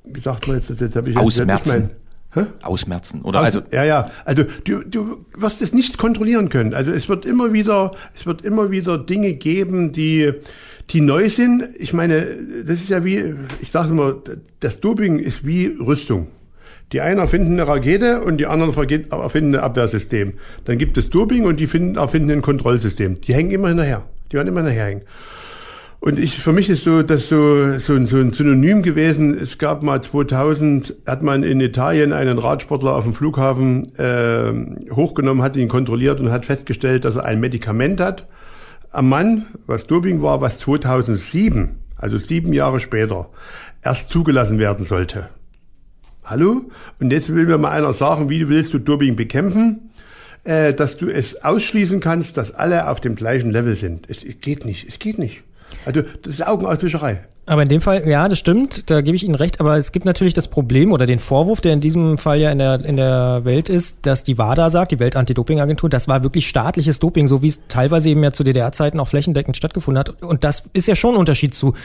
wie 0.04 0.22
sagt 0.22 0.48
man 0.48 0.58
jetzt, 0.58 0.70
jetzt 0.80 0.96
habe 0.96 1.10
ich 1.10 1.18
Ausmerzen. 1.18 1.70
Jetzt 1.70 1.80
nicht 1.80 1.90
mein, 1.90 2.54
Ausmerzen, 2.62 3.22
oder? 3.22 3.40
Also, 3.40 3.60
also, 3.60 3.72
ja, 3.76 3.84
ja. 3.86 4.12
Also, 4.26 4.44
du, 4.66 4.84
du 4.84 5.26
wirst 5.36 5.62
es 5.62 5.74
nicht 5.74 5.98
kontrollieren 5.98 6.50
können. 6.50 6.74
Also, 6.74 6.92
es 6.92 7.08
wird 7.08 7.26
immer 7.26 7.54
wieder, 7.54 7.92
es 8.14 8.26
wird 8.26 8.44
immer 8.44 8.72
wieder 8.72 8.98
Dinge 8.98 9.34
geben, 9.34 9.94
die, 9.94 10.34
die 10.92 11.02
neu 11.02 11.30
sind. 11.30 11.64
Ich 11.78 11.94
meine, 11.94 12.26
das 12.66 12.76
ist 12.76 12.90
ja 12.90 13.04
wie, 13.04 13.36
ich 13.62 13.72
sage 13.72 13.90
immer, 13.90 14.16
das 14.60 14.80
Doping 14.80 15.20
ist 15.20 15.46
wie 15.46 15.76
Rüstung. 15.80 16.28
Die 16.92 17.02
einen 17.02 17.20
erfinden 17.20 17.54
eine 17.54 17.68
Rakete 17.68 18.22
und 18.22 18.38
die 18.38 18.46
anderen 18.46 18.74
erfinden 18.74 19.56
ein 19.56 19.62
Abwehrsystem. 19.62 20.34
Dann 20.66 20.78
gibt 20.78 20.98
es 20.98 21.10
Doping 21.10 21.46
und 21.46 21.60
die 21.60 21.68
finden, 21.68 21.96
erfinden 21.96 22.32
ein 22.32 22.42
Kontrollsystem. 22.42 23.22
Die 23.22 23.34
hängen 23.34 23.52
immer 23.52 23.70
hinterher. 23.70 24.04
Die 24.32 24.36
werden 24.36 24.50
immer 24.50 24.62
hinterherhängen. 24.62 25.04
Und 26.00 26.20
ich, 26.20 26.38
für 26.38 26.54
mich 26.54 26.70
ist 26.70 26.84
so, 26.84 27.02
das 27.02 27.30
so, 27.30 27.80
so, 27.80 27.94
ein, 27.94 28.06
so 28.06 28.18
ein 28.18 28.32
Synonym 28.32 28.84
gewesen. 28.84 29.34
Es 29.34 29.58
gab 29.58 29.82
mal 29.82 30.04
2000, 30.04 30.94
hat 31.08 31.24
man 31.24 31.42
in 31.42 31.60
Italien 31.60 32.14
einen 32.14 32.38
Radsportler 32.38 32.96
auf 32.96 33.06
dem 33.06 33.16
Flughafen 33.16 33.88
äh, 33.98 34.94
hochgenommen, 34.94 35.42
hat 35.42 35.58
ihn 35.58 35.68
kontrolliert 35.68 36.20
und 36.20 36.30
hat 36.30 36.46
festgestellt, 36.46 37.06
dass 37.06 37.16
er 37.16 37.26
ein 37.26 37.40
Medikament 37.40 38.00
hat 38.00 38.28
am 38.96 39.10
Mann, 39.10 39.46
was 39.68 39.86
Doping 39.88 40.22
war, 40.22 40.42
was 40.42 40.60
2007, 40.60 41.78
also 41.98 42.18
sieben 42.18 42.54
Jahre 42.54 42.80
später, 42.80 43.30
erst 43.84 44.10
zugelassen 44.10 44.58
werden 44.58 44.86
sollte. 44.86 45.30
Hallo? 46.24 46.72
Und 47.00 47.12
jetzt 47.12 47.34
will 47.34 47.46
mir 47.46 47.58
mal 47.58 47.72
einer 47.72 47.94
sagen, 47.94 48.30
wie 48.30 48.50
willst 48.50 48.74
du 48.74 48.80
Doping 48.80 49.16
bekämpfen? 49.16 49.92
Äh, 50.44 50.74
dass 50.74 50.98
du 50.98 51.08
es 51.08 51.44
ausschließen 51.44 52.00
kannst, 52.00 52.38
dass 52.38 52.54
alle 52.54 52.90
auf 52.90 53.00
dem 53.00 53.16
gleichen 53.16 53.52
Level 53.52 53.76
sind. 53.76 54.10
Es, 54.10 54.24
es 54.24 54.40
geht 54.40 54.66
nicht, 54.66 54.88
es 54.88 55.00
geht 55.00 55.18
nicht. 55.18 55.44
Also 55.86 56.02
das 56.22 56.36
ist 56.36 56.48
Augenauswischerei. 56.48 57.26
Aber 57.48 57.62
in 57.62 57.70
dem 57.70 57.82
Fall, 57.82 58.08
ja, 58.08 58.28
das 58.28 58.40
stimmt, 58.40 58.90
da 58.90 59.02
gebe 59.02 59.16
ich 59.16 59.24
Ihnen 59.24 59.36
recht, 59.36 59.60
aber 59.60 59.78
es 59.78 59.92
gibt 59.92 60.06
natürlich 60.06 60.34
das 60.34 60.48
Problem 60.48 60.92
oder 60.92 61.06
den 61.06 61.20
Vorwurf, 61.20 61.62
der 61.62 61.74
in 61.74 61.80
diesem 61.80 62.18
Fall 62.18 62.40
ja 62.40 62.52
in 62.52 62.58
der, 62.58 62.84
in 62.84 62.98
der 62.98 63.42
Welt 63.46 63.70
ist, 63.70 64.08
dass 64.08 64.24
die 64.24 64.40
WADA 64.40 64.72
sagt, 64.72 64.92
die 64.92 65.00
Welt-Anti-Doping-Agentur, 65.00 65.90
das 65.90 66.08
war 66.08 66.24
wirklich 66.24 66.48
staatliches 66.48 67.00
Doping, 67.00 67.28
so 67.28 67.44
wie 67.44 67.50
es 67.50 67.68
teilweise 67.68 68.10
eben 68.10 68.24
ja 68.24 68.32
zu 68.32 68.44
DDR-Zeiten 68.44 69.00
auch 69.00 69.08
flächendeckend 69.08 69.56
stattgefunden 69.56 70.00
hat. 70.00 70.24
Und 70.24 70.44
das 70.44 70.70
ist 70.74 70.88
ja 70.88 70.96
schon 70.96 71.14
ein 71.14 71.20
Unterschied 71.20 71.54
zu 71.54 71.76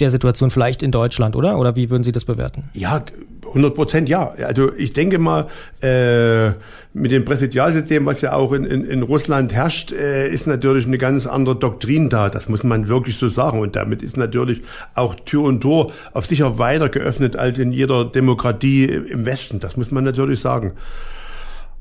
der 0.00 0.10
Situation 0.10 0.50
vielleicht 0.50 0.82
in 0.82 0.90
Deutschland, 0.90 1.36
oder? 1.36 1.58
Oder 1.58 1.76
wie 1.76 1.90
würden 1.90 2.02
Sie 2.02 2.12
das 2.12 2.24
bewerten? 2.24 2.64
Ja, 2.74 3.04
100 3.46 3.74
Prozent 3.74 4.08
ja. 4.08 4.34
Also 4.44 4.72
ich 4.74 4.92
denke 4.92 5.18
mal, 5.18 5.46
äh, 5.82 6.50
mit 6.92 7.10
dem 7.10 7.24
Präsidialsystem, 7.24 8.06
was 8.06 8.20
ja 8.20 8.32
auch 8.32 8.52
in, 8.52 8.64
in, 8.64 8.84
in 8.84 9.02
Russland 9.02 9.52
herrscht, 9.52 9.92
äh, 9.92 10.28
ist 10.28 10.46
natürlich 10.46 10.86
eine 10.86 10.98
ganz 10.98 11.26
andere 11.26 11.56
Doktrin 11.56 12.08
da. 12.08 12.28
Das 12.28 12.48
muss 12.48 12.64
man 12.64 12.88
wirklich 12.88 13.16
so 13.16 13.28
sagen. 13.28 13.60
Und 13.60 13.76
damit 13.76 14.02
ist 14.02 14.16
natürlich 14.16 14.62
auch 14.94 15.14
Tür 15.14 15.42
und 15.42 15.60
Tor 15.60 15.92
auf 16.12 16.26
sicher 16.26 16.58
weiter 16.58 16.88
geöffnet 16.88 17.36
als 17.36 17.58
in 17.58 17.72
jeder 17.72 18.04
Demokratie 18.04 18.84
im 18.84 19.24
Westen. 19.26 19.60
Das 19.60 19.76
muss 19.76 19.90
man 19.90 20.04
natürlich 20.04 20.40
sagen. 20.40 20.72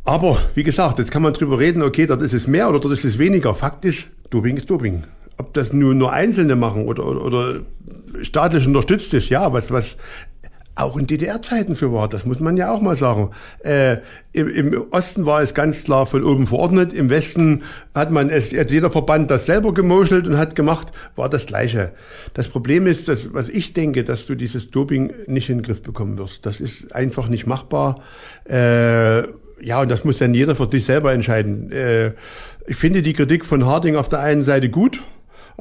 Aber 0.06 0.38
wie 0.54 0.64
gesagt, 0.64 1.00
jetzt 1.00 1.12
kann 1.12 1.22
man 1.22 1.34
drüber 1.34 1.60
reden, 1.60 1.82
okay, 1.82 2.06
dort 2.06 2.22
ist 2.22 2.34
es 2.34 2.46
mehr 2.46 2.70
oder 2.70 2.80
dort 2.80 2.94
ist 2.94 3.06
es 3.06 3.18
weniger. 3.18 3.56
Fakt 3.56 3.86
ist, 3.86 4.08
Doping 4.30 4.58
ist 4.58 4.70
Doping. 4.70 5.04
Ob 5.38 5.54
das 5.54 5.74
nur 5.74 5.94
nur 5.94 6.14
Einzelne 6.14 6.56
machen 6.56 6.86
oder, 6.86 7.06
oder, 7.06 7.26
oder 7.26 7.60
staatlich 8.22 8.68
unterstützt 8.68 9.14
ist, 9.14 9.30
ja, 9.30 9.52
was, 9.54 9.72
was 9.72 9.96
auch 10.76 10.98
in 10.98 11.06
DDR-Zeiten 11.06 11.76
so 11.76 11.94
war, 11.94 12.10
das 12.10 12.26
muss 12.26 12.40
man 12.40 12.58
ja 12.58 12.72
auch 12.72 12.82
mal 12.82 12.98
sagen. 12.98 13.30
Äh, 13.60 13.98
im, 14.32 14.48
im, 14.48 14.86
Osten 14.90 15.26
war 15.26 15.44
es 15.44 15.54
ganz 15.54 15.84
klar 15.84 16.08
von 16.08 16.24
oben 16.24 16.48
verordnet, 16.48 16.94
im 16.94 17.12
Westen 17.12 17.62
hat 17.94 18.10
man 18.10 18.30
es, 18.30 18.52
hat 18.58 18.72
jeder 18.72 18.90
Verband 18.90 19.30
das 19.30 19.46
selber 19.46 19.74
gemoschelt 19.74 20.28
und 20.28 20.38
hat 20.38 20.56
gemacht, 20.56 20.92
war 21.16 21.30
das 21.30 21.46
Gleiche. 21.46 21.92
Das 22.34 22.48
Problem 22.48 22.88
ist, 22.88 23.08
dass, 23.08 23.34
was 23.34 23.50
ich 23.50 23.74
denke, 23.74 24.04
dass 24.04 24.26
du 24.26 24.34
dieses 24.34 24.72
Doping 24.72 25.14
nicht 25.28 25.50
in 25.50 25.60
den 25.60 25.64
Griff 25.64 25.84
bekommen 25.84 26.18
wirst. 26.18 26.44
Das 26.46 26.60
ist 26.60 26.96
einfach 26.96 27.28
nicht 27.28 27.46
machbar. 27.46 28.02
Äh, 28.50 29.28
ja, 29.62 29.82
und 29.82 29.90
das 29.90 30.04
muss 30.04 30.18
dann 30.18 30.34
jeder 30.34 30.56
für 30.56 30.68
sich 30.68 30.86
selber 30.86 31.14
entscheiden. 31.14 31.72
Äh, 31.72 32.14
ich 32.66 32.78
finde 32.78 33.04
die 33.04 33.14
Kritik 33.14 33.46
von 33.46 33.66
Harding 33.68 33.96
auf 33.96 34.10
der 34.10 34.22
einen 34.22 34.44
Seite 34.44 34.70
gut, 34.70 35.02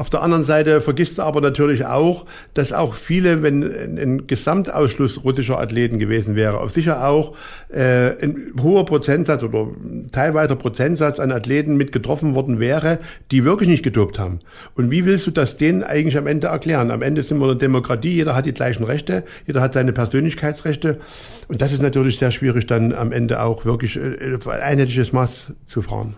auf 0.03 0.11
der 0.11 0.21
anderen 0.21 0.45
Seite 0.45 0.81
vergisst 0.81 1.19
er 1.19 1.27
aber 1.27 1.41
natürlich 1.41 1.87
auch, 1.87 2.27
dass 2.55 2.73
auch 2.73 2.95
viele, 2.95 3.41
wenn 3.45 3.63
ein 3.63 4.27
Gesamtausschluss 4.27 5.23
russischer 5.23 5.61
Athleten 5.61 6.01
gewesen 6.01 6.35
wäre, 6.35 6.59
auf 6.59 6.73
sicher 6.73 7.07
auch 7.07 7.37
äh, 7.69 8.21
ein 8.21 8.53
hoher 8.61 8.85
Prozentsatz 8.85 9.45
oder 9.45 9.69
teilweise 10.11 10.57
Prozentsatz 10.57 11.21
an 11.21 11.31
Athleten 11.31 11.77
mit 11.77 11.93
getroffen 11.93 12.35
worden 12.35 12.59
wäre, 12.59 12.99
die 13.31 13.45
wirklich 13.45 13.69
nicht 13.69 13.85
gedopt 13.85 14.19
haben. 14.19 14.41
Und 14.75 14.91
wie 14.91 15.05
willst 15.05 15.29
du 15.29 15.31
das 15.31 15.57
denen 15.57 15.85
eigentlich 15.85 16.19
am 16.19 16.27
Ende 16.27 16.49
erklären? 16.49 16.91
Am 16.91 17.03
Ende 17.03 17.23
sind 17.23 17.39
wir 17.39 17.45
eine 17.45 17.55
Demokratie, 17.55 18.17
jeder 18.17 18.35
hat 18.35 18.47
die 18.47 18.55
gleichen 18.55 18.83
Rechte, 18.83 19.23
jeder 19.47 19.61
hat 19.61 19.75
seine 19.75 19.93
Persönlichkeitsrechte. 19.93 20.99
Und 21.47 21.63
das 21.63 21.71
ist 21.71 21.81
natürlich 21.81 22.19
sehr 22.19 22.33
schwierig, 22.33 22.67
dann 22.67 22.93
am 22.93 23.13
Ende 23.13 23.41
auch 23.41 23.65
wirklich 23.65 23.97
äh, 23.97 24.35
ein 24.35 24.51
einheitliches 24.51 25.13
Maß 25.13 25.53
zu 25.69 25.81
fahren. 25.81 26.17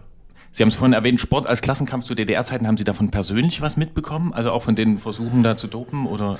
Sie 0.54 0.62
haben 0.62 0.68
es 0.68 0.76
vorhin 0.76 0.92
erwähnt, 0.92 1.20
Sport 1.20 1.48
als 1.48 1.62
Klassenkampf 1.62 2.04
zu 2.04 2.14
DDR-Zeiten. 2.14 2.68
Haben 2.68 2.76
Sie 2.76 2.84
davon 2.84 3.10
persönlich 3.10 3.60
was 3.60 3.76
mitbekommen? 3.76 4.32
Also 4.32 4.52
auch 4.52 4.62
von 4.62 4.76
den 4.76 4.98
Versuchen 4.98 5.42
da 5.42 5.56
zu 5.56 5.66
dopen 5.66 6.06
oder? 6.06 6.38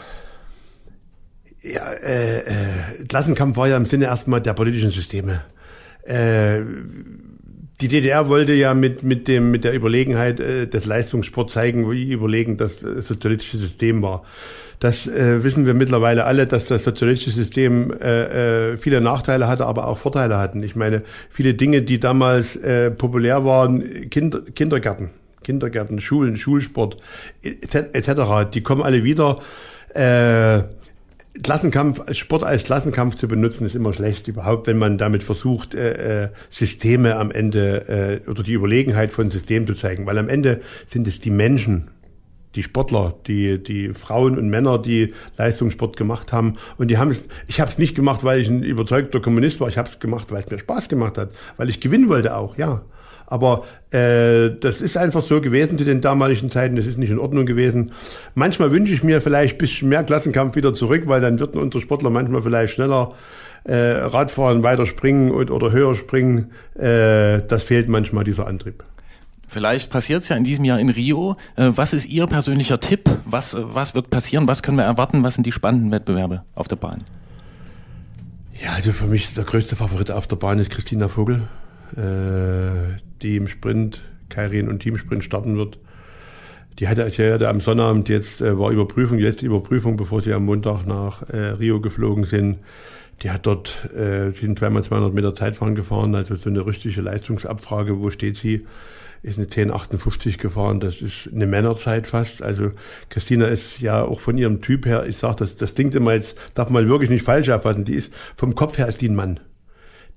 Ja, 1.63 1.93
äh, 1.95 2.39
äh, 2.39 3.07
Klassenkampf 3.09 3.57
war 3.57 3.67
ja 3.67 3.77
im 3.77 3.87
Sinne 3.87 4.05
erstmal 4.05 4.41
der 4.41 4.53
politischen 4.53 4.91
Systeme. 4.91 5.41
Äh, 6.05 6.61
die 7.81 7.89
DDR 7.89 8.29
wollte 8.29 8.53
ja 8.53 8.73
mit, 8.73 9.03
mit, 9.03 9.27
dem, 9.27 9.51
mit 9.51 9.65
der 9.65 9.75
Überlegenheit 9.75 10.39
äh, 10.39 10.69
des 10.69 10.87
Leistungssports 10.87 11.55
zeigen, 11.55 11.91
wie 11.91 12.13
überlegen 12.13 12.57
das 12.57 12.85
äh, 12.85 13.03
sozialistische 13.03 13.59
System 13.59 14.01
war. 14.01 14.23
Das 14.81 15.07
äh, 15.07 15.43
wissen 15.43 15.67
wir 15.67 15.75
mittlerweile 15.75 16.25
alle, 16.25 16.47
dass 16.47 16.67
das 16.67 16.85
sozialistische 16.85 17.37
System 17.37 17.93
äh, 17.93 18.73
äh, 18.73 18.77
viele 18.77 19.01
Nachteile 19.01 19.49
hatte, 19.49 19.67
aber 19.67 19.87
auch 19.87 19.99
Vorteile 19.99 20.39
hatten. 20.39 20.63
Ich 20.63 20.77
meine, 20.77 21.03
viele 21.31 21.55
Dinge, 21.55 21.83
die 21.83 22.01
damals 22.01 22.57
äh, 22.57 22.91
populär 22.91 23.45
waren, 23.45 24.11
Kinder, 24.11 24.43
Kindergärten, 24.43 25.11
Kindergärten, 25.43 26.01
Schulen, 26.01 26.37
Schulsport 26.37 26.97
etc., 27.43 28.51
die 28.53 28.63
kommen 28.63 28.83
alle 28.83 29.05
wieder. 29.05 29.41
Äh, 29.95 30.65
Klassenkampf, 31.43 32.15
Sport 32.15 32.45
als 32.45 32.63
Klassenkampf 32.63 33.17
zu 33.17 33.27
benutzen, 33.27 33.67
ist 33.67 33.75
immer 33.75 33.93
schlecht, 33.93 34.29
überhaupt, 34.29 34.69
wenn 34.69 34.79
man 34.79 34.99
damit 34.99 35.25
versucht, 35.25 35.75
äh, 35.75 36.25
äh, 36.25 36.29
Systeme 36.49 37.17
am 37.17 37.33
Ende 37.33 38.21
äh, 38.25 38.31
oder 38.31 38.45
die 38.45 38.53
Überlegenheit 38.53 39.13
von 39.13 39.31
Systemen 39.31 39.67
zu 39.67 39.75
zeigen. 39.75 40.07
Weil 40.07 40.19
am 40.19 40.29
Ende 40.29 40.61
sind 40.87 41.09
es 41.09 41.21
die 41.21 41.31
Menschen, 41.31 41.91
die 42.55 42.63
Sportler, 42.63 43.15
die, 43.27 43.63
die 43.63 43.93
Frauen 43.95 44.39
und 44.39 44.49
Männer, 44.49 44.79
die 44.79 45.15
Leistungssport 45.37 45.97
gemacht 45.97 46.33
haben. 46.33 46.57
Und 46.77 46.89
die 46.89 46.99
haben 46.99 47.17
ich 47.47 47.61
habe 47.61 47.71
es 47.71 47.79
nicht 47.79 47.95
gemacht, 47.95 48.25
weil 48.25 48.41
ich 48.41 48.49
ein 48.49 48.63
überzeugter 48.63 49.21
Kommunist 49.21 49.61
war, 49.61 49.69
ich 49.69 49.79
habe 49.79 49.89
es 49.89 49.99
gemacht, 49.99 50.31
weil 50.31 50.43
es 50.43 50.51
mir 50.51 50.59
Spaß 50.59 50.89
gemacht 50.89 51.19
hat, 51.19 51.31
weil 51.57 51.69
ich 51.69 51.81
gewinnen 51.81 52.09
wollte 52.09 52.37
auch, 52.37 52.57
ja. 52.57 52.83
Aber 53.27 53.65
äh, 53.91 54.51
das 54.61 54.83
ist 54.83 54.97
einfach 54.97 55.23
so 55.23 55.41
gewesen 55.41 55.79
zu 55.79 55.85
den 55.85 56.01
damaligen 56.01 56.51
Zeiten, 56.51 56.77
das 56.77 56.87
ist 56.87 56.99
nicht 56.99 57.11
in 57.11 57.19
Ordnung 57.19 57.47
gewesen. 57.47 57.93
Manchmal 58.35 58.71
wünsche 58.71 58.93
ich 58.93 59.03
mir 59.03 59.23
vielleicht 59.23 59.55
ein 59.55 59.59
bisschen 59.59 59.89
mehr 59.89 60.05
Klassenkampf 60.05 60.57
wieder 60.57 60.75
zurück, 60.75 61.05
weil 61.07 61.23
dann 61.23 61.41
würden 61.41 61.61
unsere 61.61 61.83
Sportler 61.83 62.11
manchmal 62.11 62.43
vielleicht 62.43 62.75
schneller 62.75 63.15
äh, 63.65 63.75
Radfahren, 63.75 64.63
weiter 64.63 64.85
springen 64.85 65.31
und, 65.31 65.51
oder 65.51 65.73
höher 65.73 65.95
springen. 65.95 66.51
Äh, 66.75 67.41
das 67.49 67.63
fehlt 67.63 67.89
manchmal, 67.89 68.25
dieser 68.25 68.47
Antrieb. 68.47 68.85
Vielleicht 69.55 69.89
passiert 69.89 70.25
es 70.25 70.29
ja 70.29 70.37
in 70.37 70.43
diesem 70.43 70.65
Jahr 70.65 70.81
in 70.81 70.89
Rio. 70.89 71.37
Äh, 71.55 71.71
was 71.77 71.93
ist 71.93 72.07
Ihr 72.07 72.27
persönlicher 72.27 72.81
Tipp? 72.81 73.09
Was, 73.25 73.55
äh, 73.55 73.63
was 73.63 73.95
wird 73.95 74.11
passieren? 74.11 74.49
Was 74.49 74.65
können 74.65 74.77
wir 74.77 74.83
erwarten? 74.83 75.23
Was 75.23 75.37
sind 75.37 75.47
die 75.47 75.53
spannenden 75.53 75.93
Wettbewerbe 75.93 76.43
auf 76.57 76.67
der 76.67 76.75
Bahn? 76.75 77.05
Ja, 78.61 78.73
also 78.73 78.93
für 78.93 79.07
mich 79.07 79.33
der 79.33 79.45
größte 79.45 79.77
Favorit 79.77 80.11
auf 80.11 80.27
der 80.27 80.35
Bahn 80.35 80.59
ist 80.59 80.73
Christina 80.73 81.07
Vogel, 81.07 81.43
äh, 81.97 82.99
die 83.23 83.37
im 83.37 83.47
Sprint, 83.47 84.01
Kairin 84.29 84.67
und 84.67 84.81
Teamsprint 84.81 85.23
starten 85.23 85.57
wird. 85.57 85.79
Die 86.81 86.89
hatte, 86.89 87.07
ich 87.07 87.21
hatte 87.21 87.49
am 87.49 87.61
Sonnabend 87.61 88.09
jetzt, 88.09 88.41
war 88.41 88.73
Überprüfung, 88.73 89.21
jetzt 89.21 89.43
Überprüfung, 89.43 89.97
bevor 89.97 90.21
sie 90.21 90.33
am 90.33 90.47
Montag 90.47 90.85
nach 90.85 91.23
Rio 91.31 91.81
geflogen 91.81 92.25
sind. 92.25 92.59
Die 93.23 93.31
hat 93.31 93.47
dort, 93.47 93.89
äh, 93.95 94.33
sind 94.33 94.59
zweimal 94.59 94.83
200 94.83 95.15
Meter 95.15 95.37
Zeitfahren 95.37 95.77
gefahren, 95.77 96.17
also 96.17 96.35
so 96.35 96.51
eine 96.51 96.67
richtige 96.67 97.01
Leistungsabfrage, 97.01 98.01
wo 98.01 98.11
steht 98.11 98.39
sie? 98.39 98.67
Ist 99.25 99.39
eine 99.39 99.47
1058 99.47 100.37
gefahren. 100.37 100.81
Das 100.81 101.01
ist 101.01 101.31
eine 101.33 101.47
Männerzeit 101.47 102.07
fast. 102.07 102.43
Also 102.43 102.73
Christina 103.09 103.47
ist 103.47 103.81
ja 103.81 104.03
auch 104.05 104.21
von 104.21 104.37
ihrem 104.37 104.61
Typ 104.61 104.85
her, 104.85 105.07
ich 105.09 105.17
sage, 105.17 105.37
das, 105.39 105.57
das 105.57 105.75
klingt 105.75 105.95
immer 105.95 106.13
jetzt, 106.13 106.37
darf 106.53 106.69
man 106.69 106.87
wirklich 106.89 107.09
nicht 107.09 107.25
falsch 107.25 107.49
auffassen. 107.49 107.85
Die 107.85 107.95
ist, 107.95 108.13
vom 108.37 108.55
Kopf 108.55 108.77
her 108.77 108.87
ist 108.87 109.01
die 109.01 109.09
ein 109.09 109.15
Mann. 109.15 109.41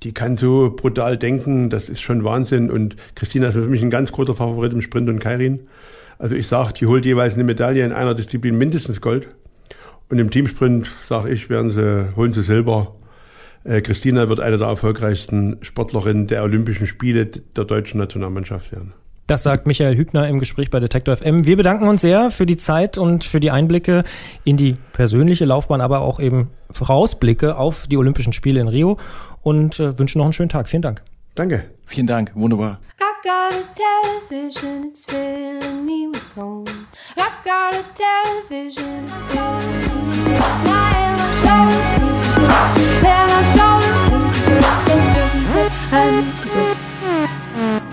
Die 0.04 0.14
kann 0.14 0.36
so 0.36 0.76
brutal 0.76 1.18
denken, 1.18 1.70
das 1.70 1.88
ist 1.88 2.02
schon 2.02 2.26
Wahnsinn. 2.26 2.70
Und 2.70 2.98
Christina 3.16 3.48
ist 3.48 3.54
für 3.54 3.62
mich 3.62 3.82
ein 3.82 3.90
ganz 3.90 4.12
großer 4.12 4.36
Favorit 4.36 4.74
im 4.74 4.82
Sprint 4.82 5.08
und 5.08 5.20
Kairin. 5.20 5.62
Also 6.20 6.36
ich 6.36 6.48
sage, 6.48 6.74
die 6.74 6.86
holt 6.86 7.06
jeweils 7.06 7.36
eine 7.36 7.46
Medaille 7.46 7.86
in 7.86 7.94
einer 7.94 8.14
Disziplin 8.14 8.58
mindestens 8.58 9.00
Gold. 9.00 9.30
Und 10.10 10.20
im 10.20 10.30
Teamsprint, 10.30 10.90
sage 11.08 11.30
ich, 11.30 11.50
werden 11.50 11.72
sie, 11.72 12.14
holen 12.18 12.34
sie 12.34 12.44
Silber. 12.44 12.94
Äh, 13.68 13.82
Christina 13.82 14.30
wird 14.30 14.40
eine 14.40 14.58
der 14.58 14.68
erfolgreichsten 14.68 15.58
Sportlerinnen 15.62 16.28
der 16.28 16.44
Olympischen 16.44 16.88
Spiele 16.88 17.26
der 17.26 17.66
deutschen 17.66 18.00
Nationalmannschaft 18.00 18.72
werden. 18.72 18.94
Das 19.28 19.44
sagt 19.44 19.68
Michael 19.68 19.98
Hübner 19.98 20.26
im 20.30 20.40
Gespräch 20.40 20.70
bei 20.70 20.80
Detektor 20.80 21.18
FM. 21.18 21.46
Wir 21.46 21.58
bedanken 21.58 21.90
uns 21.90 22.00
sehr 22.00 22.32
für 22.32 22.46
die 22.46 22.56
Zeit 22.56 22.98
und 22.98 23.26
für 23.26 23.42
die 23.42 23.52
Einblicke 23.52 24.06
in 24.46 24.56
die 24.56 24.76
persönliche 24.94 25.44
Laufbahn, 25.44 25.82
aber 25.82 26.00
auch 26.00 26.22
eben 26.22 26.50
Vorausblicke 26.72 27.58
auf 27.58 27.88
die 27.88 27.98
Olympischen 27.98 28.32
Spiele 28.32 28.62
in 28.62 28.70
Rio 28.70 28.96
und 29.42 29.82
äh, 29.82 30.00
wünschen 30.00 30.20
noch 30.20 30.26
einen 30.26 30.34
schönen 30.34 30.50
Tag. 30.50 30.70
Vielen 30.70 30.82
Dank. 30.82 31.02
Danke. 31.36 31.66
Vielen 31.86 32.08
Dank. 32.08 32.32
Wunderbar. 32.36 32.80
I 33.02 33.04
got 33.22 33.54
a 33.54 34.30
television, 34.30 34.86
it's 34.92 35.04
filling 35.04 35.86
me 35.86 36.08
with 36.10 36.38
home. 36.38 36.66
I 37.18 37.30
got 37.44 37.74
a 37.74 37.84
television, 37.94 39.04
it's 39.04 39.22
filling 39.24 40.24
me 40.24 40.34
with 40.34 40.70
home. 40.70 40.77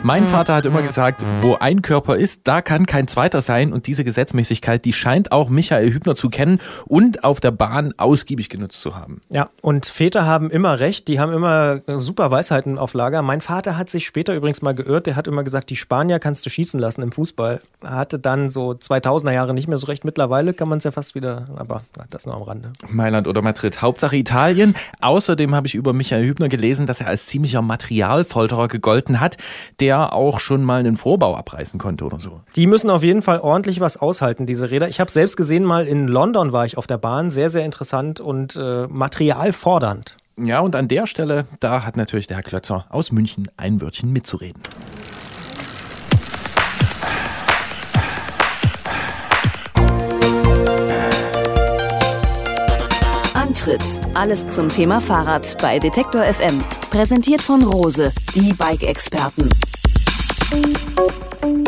Mein 0.06 0.26
Vater 0.26 0.54
hat 0.54 0.66
immer 0.66 0.82
gesagt, 0.82 1.24
wo 1.40 1.54
ein 1.54 1.80
Körper 1.80 2.16
ist, 2.16 2.42
da 2.44 2.60
kann 2.60 2.84
kein 2.84 3.08
zweiter 3.08 3.40
sein. 3.40 3.72
Und 3.72 3.86
diese 3.86 4.04
Gesetzmäßigkeit, 4.04 4.84
die 4.84 4.92
scheint 4.92 5.32
auch 5.32 5.48
Michael 5.48 5.90
Hübner 5.94 6.14
zu 6.14 6.28
kennen 6.28 6.58
und 6.84 7.24
auf 7.24 7.40
der 7.40 7.52
Bahn 7.52 7.94
ausgiebig 7.96 8.50
genutzt 8.50 8.82
zu 8.82 8.94
haben. 8.94 9.22
Ja, 9.30 9.48
und 9.62 9.86
Väter 9.86 10.26
haben 10.26 10.50
immer 10.50 10.78
recht. 10.78 11.08
Die 11.08 11.20
haben 11.20 11.32
immer 11.32 11.80
super 11.86 12.30
Weisheiten 12.30 12.76
auf 12.76 12.92
Lager. 12.92 13.22
Mein 13.22 13.40
Vater 13.40 13.78
hat 13.78 13.88
sich 13.88 14.04
später 14.04 14.34
übrigens 14.34 14.60
mal 14.60 14.74
geirrt. 14.74 15.06
Der 15.06 15.16
hat 15.16 15.26
immer 15.26 15.42
gesagt, 15.42 15.70
die 15.70 15.76
Spanier 15.76 16.18
kannst 16.18 16.44
du 16.44 16.50
schießen 16.50 16.78
lassen 16.78 17.00
im 17.00 17.10
Fußball. 17.10 17.60
Er 17.82 17.90
hatte 17.90 18.18
dann 18.18 18.50
so 18.50 18.72
2000er 18.72 19.32
Jahre 19.32 19.54
nicht 19.54 19.68
mehr 19.68 19.78
so 19.78 19.86
recht. 19.86 20.04
Mittlerweile 20.04 20.52
kann 20.52 20.68
man 20.68 20.76
es 20.76 20.84
ja 20.84 20.90
fast 20.90 21.14
wieder, 21.14 21.46
aber 21.56 21.80
das 22.10 22.26
nur 22.26 22.34
am 22.34 22.42
Rande. 22.42 22.74
Mailand 22.90 23.26
oder 23.26 23.40
Madrid. 23.40 23.80
Hauptsache 23.80 24.16
Italien. 24.18 24.74
Außerdem 25.00 25.54
habe 25.54 25.66
ich 25.66 25.74
über 25.74 25.94
Michael 25.94 26.26
Hübner 26.26 26.50
gelesen, 26.50 26.84
dass 26.84 27.00
er 27.00 27.06
als 27.06 27.24
ziemlicher 27.24 27.62
Materialfolterer 27.62 28.68
gegolten 28.68 29.20
hat, 29.20 29.38
der 29.80 29.93
der 29.94 30.12
auch 30.12 30.40
schon 30.40 30.64
mal 30.64 30.80
einen 30.80 30.96
Vorbau 30.96 31.36
abreißen 31.36 31.78
konnte 31.78 32.04
oder 32.04 32.18
so. 32.18 32.40
Die 32.56 32.66
müssen 32.66 32.90
auf 32.90 33.04
jeden 33.04 33.22
Fall 33.22 33.38
ordentlich 33.38 33.78
was 33.78 33.96
aushalten, 33.96 34.44
diese 34.44 34.70
Räder. 34.70 34.88
Ich 34.88 34.98
habe 34.98 35.10
selbst 35.10 35.36
gesehen, 35.36 35.64
mal 35.64 35.86
in 35.86 36.08
London 36.08 36.52
war 36.52 36.66
ich 36.66 36.76
auf 36.76 36.88
der 36.88 36.98
Bahn. 36.98 37.30
Sehr, 37.30 37.48
sehr 37.48 37.64
interessant 37.64 38.18
und 38.20 38.56
äh, 38.56 38.88
materialfordernd. 38.88 40.16
Ja, 40.36 40.60
und 40.60 40.74
an 40.74 40.88
der 40.88 41.06
Stelle, 41.06 41.46
da 41.60 41.86
hat 41.86 41.96
natürlich 41.96 42.26
der 42.26 42.38
Herr 42.38 42.42
Klötzer 42.42 42.86
aus 42.88 43.12
München 43.12 43.46
ein 43.56 43.80
Wörtchen 43.80 44.12
mitzureden. 44.12 44.60
Antritt. 53.34 54.00
Alles 54.14 54.50
zum 54.50 54.68
Thema 54.70 55.00
Fahrrad 55.00 55.56
bei 55.62 55.78
Detektor 55.78 56.22
FM. 56.24 56.64
Präsentiert 56.90 57.42
von 57.42 57.62
Rose, 57.62 58.12
die 58.34 58.52
Bike-Experten. 58.52 59.48
Thank 60.50 60.98
you. 61.44 61.63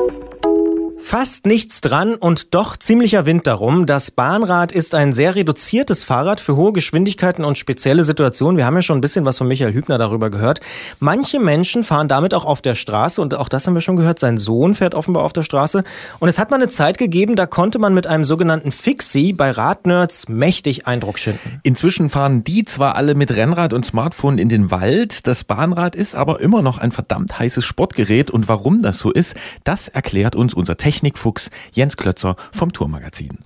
Fast 1.09 1.47
nichts 1.47 1.81
dran 1.83 2.17
und 2.17 2.53
doch 2.53 2.77
ziemlicher 2.77 3.27
Wind 3.27 3.47
darum. 3.47 3.87
Das 3.87 4.11
Bahnrad 4.11 4.73
ist 4.73 4.93
ein 4.93 5.13
sehr 5.13 5.37
reduziertes 5.37 6.03
Fahrrad 6.03 6.41
für 6.41 6.57
hohe 6.57 6.73
Geschwindigkeiten 6.73 7.45
und 7.45 7.57
spezielle 7.57 8.03
Situationen. 8.03 8.57
Wir 8.57 8.67
haben 8.67 8.75
ja 8.75 8.83
schon 8.83 8.99
ein 8.99 9.03
bisschen 9.03 9.25
was 9.25 9.39
von 9.39 9.47
Michael 9.47 9.73
Hübner 9.73 9.99
darüber 9.99 10.31
gehört. 10.31 10.61
Manche 10.99 11.39
Menschen 11.39 11.85
fahren 11.85 12.09
damit 12.09 12.35
auch 12.35 12.45
auf 12.45 12.61
der 12.61 12.75
Straße 12.75 13.23
und 13.23 13.37
auch 13.37 13.49
das 13.49 13.69
haben 13.69 13.75
wir 13.75 13.83
schon 13.83 13.95
gehört. 13.95 14.19
Sein 14.19 14.37
Sohn 14.37 14.75
fährt 14.75 14.97
offenbar 14.97 15.23
auf 15.23 15.33
der 15.33 15.45
Straße. 15.45 15.85
Und 16.19 16.29
es 16.29 16.41
hat 16.41 16.51
mal 16.51 16.57
eine 16.57 16.67
Zeit 16.67 16.99
gegeben, 16.99 17.37
da 17.37 17.47
konnte 17.47 17.79
man 17.79 17.95
mit 17.95 18.09
einem 18.09 18.25
sogenannten 18.25 18.73
Fixie 18.73 19.33
bei 19.33 19.53
Radnerds 19.53 20.29
mächtig 20.29 20.89
Eindruck 20.89 21.21
schinden. 21.21 21.61
Inzwischen 21.63 22.11
fahren 22.11 22.43
die 22.43 22.65
zwar 22.65 22.97
alle 22.97 23.15
mit 23.15 23.31
Rennrad 23.31 23.73
und 23.75 23.87
Smartphone 23.87 24.39
in 24.39 24.49
den 24.49 24.73
Wald, 24.73 25.29
das 25.29 25.45
Bahnrad 25.45 25.95
ist 25.95 26.17
aber 26.17 26.41
immer 26.41 26.63
noch 26.63 26.79
ein 26.79 26.91
verdammt 26.91 27.39
heißes 27.39 27.65
Sportgerät 27.65 28.29
und 28.29 28.49
warum 28.49 28.83
das 28.83 28.99
so 28.99 29.13
ist, 29.13 29.37
das 29.63 29.87
erklärt 29.87 30.35
uns 30.35 30.53
unser 30.53 30.77
Technikfuchs 30.97 31.51
Jens 31.73 31.99
Klötzer 31.99 32.37
vom 32.53 32.73
Tourmagazin. 32.73 33.39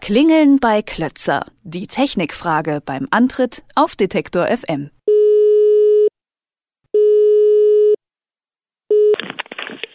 Klingeln 0.00 0.58
bei 0.58 0.80
Klötzer. 0.80 1.44
Die 1.62 1.86
Technikfrage 1.86 2.80
beim 2.82 3.08
Antritt 3.10 3.62
auf 3.74 3.94
Detektor 3.94 4.46
FM. 4.46 4.90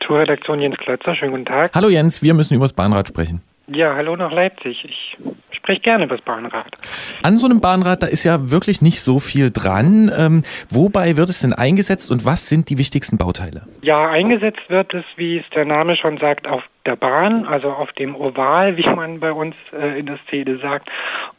Tourredaktion 0.02 0.62
Jens 0.62 0.78
Klötzer, 0.78 1.16
schönen 1.16 1.32
guten 1.32 1.46
Tag. 1.46 1.72
Hallo 1.74 1.90
Jens, 1.90 2.22
wir 2.22 2.36
müssen 2.36 2.54
über 2.54 2.66
das 2.66 2.74
Bahnrad 2.74 3.08
sprechen. 3.08 3.42
Ja, 3.66 3.96
hallo 3.96 4.16
nach 4.16 4.32
Leipzig. 4.32 4.86
Ich 4.86 5.18
spreche 5.50 5.80
gerne 5.80 6.04
über 6.04 6.18
das 6.18 6.26
Bahnrad. 6.26 6.78
An 7.24 7.40
so 7.40 7.48
einem 7.48 7.60
Bahnrad, 7.60 8.04
da 8.04 8.08
ist 8.08 8.24
ja 8.24 8.52
wirklich 8.52 8.84
nicht 8.84 9.00
so 9.00 9.20
viel 9.20 9.50
dran. 9.50 10.12
Ähm, 10.16 10.44
wobei 10.70 11.18
wird 11.18 11.30
es 11.30 11.40
denn 11.40 11.54
eingesetzt 11.54 12.12
und 12.12 12.24
was 12.24 12.50
sind 12.50 12.70
die 12.70 12.78
wichtigsten 12.78 13.18
Bauteile? 13.18 13.66
Ja, 13.82 14.10
eingesetzt 14.10 14.62
wird 14.68 14.94
es, 14.94 15.06
wie 15.16 15.40
es 15.40 15.46
der 15.56 15.66
Name 15.66 15.96
schon 15.96 16.20
sagt, 16.20 16.46
auf 16.46 16.62
der 16.86 16.96
Bahn, 16.98 17.46
also 17.46 17.70
auf 17.70 17.94
dem 17.94 18.16
Oval, 18.16 18.76
wie 18.78 18.90
man 18.90 19.20
bei 19.20 19.32
uns 19.32 19.56
äh, 19.72 20.00
in 20.00 20.06
der 20.06 20.18
Szene 20.28 20.58
sagt. 20.58 20.90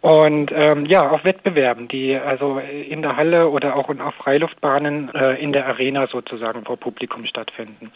Und 0.00 0.50
ähm, 0.54 0.86
ja, 0.86 1.08
auf 1.08 1.24
Wettbewerben, 1.24 1.88
die 1.88 2.16
also 2.16 2.58
in 2.58 3.02
der 3.02 3.16
Halle 3.16 3.48
oder 3.48 3.76
auch 3.76 3.88
auf 3.88 4.14
Freiluftbahnen 4.14 5.14
äh, 5.14 5.42
in 5.42 5.52
der 5.52 5.66
Arena 5.66 6.06
sozusagen 6.06 6.64
vor 6.64 6.78
Publikum 6.78 7.26
stattfinden. 7.26 7.92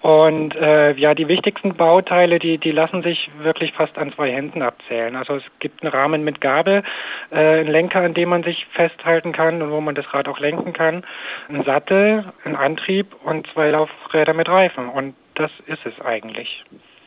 Und 0.00 0.56
äh, 0.56 0.92
ja, 0.94 1.14
die 1.14 1.28
wichtigsten 1.28 1.74
Bauteile, 1.74 2.38
die, 2.38 2.58
die 2.58 2.72
lassen 2.72 3.02
sich 3.02 3.30
wirklich 3.38 3.72
fast 3.72 3.96
an 3.98 4.12
zwei 4.12 4.30
Händen 4.32 4.62
abzählen. 4.62 5.14
Also 5.14 5.36
es 5.36 5.44
gibt 5.60 5.82
einen 5.82 5.92
Rahmen 5.92 6.24
mit 6.24 6.40
Gabel, 6.40 6.82
äh, 7.30 7.60
einen 7.60 7.68
Lenker, 7.68 8.00
an 8.00 8.14
dem 8.14 8.30
man 8.30 8.42
sich 8.42 8.66
festhalten 8.72 9.32
kann 9.32 9.62
und 9.62 9.70
wo 9.70 9.80
man 9.80 9.94
das 9.94 10.12
Rad 10.12 10.26
auch 10.26 10.40
lenken 10.40 10.72
kann, 10.72 11.04
einen 11.48 11.64
Sattel, 11.64 12.24
einen 12.44 12.56
Antrieb 12.56 13.14
und 13.22 13.46
zwei 13.52 13.70
Laufräder 13.70 14.34
mit 14.34 14.48
Reifen. 14.48 14.88
Und 14.88 15.14
das 15.34 15.50
ist 15.66 15.84
es 15.86 16.00
eigentlich. 16.00 16.64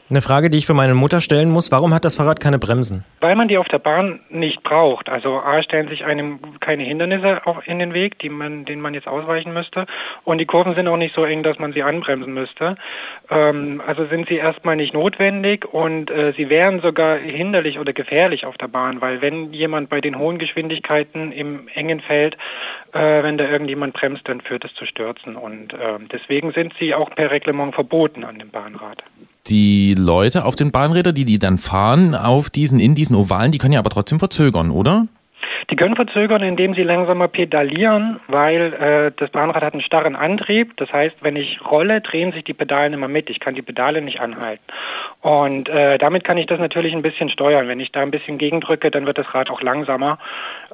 Eine 0.10 0.22
Frage, 0.22 0.50
die 0.50 0.58
ich 0.58 0.66
für 0.66 0.74
meine 0.74 0.94
Mutter 0.94 1.22
stellen 1.22 1.50
muss, 1.50 1.72
warum 1.72 1.94
hat 1.94 2.04
das 2.04 2.16
Fahrrad 2.16 2.42
keine 2.42 2.60
Bremsen? 2.60 3.06
Weil 3.22 3.36
man 3.36 3.48
die 3.48 3.58
auf 3.58 3.70
der 3.70 3.80
Bahn 3.80 4.20
nicht 4.30 4.62
braucht. 4.62 5.08
Also 5.08 5.40
A 5.40 5.64
stellen 5.64 5.88
sich 5.88 6.04
einem 6.04 6.40
keine 6.60 6.84
Hindernisse 6.84 7.48
auf 7.48 7.66
in 7.68 7.80
den 7.80 7.94
Weg, 7.94 8.20
die 8.20 8.28
man, 8.28 8.66
denen 8.66 8.82
man 8.82 8.94
jetzt 8.94 9.08
ausweichen 9.08 9.54
müsste. 9.54 9.86
Und 10.26 10.40
die 10.40 10.46
Kurven 10.46 10.76
sind 10.76 10.90
auch 10.90 10.98
nicht 10.98 11.16
so 11.16 11.24
eng, 11.24 11.42
dass 11.42 11.58
man 11.58 11.72
sie 11.72 11.84
anbremsen 11.84 12.34
müsste. 12.34 12.76
Ähm, 13.32 13.82
also 13.88 14.06
sind 14.06 14.28
sie 14.28 14.36
erstmal 14.36 14.76
nicht 14.76 14.94
notwendig 14.94 15.66
und 15.66 16.12
äh, 16.12 16.34
sie 16.36 16.50
wären 16.50 16.82
sogar 16.82 17.18
hinderlich 17.18 17.80
oder 17.80 17.94
gefährlich 17.94 18.46
auf 18.46 18.58
der 18.58 18.68
Bahn, 18.68 19.00
weil 19.00 19.22
wenn 19.22 19.54
jemand 19.54 19.90
bei 19.90 20.02
den 20.02 20.20
hohen 20.20 20.38
Geschwindigkeiten 20.38 21.32
im 21.32 21.70
engen 21.74 22.02
Feld, 22.02 22.38
äh, 22.92 23.24
wenn 23.24 23.38
da 23.38 23.46
irgendjemand 23.46 23.94
bremst, 23.94 24.28
dann 24.28 24.42
führt 24.42 24.66
es 24.66 24.74
zu 24.76 24.86
Stürzen. 24.86 25.38
Und 25.38 25.74
äh, 25.74 25.98
deswegen 26.12 26.52
sind 26.52 26.74
sie 26.78 26.94
auch 26.94 27.10
per 27.10 27.32
Reglement 27.32 27.74
verboten 27.74 28.26
an 28.26 28.38
dem 28.38 28.50
Bahnrad 28.50 29.02
die 29.48 29.96
Leute 29.98 30.46
auf 30.46 30.56
den 30.56 30.72
Bahnrädern, 30.72 31.16
die 31.16 31.26
die 31.26 31.40
dann 31.40 31.58
fahren, 31.58 32.16
auf 32.16 32.50
diesen, 32.50 32.80
in 32.80 32.96
diesen 32.96 33.16
Ovalen, 33.16 33.52
die 33.52 33.58
können 33.58 33.74
ja 33.74 33.80
aber 33.80 33.90
trotzdem 33.90 34.20
verzögern, 34.20 34.72
oder? 34.72 35.08
Die 35.70 35.76
können 35.76 35.96
verzögern, 35.96 36.42
indem 36.42 36.74
sie 36.74 36.84
langsamer 36.84 37.28
pedalieren, 37.28 38.20
weil 38.28 38.74
äh, 38.74 39.12
das 39.16 39.30
Bahnrad 39.32 39.64
hat 39.64 39.74
einen 39.74 39.82
starren 39.82 40.16
Antrieb. 40.16 40.76
Das 40.78 40.92
heißt, 40.92 41.18
wenn 41.22 41.36
ich 41.36 41.60
rolle, 41.66 42.02
drehen 42.02 42.32
sich 42.32 42.44
die 42.44 42.54
Pedalen 42.54 42.94
immer 42.94 43.08
mit. 43.08 43.30
Ich 43.30 43.40
kann 43.40 43.56
die 43.56 43.62
Pedale 43.62 44.02
nicht 44.02 44.20
anhalten. 44.20 44.64
Und 45.22 45.70
äh, 45.70 45.98
damit 45.98 46.24
kann 46.24 46.38
ich 46.38 46.48
das 46.48 46.60
natürlich 46.60 46.94
ein 46.94 47.02
bisschen 47.02 47.30
steuern. 47.30 47.68
Wenn 47.68 47.80
ich 47.80 47.92
da 47.92 48.02
ein 48.02 48.12
bisschen 48.12 48.38
gegendrücke, 48.38 48.92
dann 48.92 49.06
wird 49.06 49.18
das 49.18 49.34
Rad 49.34 49.50
auch 49.50 49.62
langsamer. 49.62 50.20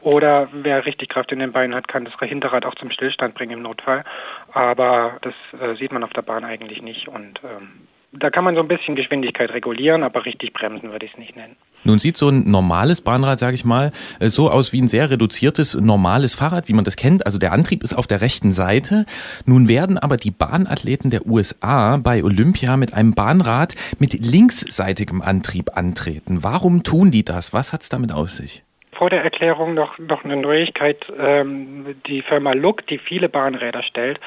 Oder 0.01 0.49
wer 0.51 0.85
richtig 0.85 1.09
Kraft 1.09 1.31
in 1.31 1.39
den 1.39 1.51
Beinen 1.51 1.75
hat, 1.75 1.87
kann 1.87 2.05
das 2.05 2.13
Hinterrad 2.19 2.65
auch 2.65 2.75
zum 2.75 2.91
Stillstand 2.91 3.35
bringen 3.35 3.53
im 3.53 3.61
Notfall. 3.61 4.03
Aber 4.51 5.17
das 5.21 5.33
äh, 5.59 5.75
sieht 5.75 5.91
man 5.91 6.03
auf 6.03 6.13
der 6.13 6.23
Bahn 6.23 6.43
eigentlich 6.43 6.81
nicht. 6.81 7.07
Und 7.07 7.41
ähm, 7.43 7.87
da 8.11 8.29
kann 8.29 8.43
man 8.43 8.55
so 8.55 8.61
ein 8.61 8.67
bisschen 8.67 8.95
Geschwindigkeit 8.95 9.51
regulieren, 9.51 10.03
aber 10.03 10.25
richtig 10.25 10.53
bremsen 10.53 10.91
würde 10.91 11.05
ich 11.05 11.13
es 11.13 11.17
nicht 11.17 11.35
nennen. 11.35 11.55
Nun 11.83 11.99
sieht 11.99 12.17
so 12.17 12.29
ein 12.29 12.49
normales 12.49 13.01
Bahnrad, 13.01 13.39
sage 13.39 13.55
ich 13.55 13.63
mal, 13.63 13.91
so 14.19 14.49
aus 14.49 14.73
wie 14.73 14.81
ein 14.81 14.87
sehr 14.87 15.09
reduziertes 15.09 15.75
normales 15.75 16.35
Fahrrad, 16.35 16.67
wie 16.67 16.73
man 16.73 16.83
das 16.83 16.95
kennt. 16.95 17.25
Also 17.25 17.37
der 17.37 17.53
Antrieb 17.53 17.83
ist 17.83 17.93
auf 17.93 18.07
der 18.07 18.21
rechten 18.21 18.51
Seite. 18.51 19.05
Nun 19.45 19.67
werden 19.67 19.97
aber 19.97 20.17
die 20.17 20.31
Bahnathleten 20.31 21.09
der 21.09 21.25
USA 21.25 21.97
bei 21.97 22.23
Olympia 22.23 22.75
mit 22.77 22.93
einem 22.93 23.13
Bahnrad 23.13 23.75
mit 23.97 24.25
linksseitigem 24.25 25.21
Antrieb 25.21 25.77
antreten. 25.77 26.43
Warum 26.43 26.83
tun 26.83 27.11
die 27.11 27.23
das? 27.23 27.53
Was 27.53 27.71
hat 27.71 27.83
es 27.83 27.89
damit 27.89 28.11
auf 28.11 28.31
sich? 28.31 28.63
Vor 28.91 29.09
der 29.09 29.23
Erklärung 29.23 29.73
noch, 29.73 29.97
noch 29.97 30.23
eine 30.23 30.35
Neuigkeit. 30.35 31.05
Ähm, 31.17 31.95
die 32.07 32.21
Firma 32.21 32.53
Look, 32.53 32.87
die 32.87 32.97
viele 32.97 33.29
Bahnräder 33.29 33.83
stellt, 33.83 34.19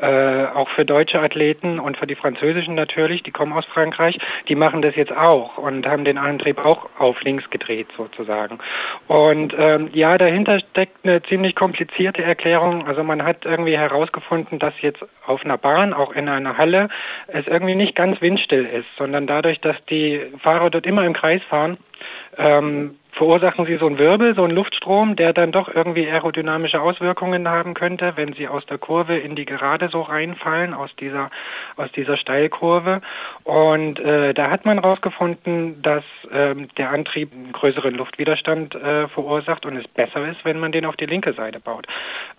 äh, 0.00 0.46
auch 0.46 0.68
für 0.68 0.84
deutsche 0.84 1.20
Athleten 1.20 1.78
und 1.78 1.96
für 1.96 2.06
die 2.06 2.14
französischen 2.14 2.74
natürlich, 2.74 3.22
die 3.22 3.30
kommen 3.30 3.52
aus 3.52 3.64
Frankreich, 3.66 4.18
die 4.48 4.54
machen 4.54 4.80
das 4.80 4.94
jetzt 4.96 5.12
auch 5.12 5.58
und 5.58 5.86
haben 5.86 6.04
den 6.04 6.18
Antrieb 6.18 6.64
auch 6.64 6.88
auf 6.98 7.20
links 7.22 7.50
gedreht 7.50 7.88
sozusagen. 7.96 8.58
Und 9.08 9.54
ähm, 9.58 9.90
ja, 9.92 10.16
dahinter 10.16 10.60
steckt 10.60 11.04
eine 11.04 11.22
ziemlich 11.22 11.54
komplizierte 11.54 12.22
Erklärung. 12.22 12.86
Also 12.86 13.02
man 13.02 13.24
hat 13.24 13.44
irgendwie 13.44 13.76
herausgefunden, 13.76 14.58
dass 14.58 14.74
jetzt 14.80 15.04
auf 15.26 15.44
einer 15.44 15.58
Bahn, 15.58 15.92
auch 15.92 16.12
in 16.12 16.28
einer 16.28 16.56
Halle, 16.56 16.88
es 17.26 17.46
irgendwie 17.46 17.74
nicht 17.74 17.94
ganz 17.94 18.20
windstill 18.20 18.66
ist, 18.66 18.86
sondern 18.96 19.26
dadurch, 19.26 19.60
dass 19.60 19.76
die 19.86 20.20
Fahrer 20.42 20.70
dort 20.70 20.86
immer 20.86 21.04
im 21.04 21.12
Kreis 21.12 21.42
fahren, 21.48 21.76
ähm, 22.36 22.97
verursachen 23.18 23.66
sie 23.66 23.76
so 23.78 23.86
einen 23.86 23.98
Wirbel, 23.98 24.36
so 24.36 24.44
einen 24.44 24.54
Luftstrom, 24.54 25.16
der 25.16 25.32
dann 25.32 25.50
doch 25.50 25.68
irgendwie 25.68 26.08
aerodynamische 26.08 26.80
Auswirkungen 26.80 27.48
haben 27.48 27.74
könnte, 27.74 28.12
wenn 28.14 28.32
sie 28.32 28.46
aus 28.46 28.64
der 28.66 28.78
Kurve 28.78 29.16
in 29.18 29.34
die 29.34 29.44
Gerade 29.44 29.88
so 29.90 30.02
reinfallen, 30.02 30.72
aus 30.72 30.90
dieser, 31.00 31.30
aus 31.76 31.90
dieser 31.90 32.16
Steilkurve. 32.16 33.00
Und 33.42 33.98
äh, 33.98 34.34
da 34.34 34.50
hat 34.50 34.64
man 34.64 34.80
herausgefunden, 34.80 35.82
dass 35.82 36.04
ähm, 36.32 36.68
der 36.78 36.90
Antrieb 36.90 37.32
einen 37.32 37.52
größeren 37.52 37.92
Luftwiderstand 37.94 38.76
äh, 38.76 39.08
verursacht 39.08 39.66
und 39.66 39.76
es 39.76 39.88
besser 39.88 40.24
ist, 40.28 40.44
wenn 40.44 40.60
man 40.60 40.70
den 40.70 40.84
auf 40.84 40.96
die 40.96 41.06
linke 41.06 41.32
Seite 41.32 41.58
baut. 41.58 41.88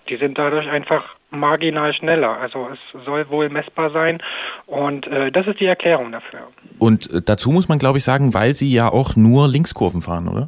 Die 0.07 0.15
sind 0.15 0.37
dadurch 0.37 0.69
einfach 0.69 1.17
marginal 1.29 1.93
schneller. 1.93 2.39
Also 2.39 2.69
es 2.71 3.05
soll 3.05 3.29
wohl 3.29 3.49
messbar 3.49 3.91
sein 3.91 4.23
und 4.65 5.07
äh, 5.07 5.29
das 5.29 5.45
ist 5.45 5.59
die 5.59 5.65
Erklärung 5.65 6.13
dafür. 6.13 6.47
Und 6.79 7.11
äh, 7.11 7.21
dazu 7.21 7.51
muss 7.51 7.67
man, 7.67 7.79
glaube 7.79 7.97
ich, 7.97 8.05
sagen, 8.05 8.33
weil 8.33 8.53
sie 8.53 8.71
ja 8.71 8.89
auch 8.89 9.17
nur 9.17 9.49
Linkskurven 9.49 10.01
fahren, 10.01 10.29
oder? 10.29 10.47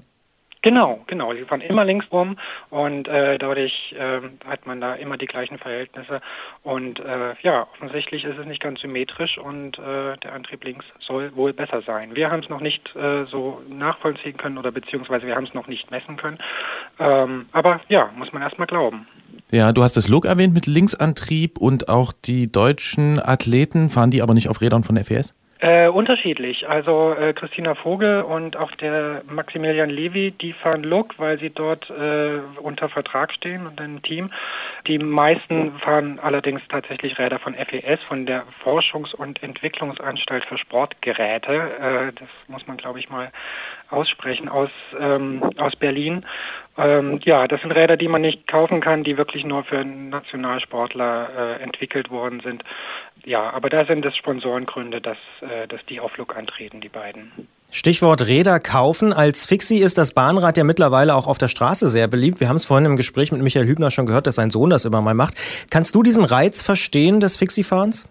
Genau, 0.64 1.02
genau. 1.08 1.34
Sie 1.34 1.44
fahren 1.44 1.62
immer 1.62 1.86
links 1.86 2.06
rum 2.12 2.38
und 2.70 3.08
äh, 3.08 3.40
dadurch 3.40 3.96
äh, 3.98 4.22
hat 4.48 4.68
man 4.68 4.80
da 4.80 4.94
immer 4.94 5.18
die 5.18 5.26
gleichen 5.26 5.58
Verhältnisse. 5.58 6.22
Und 6.62 7.00
äh, 7.00 7.34
ja, 7.42 7.68
offensichtlich 7.74 8.26
ist 8.26 8.38
es 8.38 8.46
nicht 8.46 8.62
ganz 8.62 8.80
symmetrisch 8.82 9.40
und 9.40 9.80
äh, 9.80 10.18
der 10.18 10.34
Antrieb 10.34 10.64
links 10.64 10.86
soll 11.00 11.36
wohl 11.36 11.54
besser 11.54 11.82
sein. 11.82 12.16
Wir 12.16 12.30
haben 12.30 12.44
es 12.44 12.50
noch 12.50 12.62
nicht 12.62 12.96
äh, 12.96 13.26
so 13.26 13.64
nachvollziehen 13.70 14.38
können 14.38 14.60
oder 14.60 14.72
beziehungsweise 14.72 15.26
wir 15.26 15.36
haben 15.36 15.46
es 15.46 15.54
noch 15.56 15.68
nicht 15.68 15.90
messen 15.90 16.16
können. 16.16 16.38
Ähm, 17.00 17.48
aber 17.54 17.82
ja, 17.90 18.12
muss 18.16 18.32
man 18.32 18.44
erstmal 18.44 18.68
glauben. 18.68 19.08
Ja, 19.50 19.72
du 19.74 19.82
hast 19.82 19.98
das 19.98 20.08
Look 20.08 20.26
erwähnt 20.26 20.54
mit 20.54 20.68
Linksantrieb 20.68 21.58
und 21.58 21.90
auch 21.90 22.14
die 22.14 22.52
deutschen 22.52 23.20
Athleten, 23.20 23.90
fahren 23.90 24.12
die 24.12 24.22
aber 24.22 24.36
nicht 24.36 24.48
auf 24.48 24.62
Rädern 24.62 24.84
von 24.84 24.94
der 24.94 25.06
FES? 25.06 25.34
Äh, 25.64 25.90
unterschiedlich. 25.90 26.68
Also 26.68 27.14
äh, 27.14 27.34
Christina 27.34 27.76
Vogel 27.76 28.24
und 28.24 28.58
auch 28.58 28.72
der 28.72 29.22
Maximilian 29.28 29.92
Levy, 29.92 30.32
die 30.32 30.54
fahren 30.54 30.82
Look, 30.82 31.20
weil 31.20 31.38
sie 31.38 31.52
dort 31.52 31.88
äh, 31.92 32.40
unter 32.60 32.90
Vertrag 32.90 33.32
stehen 33.32 33.68
und 33.68 33.80
ein 33.80 34.02
Team. 34.02 34.32
Die 34.88 34.98
meisten 34.98 35.78
fahren 35.78 36.20
allerdings 36.20 36.64
tatsächlich 36.68 37.20
Räder 37.20 37.38
von 37.38 37.54
FES, 37.54 38.00
von 38.08 38.26
der 38.26 38.44
Forschungs- 38.64 39.14
und 39.14 39.44
Entwicklungsanstalt 39.44 40.46
für 40.46 40.58
Sportgeräte. 40.58 41.54
Äh, 41.54 42.12
das 42.14 42.30
muss 42.48 42.66
man, 42.66 42.78
glaube 42.78 42.98
ich, 42.98 43.12
mal 43.12 43.32
aussprechen, 43.92 44.50
aus, 44.50 44.72
ähm, 45.00 45.44
aus 45.58 45.76
Berlin. 45.76 46.26
Ähm, 46.82 47.20
ja, 47.24 47.48
das 47.48 47.62
sind 47.62 47.72
Räder, 47.72 47.96
die 47.96 48.08
man 48.08 48.22
nicht 48.22 48.48
kaufen 48.48 48.82
kann, 48.82 49.04
die 49.04 49.18
wirklich 49.18 49.46
nur 49.46 49.64
für 49.64 49.86
Nationalsportler 49.86 51.60
äh, 51.60 51.64
entwickelt 51.64 52.10
worden 52.10 52.42
sind. 52.44 52.64
Ja, 53.24 53.52
aber 53.52 53.70
da 53.70 53.86
sind 53.86 54.04
es 54.06 54.16
Sponsorengründe, 54.16 55.00
dass, 55.00 55.18
äh, 55.42 55.68
dass 55.68 55.86
die 55.88 56.00
auf 56.00 56.18
Look 56.18 56.36
antreten, 56.36 56.82
die 56.82 56.90
beiden. 56.90 57.32
Stichwort 57.70 58.26
Räder 58.28 58.60
kaufen. 58.60 59.14
Als 59.14 59.46
Fixie 59.46 59.78
ist 59.78 59.98
das 59.98 60.14
Bahnrad 60.14 60.58
ja 60.58 60.64
mittlerweile 60.64 61.16
auch 61.16 61.28
auf 61.28 61.38
der 61.38 61.48
Straße 61.48 61.88
sehr 61.88 62.08
beliebt. 62.08 62.40
Wir 62.40 62.50
haben 62.50 62.58
es 62.58 62.66
vorhin 62.66 62.86
im 62.86 62.98
Gespräch 62.98 63.32
mit 63.32 63.42
Michael 63.42 63.68
Hübner 63.68 63.92
schon 63.92 64.08
gehört, 64.08 64.26
dass 64.26 64.36
sein 64.36 64.50
Sohn 64.50 64.72
das 64.72 64.84
immer 64.86 65.02
mal 65.02 65.14
macht. 65.14 65.36
Kannst 65.70 65.94
du 65.94 66.04
diesen 66.04 66.26
Reiz 66.26 66.64
verstehen 66.64 67.20
des 67.20 67.38
Fixie-Fahrens? 67.38 68.08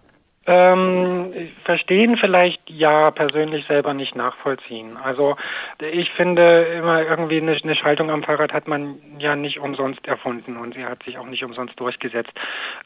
Ähm, 0.47 1.51
verstehen 1.65 2.17
vielleicht 2.17 2.67
ja, 2.67 3.11
persönlich 3.11 3.67
selber 3.67 3.93
nicht 3.93 4.15
nachvollziehen. 4.15 4.97
Also 4.97 5.35
ich 5.79 6.09
finde 6.13 6.63
immer 6.63 7.03
irgendwie 7.03 7.37
eine, 7.37 7.51
eine, 7.51 7.75
Schaltung 7.75 8.09
am 8.09 8.23
Fahrrad 8.23 8.51
hat 8.51 8.67
man 8.67 8.95
ja 9.19 9.35
nicht 9.35 9.59
umsonst 9.59 10.07
erfunden 10.07 10.57
und 10.57 10.73
sie 10.73 10.83
hat 10.83 11.03
sich 11.03 11.19
auch 11.19 11.27
nicht 11.27 11.43
umsonst 11.43 11.79
durchgesetzt. 11.79 12.31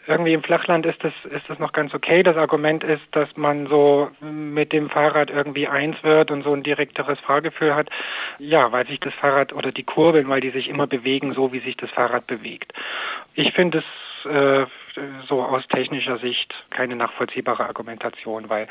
Irgendwie 0.06 0.34
im 0.34 0.44
Flachland 0.44 0.86
ist 0.86 1.02
das, 1.02 1.14
ist 1.32 1.48
das 1.48 1.58
noch 1.58 1.72
ganz 1.72 1.94
okay. 1.94 2.24
Das 2.24 2.36
Argument 2.36 2.84
ist, 2.84 3.04
dass 3.12 3.30
man 3.38 3.68
so 3.68 4.10
mit 4.20 4.74
dem 4.74 4.90
Fahrrad 4.90 5.30
irgendwie 5.30 5.70
eins 5.70 5.96
wird 6.04 6.32
und 6.32 6.44
so 6.44 6.54
ein 6.54 6.64
direkteres 6.64 7.20
Fahrgefühl 7.22 7.74
hat. 7.74 7.90
Ja, 8.38 8.74
weil 8.74 8.86
sich 8.86 9.00
das 9.00 9.14
Fahrrad 9.14 9.54
oder 9.54 9.72
die 9.72 9.84
Kurbeln, 9.84 10.28
weil 10.28 10.42
die 10.42 10.50
sich 10.50 10.68
immer 10.68 10.88
bewegen, 10.88 11.34
so 11.34 11.54
wie 11.54 11.60
sich 11.60 11.78
das 11.78 11.90
Fahrrad 11.92 12.28
bewegt. 12.28 12.74
Ich 13.34 13.54
finde 13.54 13.78
es 13.78 13.86
äh, 14.26 14.66
so 15.28 15.44
aus 15.44 15.64
technischer 15.68 16.18
Sicht 16.20 16.54
keine 16.70 16.96
nachvollziehbare 16.96 17.66
Argumentation, 17.66 18.50
weil 18.50 18.68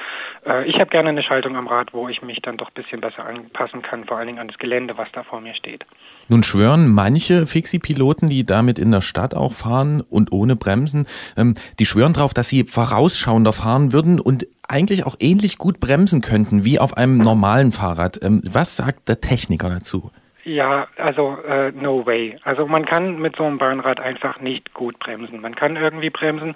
äh, 0.46 0.64
ich 0.66 0.80
habe 0.80 0.90
gerne 0.90 1.10
eine 1.10 1.22
Schaltung 1.22 1.56
am 1.56 1.66
Rad, 1.66 1.92
wo 1.92 2.08
ich 2.08 2.22
mich 2.22 2.40
dann 2.42 2.56
doch 2.56 2.68
ein 2.68 2.74
bisschen 2.74 3.00
besser 3.00 3.26
anpassen 3.26 3.82
kann, 3.82 4.04
vor 4.04 4.16
allen 4.16 4.28
Dingen 4.28 4.38
an 4.38 4.48
das 4.48 4.58
Gelände, 4.58 4.96
was 4.96 5.08
da 5.12 5.22
vor 5.22 5.40
mir 5.40 5.54
steht. 5.54 5.84
Nun 6.28 6.42
schwören 6.42 6.88
manche 6.88 7.46
Fixie-Piloten, 7.46 8.28
die 8.28 8.44
damit 8.44 8.78
in 8.78 8.90
der 8.90 9.02
Stadt 9.02 9.34
auch 9.34 9.52
fahren 9.52 10.00
und 10.00 10.32
ohne 10.32 10.56
Bremsen, 10.56 11.06
ähm, 11.36 11.54
die 11.78 11.86
schwören 11.86 12.14
darauf, 12.14 12.34
dass 12.34 12.48
sie 12.48 12.64
vorausschauender 12.64 13.52
fahren 13.52 13.92
würden 13.92 14.20
und 14.20 14.46
eigentlich 14.66 15.04
auch 15.04 15.16
ähnlich 15.18 15.58
gut 15.58 15.80
bremsen 15.80 16.20
könnten 16.20 16.64
wie 16.64 16.78
auf 16.78 16.96
einem 16.96 17.18
normalen 17.18 17.72
Fahrrad. 17.72 18.20
Ähm, 18.22 18.42
was 18.50 18.76
sagt 18.76 19.08
der 19.08 19.20
Techniker 19.20 19.68
dazu? 19.68 20.10
Ja, 20.44 20.88
also 20.98 21.38
äh, 21.48 21.72
no 21.72 22.04
way. 22.04 22.36
Also 22.44 22.66
man 22.66 22.84
kann 22.84 23.18
mit 23.18 23.36
so 23.36 23.44
einem 23.44 23.56
Bahnrad 23.56 23.98
einfach 23.98 24.40
nicht 24.40 24.74
gut 24.74 24.98
bremsen. 24.98 25.40
Man 25.40 25.54
kann 25.54 25.76
irgendwie 25.76 26.10
bremsen 26.10 26.54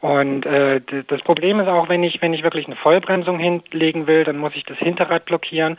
und 0.00 0.46
äh, 0.46 0.80
das 1.06 1.20
Problem 1.20 1.60
ist 1.60 1.68
auch, 1.68 1.90
wenn 1.90 2.02
ich 2.02 2.22
wenn 2.22 2.32
ich 2.32 2.42
wirklich 2.42 2.66
eine 2.66 2.76
Vollbremsung 2.76 3.38
hinlegen 3.38 4.06
will, 4.06 4.24
dann 4.24 4.38
muss 4.38 4.56
ich 4.56 4.64
das 4.64 4.78
Hinterrad 4.78 5.26
blockieren. 5.26 5.76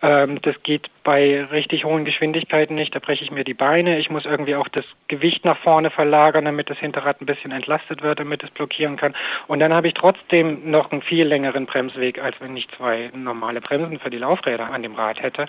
Ähm, 0.00 0.40
das 0.40 0.54
geht 0.62 0.88
bei 1.02 1.44
richtig 1.44 1.84
hohen 1.84 2.06
Geschwindigkeiten 2.06 2.74
nicht. 2.74 2.94
Da 2.94 3.00
breche 3.00 3.22
ich 3.22 3.30
mir 3.30 3.44
die 3.44 3.52
Beine. 3.52 3.98
Ich 3.98 4.08
muss 4.08 4.24
irgendwie 4.24 4.54
auch 4.56 4.68
das 4.68 4.86
Gewicht 5.08 5.44
nach 5.44 5.58
vorne 5.58 5.90
verlagern, 5.90 6.46
damit 6.46 6.70
das 6.70 6.78
Hinterrad 6.78 7.20
ein 7.20 7.26
bisschen 7.26 7.52
entlastet 7.52 8.02
wird, 8.02 8.18
damit 8.18 8.42
es 8.42 8.50
blockieren 8.50 8.96
kann. 8.96 9.14
Und 9.46 9.60
dann 9.60 9.74
habe 9.74 9.88
ich 9.88 9.94
trotzdem 9.94 10.70
noch 10.70 10.90
einen 10.90 11.02
viel 11.02 11.26
längeren 11.26 11.66
Bremsweg, 11.66 12.18
als 12.18 12.36
wenn 12.40 12.56
ich 12.56 12.66
zwei 12.78 13.10
normale 13.14 13.60
Bremsen 13.60 13.98
für 13.98 14.08
die 14.08 14.18
Laufräder 14.18 14.72
an 14.72 14.82
dem 14.82 14.94
Rad 14.94 15.20
hätte. 15.20 15.46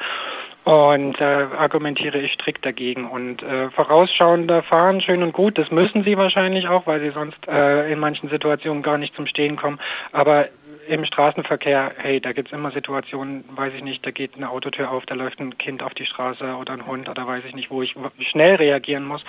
Und 0.65 1.21
äh, 1.21 1.23
argumentiere 1.23 2.17
ich 2.17 2.33
strikt 2.33 2.65
dagegen. 2.65 3.07
Und 3.07 3.43
äh, 3.43 3.69
vorausschauender 3.69 4.63
fahren, 4.63 4.99
schön 4.99 5.21
und 5.21 5.31
gut, 5.31 5.59
das 5.59 5.69
müssen 5.69 6.03
sie 6.03 6.17
wahrscheinlich 6.17 6.67
auch, 6.67 6.87
weil 6.87 7.01
sie 7.01 7.11
sonst 7.11 7.37
äh, 7.47 7.91
in 7.91 7.99
manchen 7.99 8.29
Situationen 8.29 8.81
gar 8.81 8.97
nicht 8.97 9.15
zum 9.15 9.27
Stehen 9.27 9.57
kommen. 9.57 9.79
Aber 10.11 10.47
im 10.87 11.05
Straßenverkehr, 11.05 11.91
hey, 11.97 12.19
da 12.19 12.31
gibt 12.31 12.49
es 12.49 12.53
immer 12.53 12.71
Situationen, 12.71 13.43
weiß 13.55 13.73
ich 13.75 13.83
nicht, 13.83 14.03
da 14.05 14.11
geht 14.11 14.35
eine 14.35 14.49
Autotür 14.49 14.89
auf, 14.91 15.05
da 15.05 15.13
läuft 15.13 15.39
ein 15.39 15.57
Kind 15.59 15.83
auf 15.83 15.93
die 15.93 16.05
Straße 16.05 16.55
oder 16.55 16.73
ein 16.73 16.87
Hund 16.87 17.09
oder 17.09 17.27
weiß 17.27 17.43
ich 17.47 17.53
nicht, 17.53 17.69
wo 17.69 17.83
ich 17.83 17.95
schnell 18.19 18.55
reagieren 18.55 19.05
muss. 19.05 19.23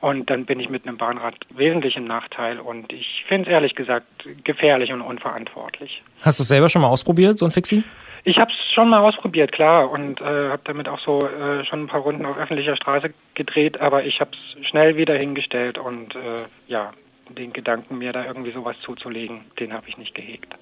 Und 0.00 0.30
dann 0.30 0.44
bin 0.44 0.60
ich 0.60 0.68
mit 0.68 0.86
einem 0.86 0.98
Bahnrad 0.98 1.34
wesentlich 1.50 1.96
im 1.96 2.04
Nachteil. 2.04 2.60
Und 2.60 2.92
ich 2.92 3.24
finde 3.26 3.48
es 3.48 3.52
ehrlich 3.52 3.74
gesagt 3.74 4.06
gefährlich 4.44 4.92
und 4.92 5.00
unverantwortlich. 5.00 6.02
Hast 6.22 6.38
du 6.38 6.42
es 6.42 6.48
selber 6.48 6.68
schon 6.68 6.82
mal 6.82 6.88
ausprobiert, 6.88 7.38
so 7.40 7.46
ein 7.46 7.50
Fixie? 7.50 7.82
Ich 8.28 8.40
habe 8.40 8.50
es 8.50 8.72
schon 8.74 8.88
mal 8.88 8.98
ausprobiert, 8.98 9.52
klar, 9.52 9.88
und 9.88 10.20
äh, 10.20 10.24
habe 10.24 10.62
damit 10.64 10.88
auch 10.88 10.98
so 10.98 11.28
äh, 11.28 11.64
schon 11.64 11.84
ein 11.84 11.86
paar 11.86 12.00
Runden 12.00 12.26
auf 12.26 12.36
öffentlicher 12.36 12.74
Straße 12.74 13.14
gedreht, 13.34 13.80
aber 13.80 14.04
ich 14.04 14.18
habe 14.20 14.32
es 14.32 14.66
schnell 14.66 14.96
wieder 14.96 15.14
hingestellt 15.16 15.78
und 15.78 16.16
äh, 16.16 16.42
ja, 16.66 16.90
den 17.28 17.52
Gedanken, 17.52 17.98
mir 17.98 18.12
da 18.12 18.24
irgendwie 18.24 18.50
sowas 18.50 18.74
zuzulegen, 18.84 19.42
den 19.60 19.72
habe 19.72 19.88
ich 19.88 19.96
nicht 19.96 20.16
gehegt. 20.16 20.56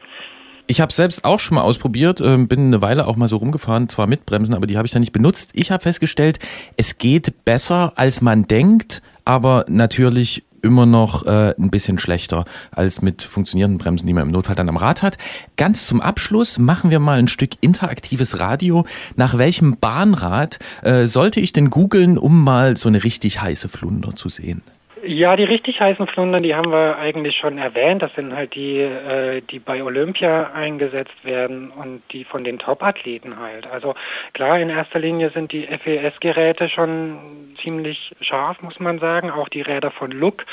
Ich 0.67 0.83
habe 0.83 0.93
selbst 0.93 1.25
auch 1.25 1.41
schon 1.41 1.55
mal 1.55 1.63
ausprobiert, 1.63 2.21
ähm, 2.21 2.49
bin 2.49 2.67
eine 2.67 2.83
Weile 2.83 3.07
auch 3.07 3.17
mal 3.17 3.31
so 3.31 3.39
rumgefahren, 3.39 3.89
zwar 3.89 4.09
mit 4.09 4.27
Bremsen, 4.27 4.55
aber 4.55 4.67
die 4.67 4.77
habe 4.77 4.85
ich 4.85 4.93
dann 4.93 5.01
nicht 5.01 5.13
benutzt. 5.13 5.53
Ich 5.55 5.71
habe 5.71 5.83
festgestellt, 5.83 6.41
es 6.77 6.99
geht 6.99 7.47
besser, 7.47 7.95
als 7.97 8.21
man 8.21 8.47
denkt, 8.47 9.01
aber 9.25 9.65
natürlich 9.69 10.45
immer 10.65 10.87
noch 10.87 11.25
äh, 11.27 11.55
ein 11.59 11.71
bisschen 11.71 11.99
schlechter 11.99 12.45
als 12.73 13.03
mit 13.03 13.23
funktionierenden 13.23 13.79
Bremsen, 13.79 14.07
die 14.07 14.13
man 14.13 14.25
im 14.25 14.33
Notfall 14.33 14.57
dann 14.57 14.69
am 14.69 14.77
Rad 14.77 15.03
hat. 15.03 15.19
Ganz 15.57 15.87
zum 15.87 16.01
Abschluss 16.01 16.59
machen 16.59 16.91
wir 16.91 16.99
mal 16.99 17.19
ein 17.19 17.29
Stück 17.29 17.53
interaktives 17.61 18.41
Radio. 18.41 18.85
Nach 19.17 19.39
welchem 19.39 19.77
Bahnrad 19.77 20.59
äh, 20.83 21.07
sollte 21.07 21.41
ich 21.41 21.53
denn 21.53 21.71
googeln, 21.71 22.19
um 22.19 22.43
mal 22.43 22.77
so 22.77 22.89
eine 22.89 23.05
richtig 23.05 23.41
heiße 23.41 23.69
Flunder 23.69 24.17
zu 24.17 24.29
sehen? 24.29 24.63
Ja, 25.07 25.37
die 25.37 25.45
richtig 25.45 25.81
heißen 25.81 26.07
Flundern, 26.07 26.43
die 26.43 26.55
haben 26.55 26.73
wir 26.73 26.97
eigentlich 26.97 27.37
schon 27.37 27.59
erwähnt. 27.59 28.03
Das 28.03 28.15
sind 28.15 28.35
halt 28.35 28.55
die, 28.55 28.81
äh, 28.81 29.43
die 29.43 29.59
bei 29.59 29.83
Olympia 29.83 30.53
eingesetzt 30.53 31.25
werden 31.25 31.71
und 31.71 32.03
die 32.13 32.25
von 32.25 32.43
den 32.43 32.59
Top-Athleten 32.59 33.39
halt. 33.39 33.67
Also 33.67 33.95
klar, 34.33 34.59
in 34.59 34.71
erster 34.71 34.99
Linie 34.99 35.31
sind 35.31 35.53
die 35.53 35.67
FES-Geräte 35.67 36.69
schon 36.71 37.55
ziemlich 37.61 38.15
scharf, 38.21 38.63
muss 38.63 38.81
man 38.81 38.99
sagen. 38.99 39.31
Auch 39.31 39.49
die 39.49 39.63
Räder 39.63 39.91
von 39.91 40.11
Look 40.11 40.47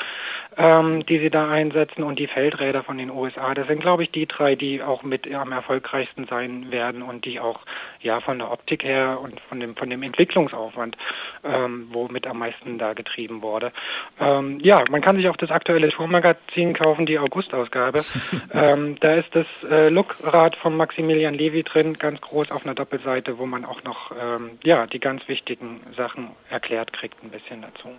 ähm, 0.58 1.06
die 1.06 1.20
sie 1.20 1.30
da 1.30 1.50
einsetzen 1.50 2.04
und 2.04 2.20
die 2.20 2.28
Feldräder 2.28 2.84
von 2.84 2.98
den 2.98 3.10
USA. 3.10 3.54
Das 3.54 3.68
sind, 3.68 3.80
glaube 3.80 4.04
ich, 4.04 4.12
die 4.12 4.26
drei, 4.26 4.56
die 4.56 4.82
auch 4.82 5.04
mit 5.04 5.32
am 5.34 5.52
erfolgreichsten 5.52 6.28
sein 6.28 6.72
werden 6.72 7.02
und 7.02 7.26
die 7.26 7.40
auch 7.40 7.62
ja 8.02 8.20
von 8.20 8.40
der 8.40 8.52
Optik 8.52 8.84
her 8.84 9.20
und 9.22 9.40
von 9.42 9.60
dem 9.60 9.76
von 9.76 9.90
dem 9.90 10.04
Entwicklungsaufwand, 10.04 10.98
ähm, 11.44 11.88
womit 11.92 12.28
am 12.28 12.40
meisten 12.40 12.78
da 12.78 12.94
getrieben 12.94 13.42
wurde. 13.42 13.72
Ähm, 14.20 14.60
ja, 14.62 14.84
man 14.90 15.02
kann 15.02 15.16
sich 15.16 15.30
auch 15.30 15.38
das 15.38 15.52
aktuelle 15.52 15.90
Tourmagazin 15.90 16.74
kaufen, 16.74 17.06
die 17.06 17.18
August-Ausgabe. 17.18 18.04
ähm, 18.54 18.98
da 19.00 19.14
ist 19.14 19.34
das 19.34 19.48
äh, 19.70 19.90
Lookrad 19.90 20.58
von 20.58 20.76
Maximilian 20.76 21.34
Levy 21.34 21.64
drin, 21.64 21.98
ganz 21.98 22.20
groß 22.20 22.52
auf 22.52 22.66
einer 22.66 22.76
Doppelseite, 22.76 23.38
wo 23.38 23.46
man 23.46 23.64
auch 23.64 23.84
noch 23.84 24.12
ähm, 24.20 24.60
ja 24.64 24.86
die 24.86 25.00
ganz 25.00 25.28
wichtigen 25.30 25.82
Sachen 25.96 26.32
erklärt 26.50 26.92
kriegt, 26.92 27.24
ein 27.24 27.30
bisschen 27.30 27.62
dazu. 27.62 27.90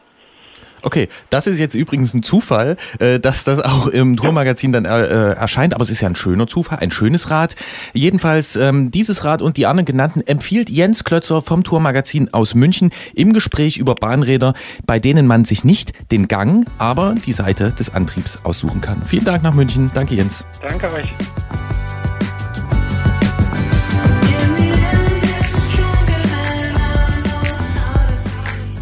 Okay, 0.82 1.08
das 1.30 1.46
ist 1.46 1.58
jetzt 1.58 1.74
übrigens 1.74 2.12
ein 2.12 2.22
Zufall, 2.22 2.76
äh, 2.98 3.20
dass 3.20 3.44
das 3.44 3.60
auch 3.60 3.86
im 3.86 4.16
Tourmagazin 4.16 4.72
dann 4.72 4.84
äh, 4.84 5.32
erscheint, 5.32 5.74
aber 5.74 5.84
es 5.84 5.90
ist 5.90 6.00
ja 6.00 6.08
ein 6.08 6.16
schöner 6.16 6.48
Zufall, 6.48 6.78
ein 6.80 6.90
schönes 6.90 7.30
Rad. 7.30 7.54
Jedenfalls 7.92 8.56
ähm, 8.56 8.90
dieses 8.90 9.24
Rad 9.24 9.42
und 9.42 9.56
die 9.56 9.66
anderen 9.66 9.86
genannten 9.86 10.20
empfiehlt 10.26 10.70
Jens 10.70 11.04
Klötzer 11.04 11.40
vom 11.40 11.62
Tourmagazin 11.62 12.34
aus 12.34 12.54
München 12.54 12.90
im 13.14 13.32
Gespräch 13.32 13.78
über 13.78 13.94
Bahnräder, 13.94 14.54
bei 14.84 14.98
denen 14.98 15.26
man 15.26 15.44
sich 15.44 15.64
nicht 15.64 15.92
den 16.10 16.26
Gang, 16.26 16.66
aber 16.78 17.14
die 17.24 17.32
Seite 17.32 17.70
des 17.70 17.94
Antriebs 17.94 18.40
aussuchen 18.42 18.80
kann. 18.80 19.02
Vielen 19.06 19.24
Dank 19.24 19.44
nach 19.44 19.54
München. 19.54 19.90
Danke 19.94 20.16
Jens. 20.16 20.44
Danke 20.60 20.92
euch. 20.92 21.12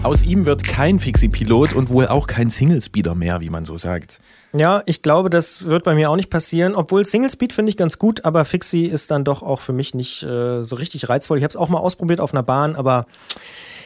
Aus 0.03 0.23
ihm 0.23 0.47
wird 0.47 0.65
kein 0.65 0.99
Fixie-Pilot 0.99 1.75
und 1.75 1.91
wohl 1.91 2.09
auch 2.09 2.27
kein 2.27 2.49
Single-Speeder 2.49 3.15
mehr, 3.15 3.43
wie 3.43 3.51
man 3.51 3.67
so 3.67 3.77
sagt. 3.77 4.19
Ja, 4.55 4.83
ich 4.87 5.03
glaube, 5.03 5.29
das 5.29 5.67
wird 5.67 5.85
bei 5.85 5.95
mir 5.95 6.11
auch 6.11 6.17
nicht 6.17 6.31
passieren. 6.31 6.75
Obwohl 6.75 7.05
Single 7.05 7.31
Speed 7.31 7.53
finde 7.53 7.69
ich 7.69 7.77
ganz 7.77 7.99
gut, 7.99 8.25
aber 8.25 8.47
Fixie 8.47 8.87
ist 8.87 9.11
dann 9.11 9.25
doch 9.25 9.43
auch 9.43 9.61
für 9.61 9.75
mich 9.75 9.93
nicht 9.93 10.23
äh, 10.23 10.63
so 10.63 10.77
richtig 10.77 11.11
reizvoll. 11.11 11.37
Ich 11.37 11.45
habe 11.45 11.51
es 11.51 11.57
auch 11.57 11.69
mal 11.69 11.81
ausprobiert 11.81 12.19
auf 12.19 12.33
einer 12.33 12.43
Bahn, 12.43 12.77
aber 12.77 13.05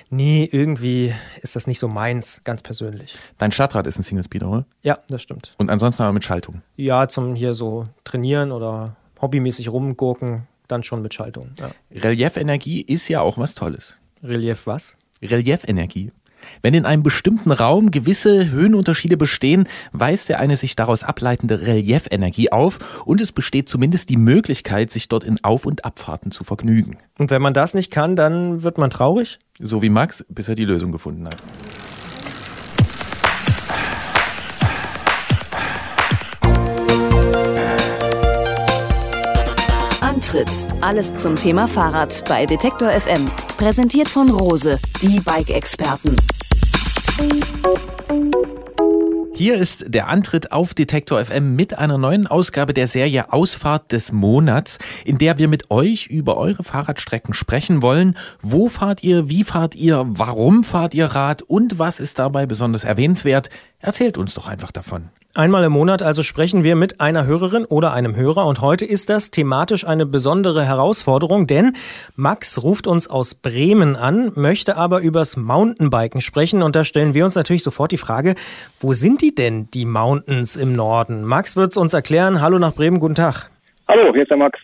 nee, 0.08 0.48
irgendwie 0.52 1.12
ist 1.42 1.56
das 1.56 1.66
nicht 1.66 1.80
so 1.80 1.88
meins, 1.88 2.42
ganz 2.44 2.62
persönlich. 2.62 3.16
Dein 3.38 3.50
Stadtrad 3.50 3.88
ist 3.88 3.98
ein 3.98 4.04
Single 4.04 4.22
Speeder, 4.22 4.48
oder? 4.48 4.66
Ja, 4.82 5.00
das 5.08 5.20
stimmt. 5.20 5.52
Und 5.58 5.68
ansonsten 5.68 6.04
aber 6.04 6.12
mit 6.12 6.22
Schaltung? 6.22 6.62
Ja, 6.76 7.08
zum 7.08 7.34
hier 7.34 7.54
so 7.54 7.84
trainieren 8.04 8.52
oder 8.52 8.94
hobbymäßig 9.20 9.68
rumgurken, 9.68 10.46
dann 10.68 10.84
schon 10.84 11.02
mit 11.02 11.12
Schaltung. 11.12 11.50
Ja. 11.58 11.72
Reliefenergie 11.90 12.82
ist 12.82 13.08
ja 13.08 13.20
auch 13.20 13.36
was 13.36 13.56
Tolles. 13.56 13.98
Relief 14.22 14.68
was? 14.68 14.96
Reliefenergie. 15.24 16.12
Wenn 16.62 16.74
in 16.74 16.84
einem 16.84 17.02
bestimmten 17.02 17.50
Raum 17.50 17.90
gewisse 17.90 18.50
Höhenunterschiede 18.50 19.16
bestehen, 19.16 19.66
weist 19.92 20.28
der 20.28 20.40
eine 20.40 20.56
sich 20.56 20.76
daraus 20.76 21.02
ableitende 21.02 21.66
Reliefenergie 21.66 22.52
auf 22.52 23.04
und 23.06 23.20
es 23.20 23.32
besteht 23.32 23.68
zumindest 23.68 24.10
die 24.10 24.16
Möglichkeit, 24.16 24.90
sich 24.90 25.08
dort 25.08 25.24
in 25.24 25.42
Auf- 25.42 25.66
und 25.66 25.84
Abfahrten 25.84 26.30
zu 26.30 26.44
vergnügen. 26.44 26.98
Und 27.18 27.30
wenn 27.30 27.42
man 27.42 27.54
das 27.54 27.74
nicht 27.74 27.90
kann, 27.90 28.16
dann 28.16 28.62
wird 28.62 28.78
man 28.78 28.90
traurig? 28.90 29.38
So 29.58 29.82
wie 29.82 29.88
Max, 29.88 30.24
bis 30.28 30.48
er 30.48 30.54
die 30.54 30.64
Lösung 30.64 30.92
gefunden 30.92 31.26
hat. 31.26 31.36
Antritt. 40.24 40.66
Alles 40.80 41.14
zum 41.18 41.36
Thema 41.36 41.68
Fahrrad 41.68 42.24
bei 42.26 42.46
Detektor 42.46 42.88
FM. 42.88 43.30
Präsentiert 43.58 44.08
von 44.08 44.30
Rose, 44.30 44.78
die 45.02 45.20
Bike-Experten. 45.20 46.16
Hier 49.34 49.56
ist 49.56 49.84
der 49.88 50.08
Antritt 50.08 50.50
auf 50.50 50.72
Detektor 50.72 51.22
FM 51.22 51.54
mit 51.54 51.78
einer 51.78 51.98
neuen 51.98 52.26
Ausgabe 52.26 52.72
der 52.72 52.86
Serie 52.86 53.34
Ausfahrt 53.34 53.92
des 53.92 54.12
Monats, 54.12 54.78
in 55.04 55.18
der 55.18 55.36
wir 55.36 55.46
mit 55.46 55.70
euch 55.70 56.06
über 56.06 56.38
eure 56.38 56.64
Fahrradstrecken 56.64 57.34
sprechen 57.34 57.82
wollen. 57.82 58.16
Wo 58.40 58.70
fahrt 58.70 59.02
ihr? 59.02 59.28
Wie 59.28 59.44
fahrt 59.44 59.74
ihr? 59.74 60.06
Warum 60.08 60.64
fahrt 60.64 60.94
ihr 60.94 61.04
Rad? 61.06 61.42
Und 61.42 61.78
was 61.78 62.00
ist 62.00 62.18
dabei 62.18 62.46
besonders 62.46 62.84
erwähnenswert? 62.84 63.50
Erzählt 63.78 64.16
uns 64.16 64.32
doch 64.32 64.46
einfach 64.46 64.72
davon. 64.72 65.10
Einmal 65.36 65.64
im 65.64 65.72
Monat 65.72 66.00
also 66.00 66.22
sprechen 66.22 66.62
wir 66.62 66.76
mit 66.76 67.00
einer 67.00 67.26
Hörerin 67.26 67.64
oder 67.64 67.92
einem 67.92 68.14
Hörer 68.14 68.46
und 68.46 68.60
heute 68.60 68.84
ist 68.84 69.10
das 69.10 69.32
thematisch 69.32 69.84
eine 69.84 70.06
besondere 70.06 70.64
Herausforderung, 70.64 71.48
denn 71.48 71.72
Max 72.14 72.62
ruft 72.62 72.86
uns 72.86 73.10
aus 73.10 73.34
Bremen 73.34 73.96
an, 73.96 74.30
möchte 74.36 74.76
aber 74.76 75.00
übers 75.00 75.36
Mountainbiken 75.36 76.20
sprechen 76.20 76.62
und 76.62 76.76
da 76.76 76.84
stellen 76.84 77.14
wir 77.14 77.24
uns 77.24 77.34
natürlich 77.34 77.64
sofort 77.64 77.90
die 77.90 77.96
Frage, 77.96 78.36
wo 78.78 78.92
sind 78.92 79.22
die 79.22 79.34
denn, 79.34 79.68
die 79.74 79.86
Mountains 79.86 80.54
im 80.54 80.72
Norden? 80.72 81.24
Max 81.24 81.56
wird 81.56 81.72
es 81.72 81.78
uns 81.78 81.94
erklären. 81.94 82.40
Hallo 82.40 82.60
nach 82.60 82.72
Bremen, 82.72 83.00
guten 83.00 83.16
Tag. 83.16 83.50
Hallo, 83.88 84.12
hier 84.12 84.22
ist 84.22 84.30
der 84.30 84.36
Max. 84.36 84.60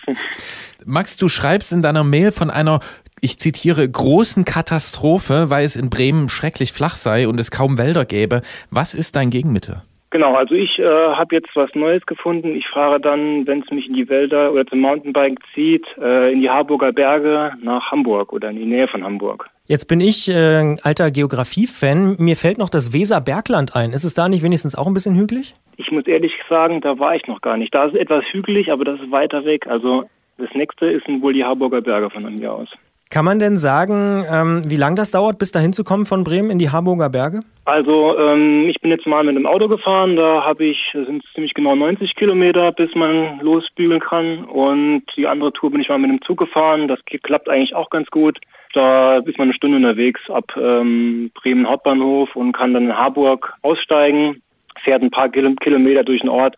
Max, 0.87 1.17
du 1.17 1.29
schreibst 1.29 1.73
in 1.73 1.83
deiner 1.83 2.05
Mail 2.05 2.31
von 2.31 2.49
einer 2.49 2.79
ich 3.21 3.41
zitiere, 3.41 3.87
großen 3.87 4.45
Katastrophe, 4.45 5.51
weil 5.51 5.65
es 5.65 5.75
in 5.75 5.91
Bremen 5.91 6.29
schrecklich 6.29 6.73
flach 6.73 6.95
sei 6.95 7.27
und 7.27 7.41
es 7.41 7.51
kaum 7.51 7.77
Wälder 7.77 8.05
gäbe. 8.05 8.41
Was 8.71 8.95
ist 8.95 9.17
dein 9.17 9.31
Gegenmittel? 9.31 9.83
Genau, 10.11 10.35
also 10.35 10.57
ich 10.57 10.79
äh, 10.81 10.85
habe 10.85 11.37
jetzt 11.37 11.55
was 11.55 11.73
Neues 11.75 12.05
gefunden. 12.05 12.57
Ich 12.57 12.67
fahre 12.67 13.01
dann, 13.01 13.47
wenn 13.47 13.63
es 13.63 13.71
mich 13.71 13.87
in 13.87 13.95
die 13.95 14.09
Wälder 14.09 14.53
oder 14.53 14.67
zum 14.67 14.81
Mountainbike 14.81 15.39
zieht, 15.55 15.87
äh, 15.99 16.33
in 16.33 16.41
die 16.41 16.51
Harburger 16.51 16.93
Berge 16.93 17.53
nach 17.63 17.93
Hamburg 17.93 18.33
oder 18.33 18.51
in 18.51 18.57
die 18.57 18.65
Nähe 18.65 18.89
von 18.89 19.05
Hamburg. 19.05 19.49
Jetzt 19.67 19.85
bin 19.87 20.01
ich 20.01 20.29
äh, 20.29 20.77
alter 20.83 21.13
Geografie-Fan. 21.13 22.17
Mir 22.19 22.37
fällt 22.37 22.59
noch 22.59 22.71
das 22.71 22.93
Weserbergland 22.93 23.77
ein. 23.77 23.93
Ist 23.93 24.03
es 24.03 24.15
da 24.15 24.29
nicht 24.29 24.43
wenigstens 24.43 24.75
auch 24.75 24.89
ein 24.89 24.95
bisschen 24.95 25.15
hügelig? 25.15 25.55
Ich 25.77 25.93
muss 25.93 26.09
ehrlich 26.09 26.33
sagen, 26.49 26.81
da 26.81 26.99
war 26.99 27.15
ich 27.15 27.29
noch 27.29 27.41
gar 27.41 27.57
nicht. 27.57 27.73
Da 27.73 27.85
ist 27.85 27.95
etwas 27.95 28.25
hügelig, 28.33 28.73
aber 28.73 28.85
das 28.85 29.01
ist 29.01 29.13
weiter 29.13 29.45
weg. 29.45 29.69
Also 29.69 30.07
das 30.39 30.49
nächste 30.55 30.87
ist 30.87 31.07
wohl 31.07 31.35
die 31.35 31.45
Harburger 31.45 31.83
Berge 31.83 32.11
von 32.11 32.35
mir 32.35 32.53
aus. 32.53 32.69
Kann 33.13 33.25
man 33.25 33.41
denn 33.41 33.57
sagen, 33.57 34.25
ähm, 34.31 34.63
wie 34.67 34.77
lange 34.77 34.95
das 34.95 35.11
dauert, 35.11 35.37
bis 35.37 35.51
dahin 35.51 35.73
zu 35.73 35.83
kommen 35.83 36.07
von 36.07 36.23
Bremen 36.23 36.49
in 36.49 36.61
die 36.61 36.71
Harburger 36.71 37.11
Berge? 37.11 37.41
Also 37.65 38.17
ähm, 38.17 38.69
ich 38.69 38.81
bin 38.81 38.93
jetzt 38.93 39.05
mal 39.05 39.25
mit 39.25 39.35
dem 39.35 39.47
Auto 39.47 39.67
gefahren, 39.67 40.15
da 40.15 40.45
habe 40.45 40.67
ich, 40.67 40.93
sind 40.93 41.25
ziemlich 41.35 41.55
genau 41.55 41.75
90 41.75 42.15
Kilometer, 42.15 42.71
bis 42.71 42.95
man 42.95 43.41
losbügeln 43.41 43.99
kann. 43.99 44.45
Und 44.45 45.03
die 45.17 45.27
andere 45.27 45.53
Tour 45.53 45.73
bin 45.73 45.81
ich 45.81 45.89
mal 45.89 45.99
mit 45.99 46.09
dem 46.09 46.23
Zug 46.23 46.39
gefahren, 46.39 46.87
das 46.87 47.01
klappt 47.05 47.49
eigentlich 47.49 47.75
auch 47.75 47.91
ganz 47.91 48.09
gut. 48.11 48.39
Da 48.75 49.19
ist 49.19 49.39
man 49.39 49.49
eine 49.49 49.55
Stunde 49.55 49.79
unterwegs 49.79 50.21
ab 50.31 50.45
ähm, 50.57 51.33
Bremen 51.35 51.69
Hauptbahnhof 51.69 52.37
und 52.37 52.53
kann 52.53 52.75
dann 52.75 52.85
in 52.85 52.97
Harburg 52.97 53.55
aussteigen, 53.63 54.41
fährt 54.85 55.03
ein 55.03 55.11
paar 55.11 55.29
Kilometer 55.31 56.05
durch 56.05 56.21
den 56.21 56.31
Ort 56.31 56.57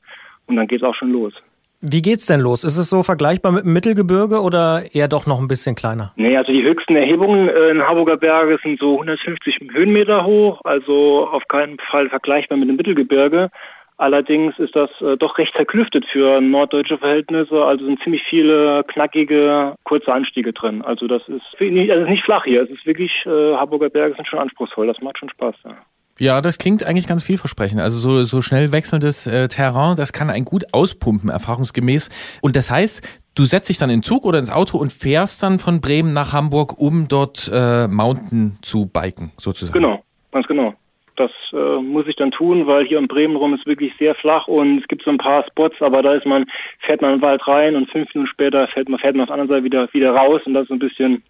und 0.48 0.56
dann 0.56 0.66
geht 0.66 0.82
es 0.82 0.86
auch 0.86 0.94
schon 0.94 1.12
los. 1.12 1.32
Wie 1.84 2.00
geht's 2.00 2.26
denn 2.26 2.38
los? 2.38 2.62
Ist 2.62 2.76
es 2.76 2.88
so 2.88 3.02
vergleichbar 3.02 3.50
mit 3.50 3.64
dem 3.64 3.72
Mittelgebirge 3.72 4.40
oder 4.40 4.84
eher 4.92 5.08
doch 5.08 5.26
noch 5.26 5.40
ein 5.40 5.48
bisschen 5.48 5.74
kleiner? 5.74 6.12
Nee, 6.14 6.36
also 6.36 6.52
die 6.52 6.62
höchsten 6.62 6.94
Erhebungen 6.94 7.48
in 7.48 7.82
Harburger 7.82 8.16
Berge 8.16 8.56
sind 8.62 8.78
so 8.78 8.92
150 8.92 9.58
Höhenmeter 9.72 10.24
hoch, 10.24 10.60
also 10.62 11.28
auf 11.28 11.42
keinen 11.48 11.78
Fall 11.90 12.08
vergleichbar 12.08 12.56
mit 12.56 12.68
dem 12.68 12.76
Mittelgebirge. 12.76 13.50
Allerdings 13.96 14.56
ist 14.60 14.76
das 14.76 14.90
äh, 15.00 15.16
doch 15.16 15.38
recht 15.38 15.54
zerklüftet 15.56 16.06
für 16.06 16.40
norddeutsche 16.40 16.98
Verhältnisse, 16.98 17.64
also 17.64 17.84
sind 17.84 18.00
ziemlich 18.02 18.22
viele 18.22 18.84
knackige, 18.84 19.74
kurze 19.82 20.12
Anstiege 20.12 20.52
drin. 20.52 20.82
Also 20.82 21.08
das 21.08 21.22
ist 21.28 21.42
also 21.60 22.04
nicht 22.04 22.24
flach 22.24 22.44
hier, 22.44 22.62
es 22.62 22.70
ist 22.70 22.86
wirklich, 22.86 23.26
äh, 23.26 23.56
Harburger 23.56 23.90
Berge 23.90 24.14
sind 24.14 24.28
schon 24.28 24.38
anspruchsvoll, 24.38 24.86
das 24.86 25.00
macht 25.00 25.18
schon 25.18 25.30
Spaß. 25.30 25.56
Ja. 25.64 25.76
Ja, 26.22 26.40
das 26.40 26.58
klingt 26.58 26.84
eigentlich 26.84 27.08
ganz 27.08 27.24
vielversprechend. 27.24 27.80
Also 27.80 27.98
so, 27.98 28.22
so 28.22 28.42
schnell 28.42 28.70
wechselndes 28.70 29.26
äh, 29.26 29.48
Terrain, 29.48 29.96
das 29.96 30.12
kann 30.12 30.30
ein 30.30 30.44
gut 30.44 30.72
auspumpen, 30.72 31.30
erfahrungsgemäß. 31.30 32.10
Und 32.42 32.54
das 32.54 32.70
heißt, 32.70 33.02
du 33.34 33.44
setzt 33.44 33.68
dich 33.68 33.78
dann 33.78 33.90
in 33.90 34.04
Zug 34.04 34.24
oder 34.24 34.38
ins 34.38 34.52
Auto 34.52 34.78
und 34.78 34.92
fährst 34.92 35.42
dann 35.42 35.58
von 35.58 35.80
Bremen 35.80 36.12
nach 36.12 36.32
Hamburg, 36.32 36.78
um 36.78 37.08
dort 37.08 37.50
äh, 37.52 37.88
Mountain 37.88 38.56
zu 38.62 38.86
biken, 38.86 39.32
sozusagen. 39.36 39.72
Genau, 39.72 40.04
ganz 40.30 40.46
genau. 40.46 40.74
Das 41.16 41.32
äh, 41.52 41.82
muss 41.82 42.06
ich 42.06 42.14
dann 42.14 42.30
tun, 42.30 42.68
weil 42.68 42.86
hier 42.86 43.00
in 43.00 43.08
Bremen 43.08 43.34
rum 43.34 43.54
ist 43.54 43.66
wirklich 43.66 43.92
sehr 43.98 44.14
flach 44.14 44.46
und 44.46 44.78
es 44.78 44.86
gibt 44.86 45.02
so 45.02 45.10
ein 45.10 45.18
paar 45.18 45.44
Spots, 45.48 45.82
aber 45.82 46.04
da 46.04 46.14
ist 46.14 46.24
man, 46.24 46.46
fährt 46.78 47.02
man 47.02 47.14
in 47.14 47.18
den 47.18 47.22
Wald 47.22 47.44
rein 47.48 47.74
und 47.74 47.90
fünf 47.90 48.14
Minuten 48.14 48.30
später 48.30 48.68
fährt 48.68 48.88
man, 48.88 49.00
fährt 49.00 49.16
man 49.16 49.24
auf 49.24 49.26
der 49.26 49.40
anderen 49.40 49.56
Seite 49.56 49.64
wieder, 49.64 49.92
wieder 49.92 50.14
raus 50.14 50.40
und 50.44 50.54
das 50.54 50.66
ist 50.66 50.70
ein 50.70 50.78
bisschen 50.78 51.24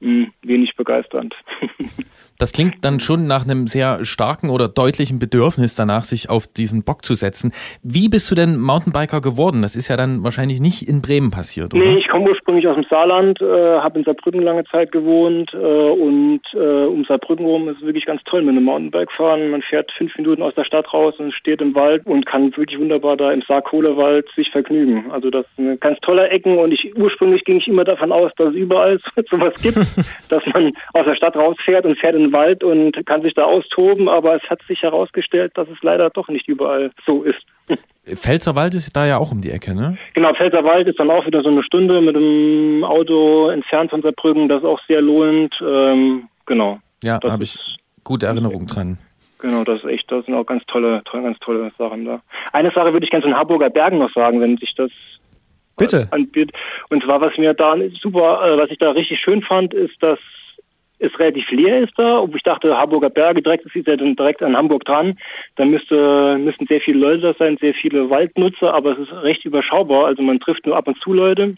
mh, 0.00 0.24
hm, 0.24 0.32
wenig 0.42 0.74
begeisternd. 0.74 1.36
Das 2.38 2.52
klingt 2.52 2.84
dann 2.84 3.00
schon 3.00 3.24
nach 3.24 3.44
einem 3.44 3.66
sehr 3.66 4.04
starken 4.04 4.50
oder 4.50 4.68
deutlichen 4.68 5.18
Bedürfnis 5.18 5.74
danach, 5.74 6.04
sich 6.04 6.28
auf 6.28 6.46
diesen 6.46 6.84
Bock 6.84 7.04
zu 7.04 7.14
setzen. 7.14 7.52
Wie 7.82 8.08
bist 8.08 8.30
du 8.30 8.34
denn 8.34 8.58
Mountainbiker 8.58 9.20
geworden? 9.20 9.62
Das 9.62 9.76
ist 9.76 9.88
ja 9.88 9.96
dann 9.96 10.22
wahrscheinlich 10.24 10.60
nicht 10.60 10.88
in 10.88 11.02
Bremen 11.02 11.30
passiert, 11.30 11.72
oder? 11.72 11.82
Nee, 11.82 11.98
ich 11.98 12.08
komme 12.08 12.30
ursprünglich 12.30 12.66
aus 12.68 12.74
dem 12.74 12.84
Saarland, 12.90 13.40
äh, 13.40 13.78
habe 13.78 13.98
in 13.98 14.04
Saarbrücken 14.04 14.42
lange 14.42 14.64
Zeit 14.64 14.92
gewohnt 14.92 15.52
äh, 15.54 15.56
und 15.56 16.40
äh, 16.54 16.58
um 16.58 17.04
Saarbrücken 17.04 17.46
rum 17.46 17.68
ist 17.68 17.78
es 17.78 17.86
wirklich 17.86 18.06
ganz 18.06 18.22
toll 18.24 18.42
mit 18.42 18.50
einem 18.50 18.64
Mountainbike 18.64 19.12
fahren. 19.12 19.50
Man 19.50 19.62
fährt 19.62 19.90
fünf 19.92 20.16
Minuten 20.16 20.42
aus 20.42 20.54
der 20.54 20.64
Stadt 20.64 20.92
raus 20.92 21.14
und 21.18 21.32
steht 21.32 21.60
im 21.62 21.74
Wald 21.74 22.04
und 22.06 22.26
kann 22.26 22.56
wirklich 22.56 22.78
wunderbar 22.78 23.16
da 23.16 23.32
im 23.32 23.42
Saarkohlewald 23.42 24.28
sich 24.36 24.50
vergnügen. 24.50 25.10
Also 25.10 25.30
das 25.30 25.46
ist 25.46 25.58
eine 25.58 25.76
ganz 25.78 25.98
tolle 26.00 26.28
Ecken 26.28 26.58
und 26.58 26.72
ich 26.72 26.96
ursprünglich 26.96 27.44
ging 27.44 27.58
ich 27.58 27.68
immer 27.68 27.84
davon 27.84 28.12
aus, 28.12 28.30
dass 28.36 28.50
es 28.50 28.54
überall 28.54 28.98
sowas 29.30 29.54
gibt, 29.62 29.78
dass 30.28 30.44
man 30.52 30.72
aus 30.92 31.04
der 31.04 31.14
Stadt 31.14 31.36
rausfährt 31.36 31.86
und 31.86 31.98
fährt 31.98 32.14
in 32.14 32.25
den 32.26 32.32
Wald 32.32 32.64
und 32.64 33.04
kann 33.06 33.22
sich 33.22 33.34
da 33.34 33.44
austoben, 33.44 34.08
aber 34.08 34.36
es 34.36 34.42
hat 34.50 34.60
sich 34.68 34.82
herausgestellt, 34.82 35.52
dass 35.54 35.68
es 35.68 35.78
leider 35.82 36.10
doch 36.10 36.28
nicht 36.28 36.48
überall 36.48 36.90
so 37.06 37.22
ist. 37.22 37.44
Pfälzerwald 38.14 38.74
ist 38.74 38.94
da 38.94 39.06
ja 39.06 39.18
auch 39.18 39.32
um 39.32 39.40
die 39.40 39.50
Ecke, 39.50 39.74
ne? 39.74 39.98
Genau, 40.14 40.32
Pfälzerwald 40.32 40.86
ist 40.86 41.00
dann 41.00 41.10
auch 41.10 41.26
wieder 41.26 41.42
so 41.42 41.48
eine 41.48 41.62
Stunde 41.64 42.00
mit 42.00 42.14
dem 42.14 42.84
Auto 42.84 43.48
entfernt 43.48 43.90
von 43.90 44.02
Saarbrücken, 44.02 44.48
das 44.48 44.58
ist 44.58 44.64
auch 44.64 44.80
sehr 44.86 45.02
lohnend. 45.02 45.60
Ähm, 45.60 46.28
genau. 46.46 46.78
Ja, 47.02 47.18
da 47.18 47.32
habe 47.32 47.42
ich 47.42 47.58
gute 48.04 48.26
Erinnerungen 48.26 48.66
dran. 48.66 48.98
Genau, 49.38 49.64
das 49.64 49.82
ist 49.82 49.90
echt, 49.90 50.10
das 50.10 50.24
sind 50.24 50.34
auch 50.34 50.46
ganz 50.46 50.64
tolle, 50.66 51.02
tolle, 51.04 51.24
ganz 51.24 51.38
tolle 51.40 51.70
Sachen 51.76 52.04
da. 52.04 52.20
Eine 52.52 52.70
Sache 52.70 52.92
würde 52.92 53.04
ich 53.04 53.10
gerne 53.10 53.22
zu 53.22 53.28
den 53.28 53.36
Harburger 53.36 53.70
Bergen 53.70 53.98
noch 53.98 54.12
sagen, 54.12 54.40
wenn 54.40 54.56
sich 54.56 54.74
das 54.74 54.90
Bitte. 55.76 56.08
anbietet. 56.10 56.56
Und 56.88 57.02
zwar, 57.04 57.20
was 57.20 57.36
mir 57.36 57.52
da 57.52 57.74
super, 58.00 58.40
äh, 58.44 58.58
was 58.58 58.70
ich 58.70 58.78
da 58.78 58.92
richtig 58.92 59.20
schön 59.20 59.42
fand, 59.42 59.74
ist, 59.74 60.02
dass 60.02 60.18
es 60.98 61.18
relativ 61.18 61.50
leer 61.50 61.80
ist 61.80 61.92
da, 61.96 62.20
ob 62.20 62.34
ich 62.34 62.42
dachte, 62.42 62.76
Harburger 62.76 63.10
Berge 63.10 63.42
direkt 63.42 63.66
ist 63.66 63.86
ja 63.86 63.96
dann 63.96 64.16
direkt 64.16 64.42
an 64.42 64.56
Hamburg 64.56 64.84
dran, 64.84 65.18
da 65.56 65.64
müsste, 65.64 66.38
müssten 66.38 66.66
sehr 66.66 66.80
viele 66.80 66.98
Leute 66.98 67.20
da 67.20 67.34
sein, 67.38 67.58
sehr 67.60 67.74
viele 67.74 68.08
Waldnutzer, 68.10 68.72
aber 68.72 68.92
es 68.92 68.98
ist 68.98 69.12
recht 69.12 69.44
überschaubar, 69.44 70.06
also 70.06 70.22
man 70.22 70.40
trifft 70.40 70.66
nur 70.66 70.76
ab 70.76 70.88
und 70.88 70.98
zu 71.00 71.12
Leute. 71.12 71.56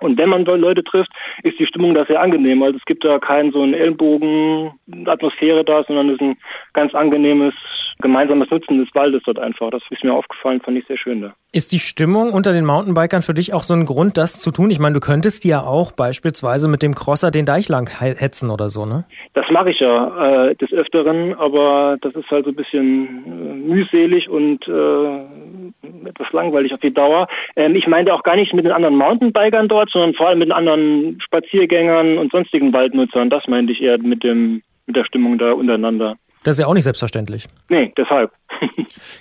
Und 0.00 0.18
wenn 0.18 0.28
man 0.28 0.44
Leute 0.44 0.84
trifft, 0.84 1.10
ist 1.42 1.58
die 1.58 1.66
Stimmung 1.66 1.94
da 1.94 2.04
sehr 2.04 2.20
angenehm. 2.20 2.62
Also 2.62 2.76
es 2.76 2.84
gibt 2.84 3.02
da 3.02 3.18
keinen 3.18 3.50
so 3.52 3.62
einen 3.62 3.72
Ellenbogen-Atmosphäre 3.72 5.64
da, 5.64 5.84
sondern 5.84 6.10
es 6.10 6.14
ist 6.16 6.20
ein 6.20 6.36
ganz 6.74 6.94
angenehmes 6.94 7.54
gemeinsames 8.00 8.50
Nutzen 8.50 8.78
des 8.78 8.94
Waldes 8.94 9.22
dort 9.24 9.38
einfach. 9.38 9.70
Das 9.70 9.82
ist 9.90 10.04
mir 10.04 10.12
aufgefallen, 10.12 10.60
fand 10.60 10.78
ich 10.78 10.86
sehr 10.86 10.98
schön 10.98 11.22
da. 11.22 11.34
Ist 11.52 11.72
die 11.72 11.78
Stimmung 11.78 12.32
unter 12.32 12.52
den 12.52 12.66
Mountainbikern 12.66 13.22
für 13.22 13.32
dich 13.32 13.54
auch 13.54 13.62
so 13.62 13.72
ein 13.72 13.86
Grund, 13.86 14.18
das 14.18 14.40
zu 14.40 14.50
tun? 14.50 14.70
Ich 14.70 14.78
meine, 14.78 14.94
du 14.94 15.00
könntest 15.00 15.44
ja 15.44 15.62
auch 15.62 15.92
beispielsweise 15.92 16.68
mit 16.68 16.82
dem 16.82 16.94
Crosser 16.94 17.30
den 17.30 17.46
Deich 17.46 17.68
lang 17.68 17.88
hetzen 17.98 18.50
oder 18.50 18.68
so, 18.68 18.84
ne? 18.84 19.04
Das 19.32 19.46
mache 19.50 19.70
ich 19.70 19.80
ja 19.80 20.48
äh, 20.48 20.54
des 20.56 20.72
Öfteren, 20.72 21.34
aber 21.34 21.96
das 22.00 22.14
ist 22.14 22.30
halt 22.30 22.44
so 22.44 22.50
ein 22.50 22.56
bisschen 22.56 23.24
äh, 23.24 23.54
mühselig 23.72 24.28
und 24.28 24.68
äh, 24.68 26.08
etwas 26.08 26.30
langweilig 26.32 26.74
auf 26.74 26.80
die 26.80 26.92
Dauer. 26.92 27.26
Ähm, 27.56 27.74
ich 27.74 27.86
meinte 27.86 28.12
auch 28.12 28.22
gar 28.22 28.36
nicht 28.36 28.52
mit 28.52 28.66
den 28.66 28.72
anderen 28.72 28.96
Mountainbikern 28.96 29.68
dort, 29.68 29.90
sondern 29.90 30.14
vor 30.14 30.28
allem 30.28 30.40
mit 30.40 30.48
den 30.48 30.54
anderen 30.54 31.18
Spaziergängern 31.20 32.18
und 32.18 32.32
sonstigen 32.32 32.72
Waldnutzern. 32.72 33.30
Das 33.30 33.46
meinte 33.46 33.72
ich 33.72 33.82
eher 33.82 33.98
mit 33.98 34.22
dem 34.22 34.62
mit 34.86 34.96
der 34.96 35.04
Stimmung 35.04 35.38
da 35.38 35.52
untereinander. 35.52 36.16
Das 36.46 36.52
ist 36.52 36.60
ja 36.60 36.68
auch 36.68 36.74
nicht 36.74 36.84
selbstverständlich. 36.84 37.48
Nee, 37.68 37.92
deshalb. 37.96 38.30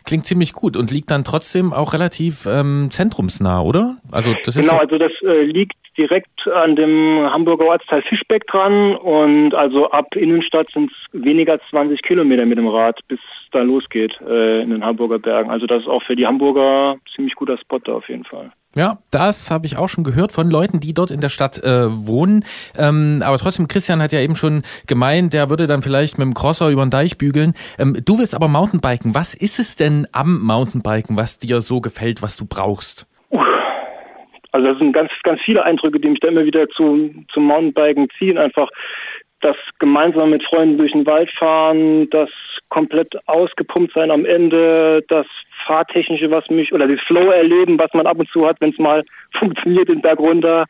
Klingt 0.06 0.28
ziemlich 0.28 0.54
gut 0.54 0.78
und 0.78 0.92
liegt 0.92 1.10
dann 1.10 1.24
trotzdem 1.24 1.74
auch 1.74 1.94
relativ 1.94 2.46
ähm, 2.46 2.90
zentrumsnah, 2.92 3.62
oder? 3.62 3.98
Also 4.12 4.36
das 4.44 4.56
ist 4.56 4.62
genau, 4.62 4.78
also 4.78 5.00
das 5.00 5.12
äh, 5.24 5.42
liegt 5.42 5.74
direkt 5.98 6.48
an 6.48 6.76
dem 6.76 7.30
Hamburger 7.32 7.66
Ortsteil 7.66 8.02
Fischbeck 8.02 8.48
dran 8.48 8.96
und 8.96 9.54
also 9.54 9.90
ab 9.92 10.16
Innenstadt 10.16 10.68
sind 10.74 10.92
es 10.92 11.24
weniger 11.24 11.54
als 11.54 11.64
20 11.70 12.02
Kilometer 12.02 12.46
mit 12.46 12.58
dem 12.58 12.68
Rad, 12.68 13.00
bis 13.08 13.20
da 13.52 13.62
losgeht 13.62 14.20
äh, 14.22 14.62
in 14.62 14.70
den 14.72 14.84
Hamburger 14.84 15.20
Bergen. 15.20 15.50
Also 15.50 15.66
das 15.66 15.82
ist 15.82 15.88
auch 15.88 16.04
für 16.04 16.16
die 16.16 16.28
Hamburger 16.28 16.98
ziemlich 17.16 17.36
guter 17.36 17.58
Spot 17.58 17.80
da 17.80 17.94
auf 17.94 18.10
jeden 18.10 18.26
Fall. 18.26 18.52
Ja, 18.78 19.00
das 19.10 19.52
habe 19.52 19.66
ich 19.66 19.78
auch 19.78 19.88
schon 19.88 20.04
gehört 20.04 20.34
von 20.34 20.50
Leuten, 20.50 20.82
die 20.82 20.94
dort 20.94 21.10
in 21.10 21.22
der 21.22 21.30
Stadt 21.30 21.64
äh, 21.64 21.88
wohnen. 21.90 22.44
Ähm, 22.78 23.24
aber 23.26 23.38
trotzdem, 23.38 23.70
Christian 23.70 24.02
hat 24.02 24.12
ja 24.12 24.20
eben 24.20 24.36
schon 24.36 24.64
gemeint, 24.86 25.32
der 25.32 25.50
würde 25.50 25.66
dann 25.66 25.82
vielleicht 25.82 26.18
mit 26.18 26.26
dem 26.26 26.34
Crosser 26.34 26.70
über 26.70 26.86
den 26.86 26.90
Deich 26.90 27.18
bügeln. 27.18 27.54
Ähm, 27.80 27.98
du 28.04 28.20
willst 28.20 28.36
aber 28.36 28.50
Mountainbiken. 28.50 29.16
Was 29.16 29.34
ist 29.34 29.60
es 29.60 29.78
denn 29.78 30.08
am 30.12 30.42
Mountainbiken, 30.42 31.16
was 31.16 31.40
dir 31.40 31.62
so 31.62 31.80
gefällt, 31.80 32.22
was 32.22 32.36
du 32.36 32.46
brauchst? 32.46 33.08
Also 34.56 34.70
das 34.70 34.78
sind 34.78 34.94
ganz, 34.94 35.12
ganz 35.24 35.42
viele 35.42 35.66
Eindrücke, 35.66 36.00
die 36.00 36.08
mich 36.08 36.22
da 36.22 36.30
immer 36.30 36.46
wieder 36.46 36.70
zu, 36.70 37.14
zum 37.34 37.44
Mountainbiken 37.44 38.08
ziehen. 38.18 38.38
Einfach 38.38 38.70
das 39.42 39.58
gemeinsam 39.80 40.30
mit 40.30 40.46
Freunden 40.46 40.78
durch 40.78 40.94
den 40.94 41.06
Wald 41.06 41.30
fahren, 41.32 42.10
das 42.10 42.30
komplett 42.70 43.14
ausgepumpt 43.28 43.94
sein 43.94 44.12
am 44.12 44.24
Ende, 44.24 45.04
das 45.10 45.28
Fahrtechnische, 45.68 46.32
was 46.32 46.50
mich, 46.50 46.72
oder 46.72 46.88
das 46.88 47.02
Flow 47.02 47.32
erleben, 47.32 47.78
was 47.78 47.94
man 47.94 48.08
ab 48.08 48.18
und 48.18 48.30
zu 48.30 48.48
hat, 48.48 48.62
wenn 48.62 48.72
es 48.72 48.80
mal 48.80 49.04
funktioniert 49.34 49.90
den 49.90 50.02
Berg 50.02 50.20
runter. 50.20 50.68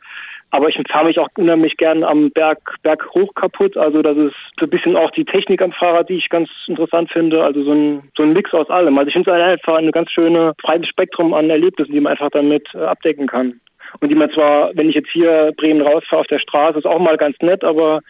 Aber 0.50 0.68
ich 0.68 0.80
fahre 0.90 1.06
mich 1.06 1.18
auch 1.20 1.28
unheimlich 1.36 1.76
gern 1.76 2.02
am 2.02 2.32
Berg, 2.32 2.58
Berg 2.82 3.08
hoch 3.14 3.34
kaputt. 3.34 3.76
Also 3.76 4.02
das 4.02 4.16
ist 4.16 4.34
so 4.58 4.66
ein 4.66 4.70
bisschen 4.70 4.96
auch 4.96 5.12
die 5.12 5.24
Technik 5.24 5.62
am 5.62 5.72
Fahrrad, 5.72 6.08
die 6.08 6.16
ich 6.16 6.28
ganz 6.28 6.48
interessant 6.66 7.12
finde. 7.12 7.44
Also 7.44 7.62
so 7.62 7.72
ein, 7.72 8.10
so 8.16 8.24
ein 8.24 8.32
Mix 8.32 8.52
aus 8.52 8.68
allem. 8.68 8.98
Also 8.98 9.08
ich 9.08 9.12
finde 9.12 9.30
es 9.30 9.40
einfach 9.40 9.76
eine 9.76 9.92
ganz 9.92 10.10
schöne 10.10 10.54
breites 10.60 10.88
Spektrum 10.88 11.34
an 11.34 11.50
Erlebnissen, 11.50 11.92
die 11.92 12.00
man 12.00 12.12
einfach 12.12 12.30
damit 12.30 12.66
äh, 12.74 12.78
abdecken 12.78 13.26
kann. 13.26 13.60
Und 14.00 14.08
die 14.10 14.14
man 14.14 14.30
zwar, 14.30 14.70
wenn 14.74 14.88
ich 14.88 14.94
jetzt 14.94 15.10
hier 15.12 15.52
Bremen 15.56 15.80
rausfahre 15.82 16.20
auf 16.20 16.26
der 16.26 16.38
Straße, 16.38 16.78
ist 16.78 16.86
auch 16.86 16.98
mal 17.00 17.16
ganz 17.16 17.36
nett, 17.40 17.64
aber 17.64 18.00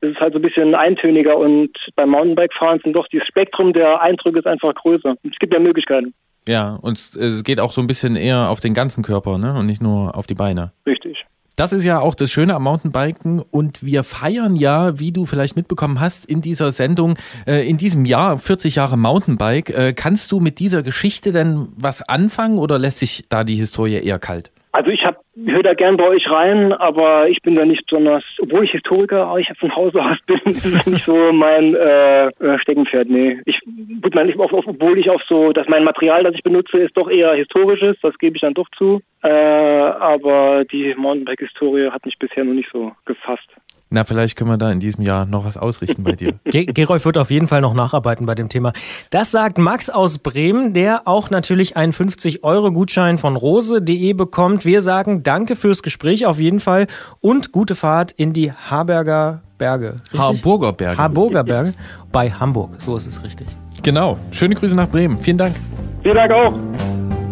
es 0.00 0.10
ist 0.10 0.20
halt 0.20 0.32
so 0.32 0.38
ein 0.38 0.42
bisschen 0.42 0.74
eintöniger 0.74 1.36
und 1.36 1.70
beim 1.96 2.10
Mountainbike-Fahren 2.10 2.80
sind 2.82 2.94
doch 2.96 3.06
das 3.12 3.26
Spektrum 3.26 3.72
der 3.72 4.02
Eindrücke 4.02 4.40
ist 4.40 4.46
einfach 4.46 4.74
größer. 4.74 5.14
Es 5.22 5.38
gibt 5.38 5.52
ja 5.54 5.60
Möglichkeiten. 5.60 6.12
Ja, 6.48 6.74
und 6.82 6.98
es- 6.98 7.14
es 7.14 7.44
geht 7.44 7.60
auch 7.60 7.70
so 7.70 7.80
ein 7.80 7.86
bisschen 7.86 8.16
eher 8.16 8.48
auf 8.50 8.58
den 8.58 8.74
ganzen 8.74 9.04
Körper, 9.04 9.38
ne? 9.38 9.54
Und 9.54 9.66
nicht 9.66 9.80
nur 9.80 10.16
auf 10.16 10.26
die 10.26 10.34
Beine. 10.34 10.72
Richtig. 10.86 11.24
Das 11.54 11.72
ist 11.72 11.84
ja 11.84 12.00
auch 12.00 12.14
das 12.16 12.32
Schöne 12.32 12.54
am 12.54 12.64
Mountainbiken 12.64 13.38
und 13.50 13.84
wir 13.84 14.02
feiern 14.04 14.56
ja, 14.56 14.98
wie 14.98 15.12
du 15.12 15.26
vielleicht 15.26 15.54
mitbekommen 15.54 16.00
hast, 16.00 16.24
in 16.24 16.40
dieser 16.40 16.72
Sendung, 16.72 17.16
äh, 17.46 17.68
in 17.68 17.76
diesem 17.76 18.06
Jahr 18.06 18.38
40 18.38 18.76
Jahre 18.76 18.96
Mountainbike. 18.96 19.68
Äh, 19.70 19.92
kannst 19.92 20.32
du 20.32 20.40
mit 20.40 20.58
dieser 20.58 20.82
Geschichte 20.82 21.30
denn 21.30 21.68
was 21.76 22.02
anfangen 22.02 22.58
oder 22.58 22.78
lässt 22.78 22.98
sich 22.98 23.24
da 23.28 23.44
die 23.44 23.56
Historie 23.56 24.00
eher 24.02 24.18
kalt? 24.18 24.50
Also 24.72 24.90
ich 24.90 25.04
höre 25.04 25.62
da 25.62 25.74
gern 25.74 25.98
bei 25.98 26.08
euch 26.08 26.30
rein, 26.30 26.72
aber 26.72 27.28
ich 27.28 27.42
bin 27.42 27.54
da 27.54 27.66
nicht 27.66 27.84
besonders, 27.84 28.24
obwohl 28.40 28.64
ich 28.64 28.72
Historiker, 28.72 29.26
aber 29.26 29.38
ich 29.38 29.52
von 29.60 29.76
Hause 29.76 30.02
aus 30.02 30.16
bin, 30.26 30.40
ist 30.46 30.86
nicht 30.86 31.04
so 31.04 31.30
mein 31.30 31.74
äh, 31.74 32.28
äh, 32.28 32.58
Steckenpferd. 32.58 33.10
Nee. 33.10 33.38
Ich, 33.44 33.60
gut, 34.00 34.14
mein, 34.14 34.32
obwohl 34.38 34.98
ich 34.98 35.10
auch 35.10 35.20
so, 35.28 35.52
dass 35.52 35.68
mein 35.68 35.84
Material, 35.84 36.24
das 36.24 36.34
ich 36.34 36.42
benutze, 36.42 36.78
ist 36.78 36.96
doch 36.96 37.10
eher 37.10 37.34
historisches, 37.34 37.96
das 38.00 38.16
gebe 38.16 38.36
ich 38.36 38.40
dann 38.40 38.54
doch 38.54 38.68
zu. 38.78 39.02
Äh, 39.22 39.28
aber 39.28 40.64
die 40.64 40.94
Mountainbike-Historie 40.94 41.90
hat 41.90 42.06
mich 42.06 42.18
bisher 42.18 42.44
noch 42.44 42.54
nicht 42.54 42.70
so 42.72 42.92
gefasst. 43.04 43.48
Na, 43.92 44.04
vielleicht 44.04 44.36
können 44.36 44.48
wir 44.48 44.56
da 44.56 44.72
in 44.72 44.80
diesem 44.80 45.04
Jahr 45.04 45.26
noch 45.26 45.44
was 45.44 45.58
ausrichten 45.58 46.02
bei 46.02 46.12
dir. 46.12 46.34
Ge 46.44 46.64
Gerolf 46.64 47.04
wird 47.04 47.18
auf 47.18 47.30
jeden 47.30 47.46
Fall 47.46 47.60
noch 47.60 47.74
nacharbeiten 47.74 48.24
bei 48.24 48.34
dem 48.34 48.48
Thema. 48.48 48.72
Das 49.10 49.30
sagt 49.30 49.58
Max 49.58 49.90
aus 49.90 50.18
Bremen, 50.18 50.72
der 50.72 51.02
auch 51.06 51.28
natürlich 51.28 51.76
einen 51.76 51.92
50-Euro-Gutschein 51.92 53.18
von 53.18 53.36
rose.de 53.36 54.14
bekommt. 54.14 54.64
Wir 54.64 54.80
sagen 54.80 55.22
danke 55.22 55.56
fürs 55.56 55.82
Gespräch 55.82 56.24
auf 56.24 56.40
jeden 56.40 56.58
Fall 56.58 56.86
und 57.20 57.52
gute 57.52 57.74
Fahrt 57.74 58.12
in 58.12 58.32
die 58.32 58.50
Harberger 58.50 59.42
Berge. 59.58 59.96
richtig? 60.04 60.20
Harburger 60.20 60.72
Berge. 60.72 60.98
Harburger 60.98 61.44
Berge 61.44 61.72
bei 62.10 62.30
Hamburg. 62.30 62.76
So 62.78 62.96
ist 62.96 63.06
es 63.06 63.22
richtig. 63.22 63.46
Genau. 63.82 64.16
Schöne 64.30 64.54
Grüße 64.54 64.74
nach 64.74 64.88
Bremen. 64.88 65.18
Vielen 65.18 65.36
Dank. 65.36 65.56
Vielen 66.02 66.14
Dank 66.16 66.32
auch. 66.32 66.54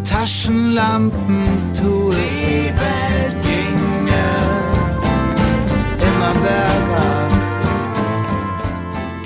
Taschenlampen 0.05 1.43
tue 1.73 2.10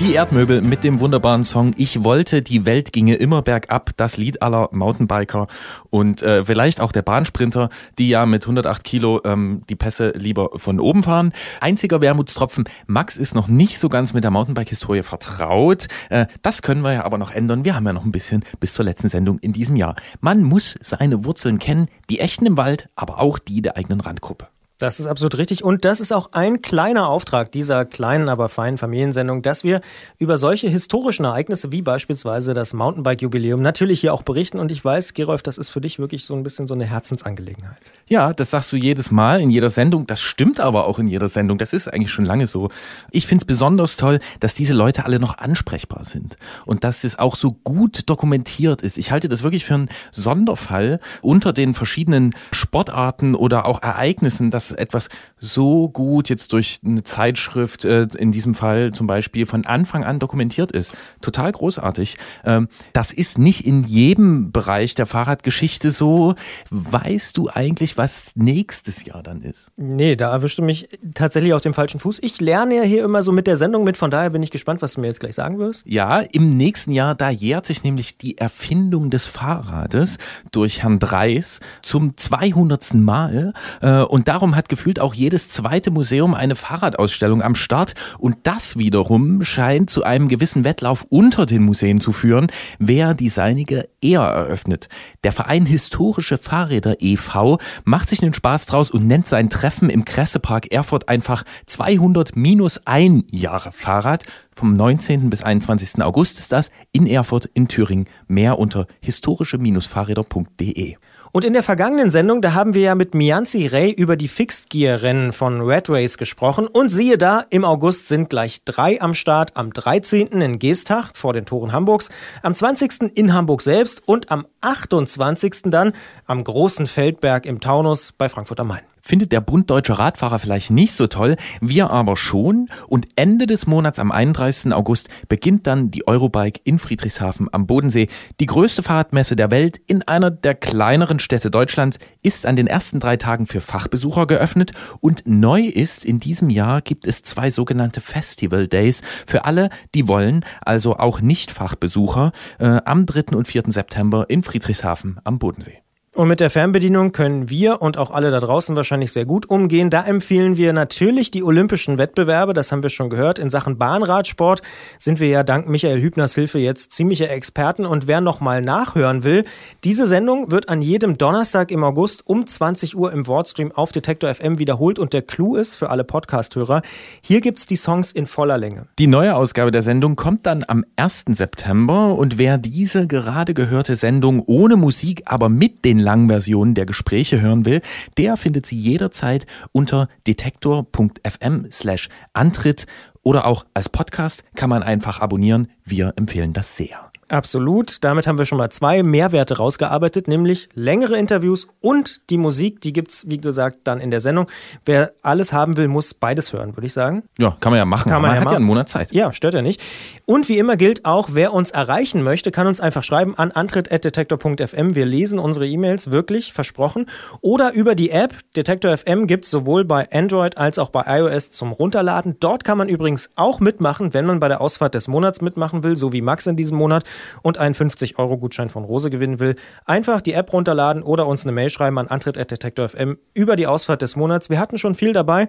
Die 0.05 0.13
Erdmöbel 0.13 0.61
mit 0.61 0.83
dem 0.83 0.99
wunderbaren 0.99 1.43
Song 1.43 1.73
Ich 1.77 2.03
wollte, 2.03 2.43
die 2.43 2.67
Welt 2.67 2.93
ginge 2.93 3.15
immer 3.15 3.41
bergab, 3.41 3.89
das 3.97 4.17
Lied 4.17 4.43
aller 4.43 4.69
Mountainbiker 4.71 5.47
und 5.89 6.21
äh, 6.21 6.45
vielleicht 6.45 6.79
auch 6.79 6.91
der 6.91 7.01
Bahnsprinter, 7.01 7.69
die 7.97 8.09
ja 8.09 8.27
mit 8.27 8.43
108 8.43 8.83
Kilo 8.83 9.19
ähm, 9.25 9.63
die 9.67 9.75
Pässe 9.75 10.13
lieber 10.15 10.51
von 10.57 10.79
oben 10.79 11.01
fahren. 11.01 11.33
Einziger 11.59 12.01
Wermutstropfen, 12.01 12.65
Max 12.85 13.17
ist 13.17 13.33
noch 13.33 13.47
nicht 13.47 13.79
so 13.79 13.89
ganz 13.89 14.13
mit 14.13 14.23
der 14.23 14.29
Mountainbike-Historie 14.29 15.01
vertraut. 15.01 15.87
Äh, 16.11 16.27
das 16.43 16.61
können 16.61 16.83
wir 16.83 16.93
ja 16.93 17.03
aber 17.03 17.17
noch 17.17 17.31
ändern. 17.31 17.65
Wir 17.65 17.75
haben 17.75 17.87
ja 17.87 17.93
noch 17.93 18.05
ein 18.05 18.11
bisschen 18.11 18.45
bis 18.59 18.75
zur 18.75 18.85
letzten 18.85 19.09
Sendung 19.09 19.39
in 19.39 19.53
diesem 19.53 19.75
Jahr. 19.75 19.95
Man 20.21 20.43
muss 20.43 20.77
seine 20.81 21.25
Wurzeln 21.25 21.57
kennen, 21.57 21.87
die 22.11 22.19
echten 22.19 22.45
im 22.45 22.57
Wald, 22.57 22.89
aber 22.95 23.19
auch 23.19 23.39
die 23.39 23.63
der 23.63 23.75
eigenen 23.75 24.01
Randgruppe. 24.01 24.49
Das 24.77 24.99
ist 24.99 25.07
absolut 25.07 25.37
richtig. 25.37 25.63
Und 25.63 25.85
das 25.85 26.01
ist 26.01 26.11
auch 26.11 26.33
ein 26.33 26.61
kleiner 26.61 27.07
Auftrag 27.07 27.49
dieser 27.49 27.85
kleinen, 27.85 28.27
aber 28.27 28.49
feinen 28.49 28.77
Familiensendung, 28.77 29.41
dass 29.41 29.63
wir 29.63 29.79
über 30.19 30.35
solche 30.35 30.67
historischen 30.67 31.23
Ereignisse 31.23 31.71
wie 31.71 31.81
beispielsweise 31.81 32.53
das 32.53 32.73
Mountainbike-Jubiläum 32.73 33.61
natürlich 33.61 34.01
hier 34.01 34.13
auch 34.13 34.23
berichten. 34.23 34.59
Und 34.59 34.73
ich 34.73 34.83
weiß, 34.83 35.13
Gerolf, 35.13 35.43
das 35.43 35.57
ist 35.57 35.69
für 35.69 35.79
dich 35.79 35.97
wirklich 35.97 36.25
so 36.25 36.35
ein 36.35 36.43
bisschen 36.43 36.67
so 36.67 36.73
eine 36.73 36.85
Herzensangelegenheit. 36.85 37.93
Ja, 38.07 38.33
das 38.33 38.51
sagst 38.51 38.73
du 38.73 38.75
jedes 38.75 39.11
Mal 39.11 39.39
in 39.39 39.49
jeder 39.49 39.69
Sendung. 39.69 40.07
Das 40.07 40.19
stimmt 40.19 40.59
aber 40.59 40.87
auch 40.87 40.99
in 40.99 41.07
jeder 41.07 41.29
Sendung. 41.29 41.57
Das 41.57 41.71
ist 41.71 41.87
eigentlich 41.87 42.11
schon 42.11 42.25
lange 42.25 42.45
so. 42.45 42.69
Ich 43.11 43.27
finde 43.27 43.43
es 43.43 43.47
besonders 43.47 43.95
toll, 43.95 44.19
dass 44.41 44.55
diese 44.55 44.73
Leute 44.73 45.05
alle 45.05 45.19
noch 45.19 45.37
ansprechbar 45.37 46.03
sind 46.03 46.35
und 46.65 46.83
dass 46.83 47.05
es 47.05 47.17
auch 47.17 47.37
so 47.37 47.53
gut 47.63 48.09
dokumentiert 48.09 48.81
ist. 48.81 48.97
Ich 48.97 49.11
halte 49.11 49.29
das 49.29 49.41
wirklich 49.41 49.63
für 49.63 49.75
einen 49.75 49.89
Sonderfall 50.11 50.99
unter 51.21 51.53
den 51.53 51.73
verschiedenen 51.73 52.35
Sportarten 52.51 53.35
oder 53.35 53.65
auch 53.65 53.81
Ereignissen, 53.81 54.51
dass 54.51 54.64
etwas 54.71 55.09
so 55.39 55.89
gut 55.89 56.29
jetzt 56.29 56.53
durch 56.53 56.79
eine 56.85 57.03
Zeitschrift, 57.03 57.85
äh, 57.85 58.07
in 58.17 58.31
diesem 58.31 58.53
Fall 58.53 58.91
zum 58.91 59.07
Beispiel, 59.07 59.45
von 59.45 59.65
Anfang 59.65 60.03
an 60.03 60.19
dokumentiert 60.19 60.71
ist. 60.71 60.93
Total 61.21 61.51
großartig. 61.51 62.15
Ähm, 62.43 62.67
das 62.93 63.11
ist 63.11 63.37
nicht 63.37 63.65
in 63.65 63.83
jedem 63.83 64.51
Bereich 64.51 64.95
der 64.95 65.05
Fahrradgeschichte 65.05 65.91
so. 65.91 66.35
Weißt 66.69 67.37
du 67.37 67.49
eigentlich, 67.49 67.97
was 67.97 68.31
nächstes 68.35 69.05
Jahr 69.05 69.23
dann 69.23 69.41
ist? 69.41 69.71
Nee, 69.77 70.15
da 70.15 70.31
erwischte 70.31 70.61
mich 70.61 70.87
tatsächlich 71.13 71.53
auf 71.53 71.61
dem 71.61 71.73
falschen 71.73 71.99
Fuß. 71.99 72.19
Ich 72.21 72.41
lerne 72.41 72.75
ja 72.75 72.83
hier 72.83 73.03
immer 73.03 73.23
so 73.23 73.31
mit 73.31 73.47
der 73.47 73.57
Sendung 73.57 73.83
mit, 73.83 73.97
von 73.97 74.11
daher 74.11 74.29
bin 74.29 74.43
ich 74.43 74.51
gespannt, 74.51 74.81
was 74.81 74.93
du 74.93 75.01
mir 75.01 75.07
jetzt 75.07 75.19
gleich 75.19 75.35
sagen 75.35 75.59
wirst. 75.59 75.85
Ja, 75.87 76.19
im 76.19 76.55
nächsten 76.57 76.91
Jahr, 76.91 77.15
da 77.15 77.29
jährt 77.29 77.65
sich 77.65 77.83
nämlich 77.83 78.17
die 78.17 78.37
Erfindung 78.37 79.09
des 79.09 79.27
Fahrrades 79.27 80.17
durch 80.51 80.83
Herrn 80.83 80.99
Dreis 80.99 81.59
zum 81.81 82.17
200. 82.17 82.93
Mal. 82.95 83.53
Äh, 83.81 84.01
Und 84.01 84.27
darum 84.27 84.54
hat 84.55 84.69
gefühlt 84.69 84.99
auch 84.99 85.13
jedes 85.13 85.49
zweite 85.49 85.91
Museum 85.91 86.33
eine 86.33 86.55
Fahrradausstellung 86.55 87.41
am 87.41 87.55
Start. 87.55 87.93
Und 88.17 88.37
das 88.43 88.77
wiederum 88.77 89.43
scheint 89.43 89.89
zu 89.89 90.03
einem 90.03 90.27
gewissen 90.27 90.63
Wettlauf 90.63 91.05
unter 91.09 91.45
den 91.45 91.63
Museen 91.63 91.99
zu 91.99 92.11
führen, 92.11 92.47
wer 92.79 93.13
die 93.13 93.29
seinige 93.29 93.89
eher 94.01 94.21
eröffnet. 94.21 94.89
Der 95.23 95.31
Verein 95.31 95.65
Historische 95.65 96.37
Fahrräder 96.37 96.97
e.V. 96.99 97.59
macht 97.83 98.09
sich 98.09 98.21
einen 98.21 98.33
Spaß 98.33 98.65
draus 98.65 98.91
und 98.91 99.07
nennt 99.07 99.27
sein 99.27 99.49
Treffen 99.49 99.89
im 99.89 100.05
Kressepark 100.05 100.71
Erfurt 100.71 101.09
einfach 101.09 101.43
200 101.65 102.35
minus 102.35 102.81
ein 102.85 103.23
Jahre 103.31 103.71
Fahrrad. 103.71 104.25
Vom 104.51 104.73
19. 104.73 105.29
bis 105.29 105.43
21. 105.43 106.01
August 106.01 106.39
ist 106.39 106.51
das 106.51 106.71
in 106.91 107.07
Erfurt 107.07 107.49
in 107.53 107.67
Thüringen. 107.67 108.07
Mehr 108.27 108.57
unter 108.57 108.87
historische-fahrräder.de. 109.01 110.95
Und 111.35 111.43
in 111.43 111.51
der 111.51 111.63
vergangenen 111.63 112.11
Sendung, 112.11 112.41
da 112.41 112.53
haben 112.53 112.73
wir 112.73 112.81
ja 112.81 112.95
mit 112.95 113.13
Mianzi 113.13 113.67
Ray 113.67 113.91
über 113.91 114.15
die 114.15 114.29
Fixed 114.29 114.69
Gear 114.69 115.01
Rennen 115.01 115.33
von 115.33 115.59
Red 115.59 115.89
Race 115.89 116.17
gesprochen. 116.17 116.65
Und 116.65 116.87
siehe 116.87 117.17
da, 117.17 117.43
im 117.49 117.65
August 117.65 118.07
sind 118.07 118.29
gleich 118.29 118.63
drei 118.63 119.01
am 119.01 119.13
Start. 119.13 119.57
Am 119.57 119.73
13. 119.73 120.27
in 120.27 120.59
Geestach 120.59 121.11
vor 121.13 121.33
den 121.33 121.45
Toren 121.45 121.73
Hamburgs, 121.73 122.09
am 122.41 122.55
20. 122.55 123.11
in 123.15 123.33
Hamburg 123.33 123.63
selbst 123.63 124.01
und 124.07 124.31
am 124.31 124.47
28. 124.61 125.63
dann 125.65 125.91
am 126.25 126.41
Großen 126.41 126.87
Feldberg 126.87 127.45
im 127.45 127.59
Taunus 127.59 128.13
bei 128.13 128.29
Frankfurt 128.29 128.61
am 128.61 128.69
Main. 128.69 128.94
Findet 129.07 129.31
der 129.31 129.39
Bund 129.39 129.69
Deutscher 129.69 129.99
Radfahrer 129.99 130.39
vielleicht 130.39 130.71
nicht 130.71 130.93
so 130.93 131.05
toll, 131.05 131.35
wir 131.61 131.91
aber 131.91 132.17
schon. 132.17 132.65
Und 132.87 133.05
Ende 133.15 133.45
des 133.45 133.67
Monats 133.67 133.99
am 133.99 134.11
31. 134.11 134.73
August 134.73 135.09
beginnt 135.29 135.67
dann 135.67 135.91
die 135.91 136.07
Eurobike 136.07 136.59
in 136.63 136.79
Friedrichshafen 136.79 137.47
am 137.51 137.67
Bodensee. 137.67 138.07
Die 138.39 138.47
größte 138.47 138.81
Fahrradmesse 138.81 139.35
der 139.35 139.51
Welt 139.51 139.79
in 139.85 140.01
einer 140.01 140.31
der 140.31 140.55
kleineren 140.55 141.19
Städte 141.19 141.51
Deutschlands 141.51 141.99
ist 142.23 142.47
an 142.47 142.55
den 142.55 142.65
ersten 142.65 142.99
drei 142.99 143.15
Tagen 143.15 143.45
für 143.45 143.61
Fachbesucher 143.61 144.25
geöffnet 144.25 144.71
und 145.01 145.21
neu 145.27 145.61
ist, 145.61 146.03
in 146.03 146.19
diesem 146.19 146.49
Jahr 146.49 146.81
gibt 146.81 147.05
es 147.05 147.21
zwei 147.21 147.51
sogenannte 147.51 148.01
Festival 148.01 148.65
Days 148.65 149.03
für 149.27 149.45
alle, 149.45 149.69
die 149.93 150.07
wollen, 150.07 150.43
also 150.61 150.97
auch 150.97 151.21
Nicht-Fachbesucher, 151.21 152.31
äh, 152.57 152.81
am 152.85 153.05
3. 153.05 153.35
und 153.37 153.47
4. 153.47 153.65
September 153.67 154.25
in 154.29 154.41
Friedrichshafen 154.41 155.19
am 155.23 155.37
Bodensee. 155.37 155.84
Und 156.15 156.29
mit 156.29 156.39
der 156.39 156.49
Fernbedienung 156.49 157.11
können 157.11 157.49
wir 157.49 157.81
und 157.81 157.97
auch 157.97 158.09
alle 158.09 158.31
da 158.31 158.39
draußen 158.39 158.73
wahrscheinlich 158.77 159.11
sehr 159.11 159.25
gut 159.25 159.49
umgehen. 159.49 159.89
Da 159.89 160.05
empfehlen 160.05 160.55
wir 160.55 160.71
natürlich 160.71 161.29
die 161.29 161.43
olympischen 161.43 161.97
Wettbewerbe, 161.97 162.53
das 162.53 162.71
haben 162.71 162.83
wir 162.83 162.89
schon 162.89 163.09
gehört. 163.09 163.37
In 163.37 163.49
Sachen 163.49 163.77
Bahnradsport 163.77 164.61
sind 164.97 165.19
wir 165.19 165.27
ja 165.27 165.43
dank 165.43 165.67
Michael 165.67 166.01
Hübners 166.01 166.33
Hilfe 166.33 166.57
jetzt 166.57 166.93
ziemliche 166.93 167.27
Experten. 167.27 167.85
Und 167.85 168.07
wer 168.07 168.21
nochmal 168.21 168.61
nachhören 168.61 169.25
will, 169.25 169.43
diese 169.83 170.07
Sendung 170.07 170.51
wird 170.51 170.69
an 170.69 170.81
jedem 170.81 171.17
Donnerstag 171.17 171.69
im 171.69 171.83
August 171.83 172.25
um 172.25 172.47
20 172.47 172.95
Uhr 172.95 173.11
im 173.11 173.27
Wordstream 173.27 173.73
auf 173.73 173.91
Detektor 173.91 174.33
FM 174.33 174.57
wiederholt. 174.57 174.99
Und 174.99 175.11
der 175.11 175.21
Clou 175.21 175.57
ist 175.57 175.75
für 175.75 175.89
alle 175.89 176.05
Podcast-Hörer, 176.05 176.81
hier 177.19 177.41
gibt's 177.41 177.65
die 177.65 177.75
Songs 177.75 178.13
in 178.13 178.25
voller 178.25 178.57
Länge. 178.57 178.87
Die 178.99 179.07
neue 179.07 179.35
Ausgabe 179.35 179.71
der 179.71 179.83
Sendung 179.83 180.15
kommt 180.15 180.45
dann 180.45 180.63
am 180.65 180.85
1. 180.95 181.25
September 181.31 182.15
und 182.15 182.37
wer 182.37 182.57
diese 182.57 183.05
gerade 183.05 183.53
gehörte 183.53 183.97
Sendung 183.97 184.41
ohne 184.45 184.77
Musik, 184.77 185.23
aber 185.25 185.49
mit 185.49 185.83
den 185.83 186.04
langen 186.05 186.29
Versionen 186.29 186.73
der 186.73 186.85
Gespräche 186.85 187.41
hören 187.41 187.65
will, 187.65 187.81
der 188.17 188.37
findet 188.37 188.65
sie 188.65 188.77
jederzeit 188.77 189.45
unter 189.73 190.07
detektor.fm 190.27 191.67
slash 191.71 192.09
Antritt 192.33 192.85
oder 193.23 193.45
auch 193.45 193.65
als 193.73 193.89
Podcast 193.89 194.43
kann 194.55 194.69
man 194.69 194.83
einfach 194.83 195.19
abonnieren. 195.19 195.67
Wir 195.83 196.13
empfehlen 196.15 196.53
das 196.53 196.77
sehr. 196.77 197.11
Absolut. 197.27 198.03
Damit 198.03 198.27
haben 198.27 198.37
wir 198.37 198.45
schon 198.45 198.59
mal 198.59 198.69
zwei 198.69 199.01
Mehrwerte 199.01 199.57
rausgearbeitet, 199.57 200.27
nämlich 200.27 200.69
längere 200.75 201.17
Interviews 201.17 201.67
und 201.81 202.21
die 202.29 202.37
Musik. 202.37 202.81
Die 202.81 202.93
gibt's 202.93 203.25
wie 203.27 203.39
gesagt, 203.39 203.79
dann 203.85 203.99
in 203.99 204.11
der 204.11 204.21
Sendung. 204.21 204.47
Wer 204.85 205.13
alles 205.23 205.51
haben 205.51 205.75
will, 205.77 205.87
muss 205.87 206.13
beides 206.13 206.53
hören, 206.53 206.77
würde 206.77 206.85
ich 206.85 206.93
sagen. 206.93 207.23
Ja, 207.39 207.57
kann 207.59 207.71
man 207.71 207.79
ja 207.79 207.85
machen. 207.85 208.09
Kann 208.09 208.21
man, 208.21 208.29
man 208.29 208.35
ja 208.35 208.41
hat 208.41 208.45
machen. 208.45 208.53
ja 208.53 208.57
einen 208.57 208.65
Monat 208.65 208.89
Zeit. 208.89 209.11
Ja, 209.11 209.33
stört 209.33 209.55
ja 209.55 209.63
nicht. 209.63 209.81
Und 210.25 210.49
wie 210.49 210.59
immer 210.59 210.77
gilt 210.77 211.05
auch, 211.05 211.29
wer 211.33 211.53
uns 211.53 211.71
erreichen 211.71 212.21
möchte, 212.21 212.51
kann 212.51 212.67
uns 212.67 212.79
einfach 212.79 213.03
schreiben 213.03 213.35
an 213.37 213.51
antritt.detektor.fm. 213.51 214.95
Wir 214.95 215.05
lesen 215.05 215.39
unsere 215.39 215.67
E-Mails 215.67 216.11
wirklich, 216.11 216.53
versprochen. 216.53 217.07
Oder 217.41 217.73
über 217.73 217.95
die 217.95 218.11
App. 218.11 218.35
Detektor 218.55 218.95
FM 218.95 219.25
gibt 219.25 219.45
es 219.45 219.51
sowohl 219.51 219.83
bei 219.83 220.07
Android 220.11 220.57
als 220.57 220.77
auch 220.77 220.89
bei 220.89 221.03
iOS 221.19 221.49
zum 221.51 221.71
Runterladen. 221.71 222.37
Dort 222.39 222.63
kann 222.63 222.77
man 222.77 222.89
übrigens 222.89 223.31
auch 223.35 223.59
mitmachen, 223.59 224.13
wenn 224.13 224.25
man 224.25 224.39
bei 224.39 224.47
der 224.47 224.61
Ausfahrt 224.61 224.93
des 224.93 225.07
Monats 225.07 225.41
mitmachen 225.41 225.83
will, 225.83 225.95
so 225.95 226.13
wie 226.13 226.21
Max 226.21 226.45
in 226.45 226.55
diesem 226.55 226.77
Monat 226.77 227.03
und 227.41 227.57
einen 227.57 227.75
50-Euro-Gutschein 227.75 228.69
von 228.69 228.83
Rose 228.83 229.09
gewinnen 229.09 229.39
will. 229.39 229.55
Einfach 229.85 230.21
die 230.21 230.33
App 230.33 230.53
runterladen 230.53 231.03
oder 231.03 231.27
uns 231.27 231.43
eine 231.43 231.51
Mail 231.51 231.69
schreiben 231.69 231.97
an 231.99 232.07
antritt.detektor.fm 232.07 233.17
über 233.33 233.55
die 233.55 233.67
Ausfahrt 233.67 234.01
des 234.01 234.15
Monats. 234.15 234.49
Wir 234.49 234.59
hatten 234.59 234.77
schon 234.77 234.95
viel 234.95 235.13
dabei. 235.13 235.47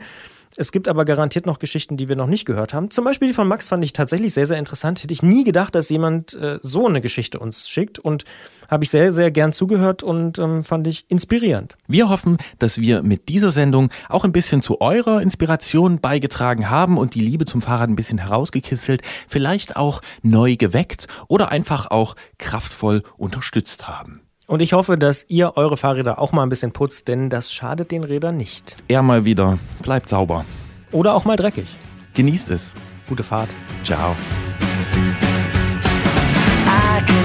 Es 0.57 0.73
gibt 0.73 0.89
aber 0.89 1.05
garantiert 1.05 1.45
noch 1.45 1.59
Geschichten, 1.59 1.97
die 1.97 2.09
wir 2.09 2.17
noch 2.17 2.29
nicht 2.29 2.45
gehört 2.45 2.73
haben. 2.73 2.91
Zum 2.91 3.05
Beispiel 3.05 3.29
die 3.29 3.35
von 3.35 3.49
Max 3.49 3.69
fand 3.69 3.85
ich 3.85 3.93
tatsächlich 3.93 4.33
sehr, 4.33 4.47
sehr 4.47 4.59
interessant. 4.59 5.03
Hätte 5.03 5.13
ich 5.13 5.23
nie 5.23 5.45
gedacht, 5.45 5.75
dass 5.75 5.89
jemand 5.89 6.35
äh, 6.35 6.59
so 6.63 6.87
eine 6.87 7.01
Geschichte 7.01 7.39
uns 7.39 7.69
schickt 7.69 7.99
und 7.99 8.25
habe 8.69 8.85
ich 8.85 8.91
sehr, 8.91 9.13
sehr 9.13 9.31
gern 9.31 9.53
zugehört 9.53 10.03
und 10.03 10.39
ähm, 10.39 10.63
fand 10.63 10.87
ich 10.87 11.07
inspirierend. 11.09 11.77
Wir 11.87 12.09
hoffen, 12.09 12.39
dass 12.59 12.81
wir 12.81 13.03
mit 13.03 13.29
dieser 13.29 13.51
Sendung 13.51 13.91
auch 14.09 14.25
ein 14.25 14.33
bisschen 14.33 14.63
zu 14.63 14.81
eurer 14.81 15.23
Inspiration 15.23 16.01
beigetragen 16.01 16.71
haben 16.71 16.99
und 16.99 17.15
die 17.15 17.21
Liebe 17.21 17.45
zum 17.45 17.61
Fahrrad 17.61 17.89
ein 17.89 17.97
bisschen 17.97 18.19
herausgekitzelt, 18.19 19.03
vielleicht 19.29 19.77
auch 19.77 20.03
neu 20.23 20.57
geweckt 20.57 21.07
oder 21.29 21.51
einfach 21.51 21.91
auch 21.91 22.17
kraftvoll 22.39 23.03
unterstützt 23.17 23.89
haben. 23.89 24.21
Und 24.47 24.63
ich 24.63 24.73
hoffe, 24.73 24.97
dass 24.97 25.27
ihr 25.29 25.57
eure 25.57 25.77
Fahrräder 25.77 26.21
auch 26.21 26.33
mal 26.33 26.45
ein 26.45 26.49
bisschen 26.49 26.73
putzt, 26.73 27.09
denn 27.09 27.31
das 27.31 27.53
schadet 27.53 27.91
den 27.91 28.05
Rädern 28.05 28.37
nicht. 28.37 28.77
Er 28.87 29.03
mal 29.03 29.25
wieder. 29.25 29.59
Bleibt 29.83 30.09
sauber. 30.09 30.45
Oder 30.93 31.15
auch 31.15 31.25
mal 31.25 31.37
dreckig. 31.37 31.67
Genießt 32.15 32.51
es. 32.51 32.73
Gute 33.09 33.25
Fahrt. 33.25 33.51
Ciao. 33.85 34.15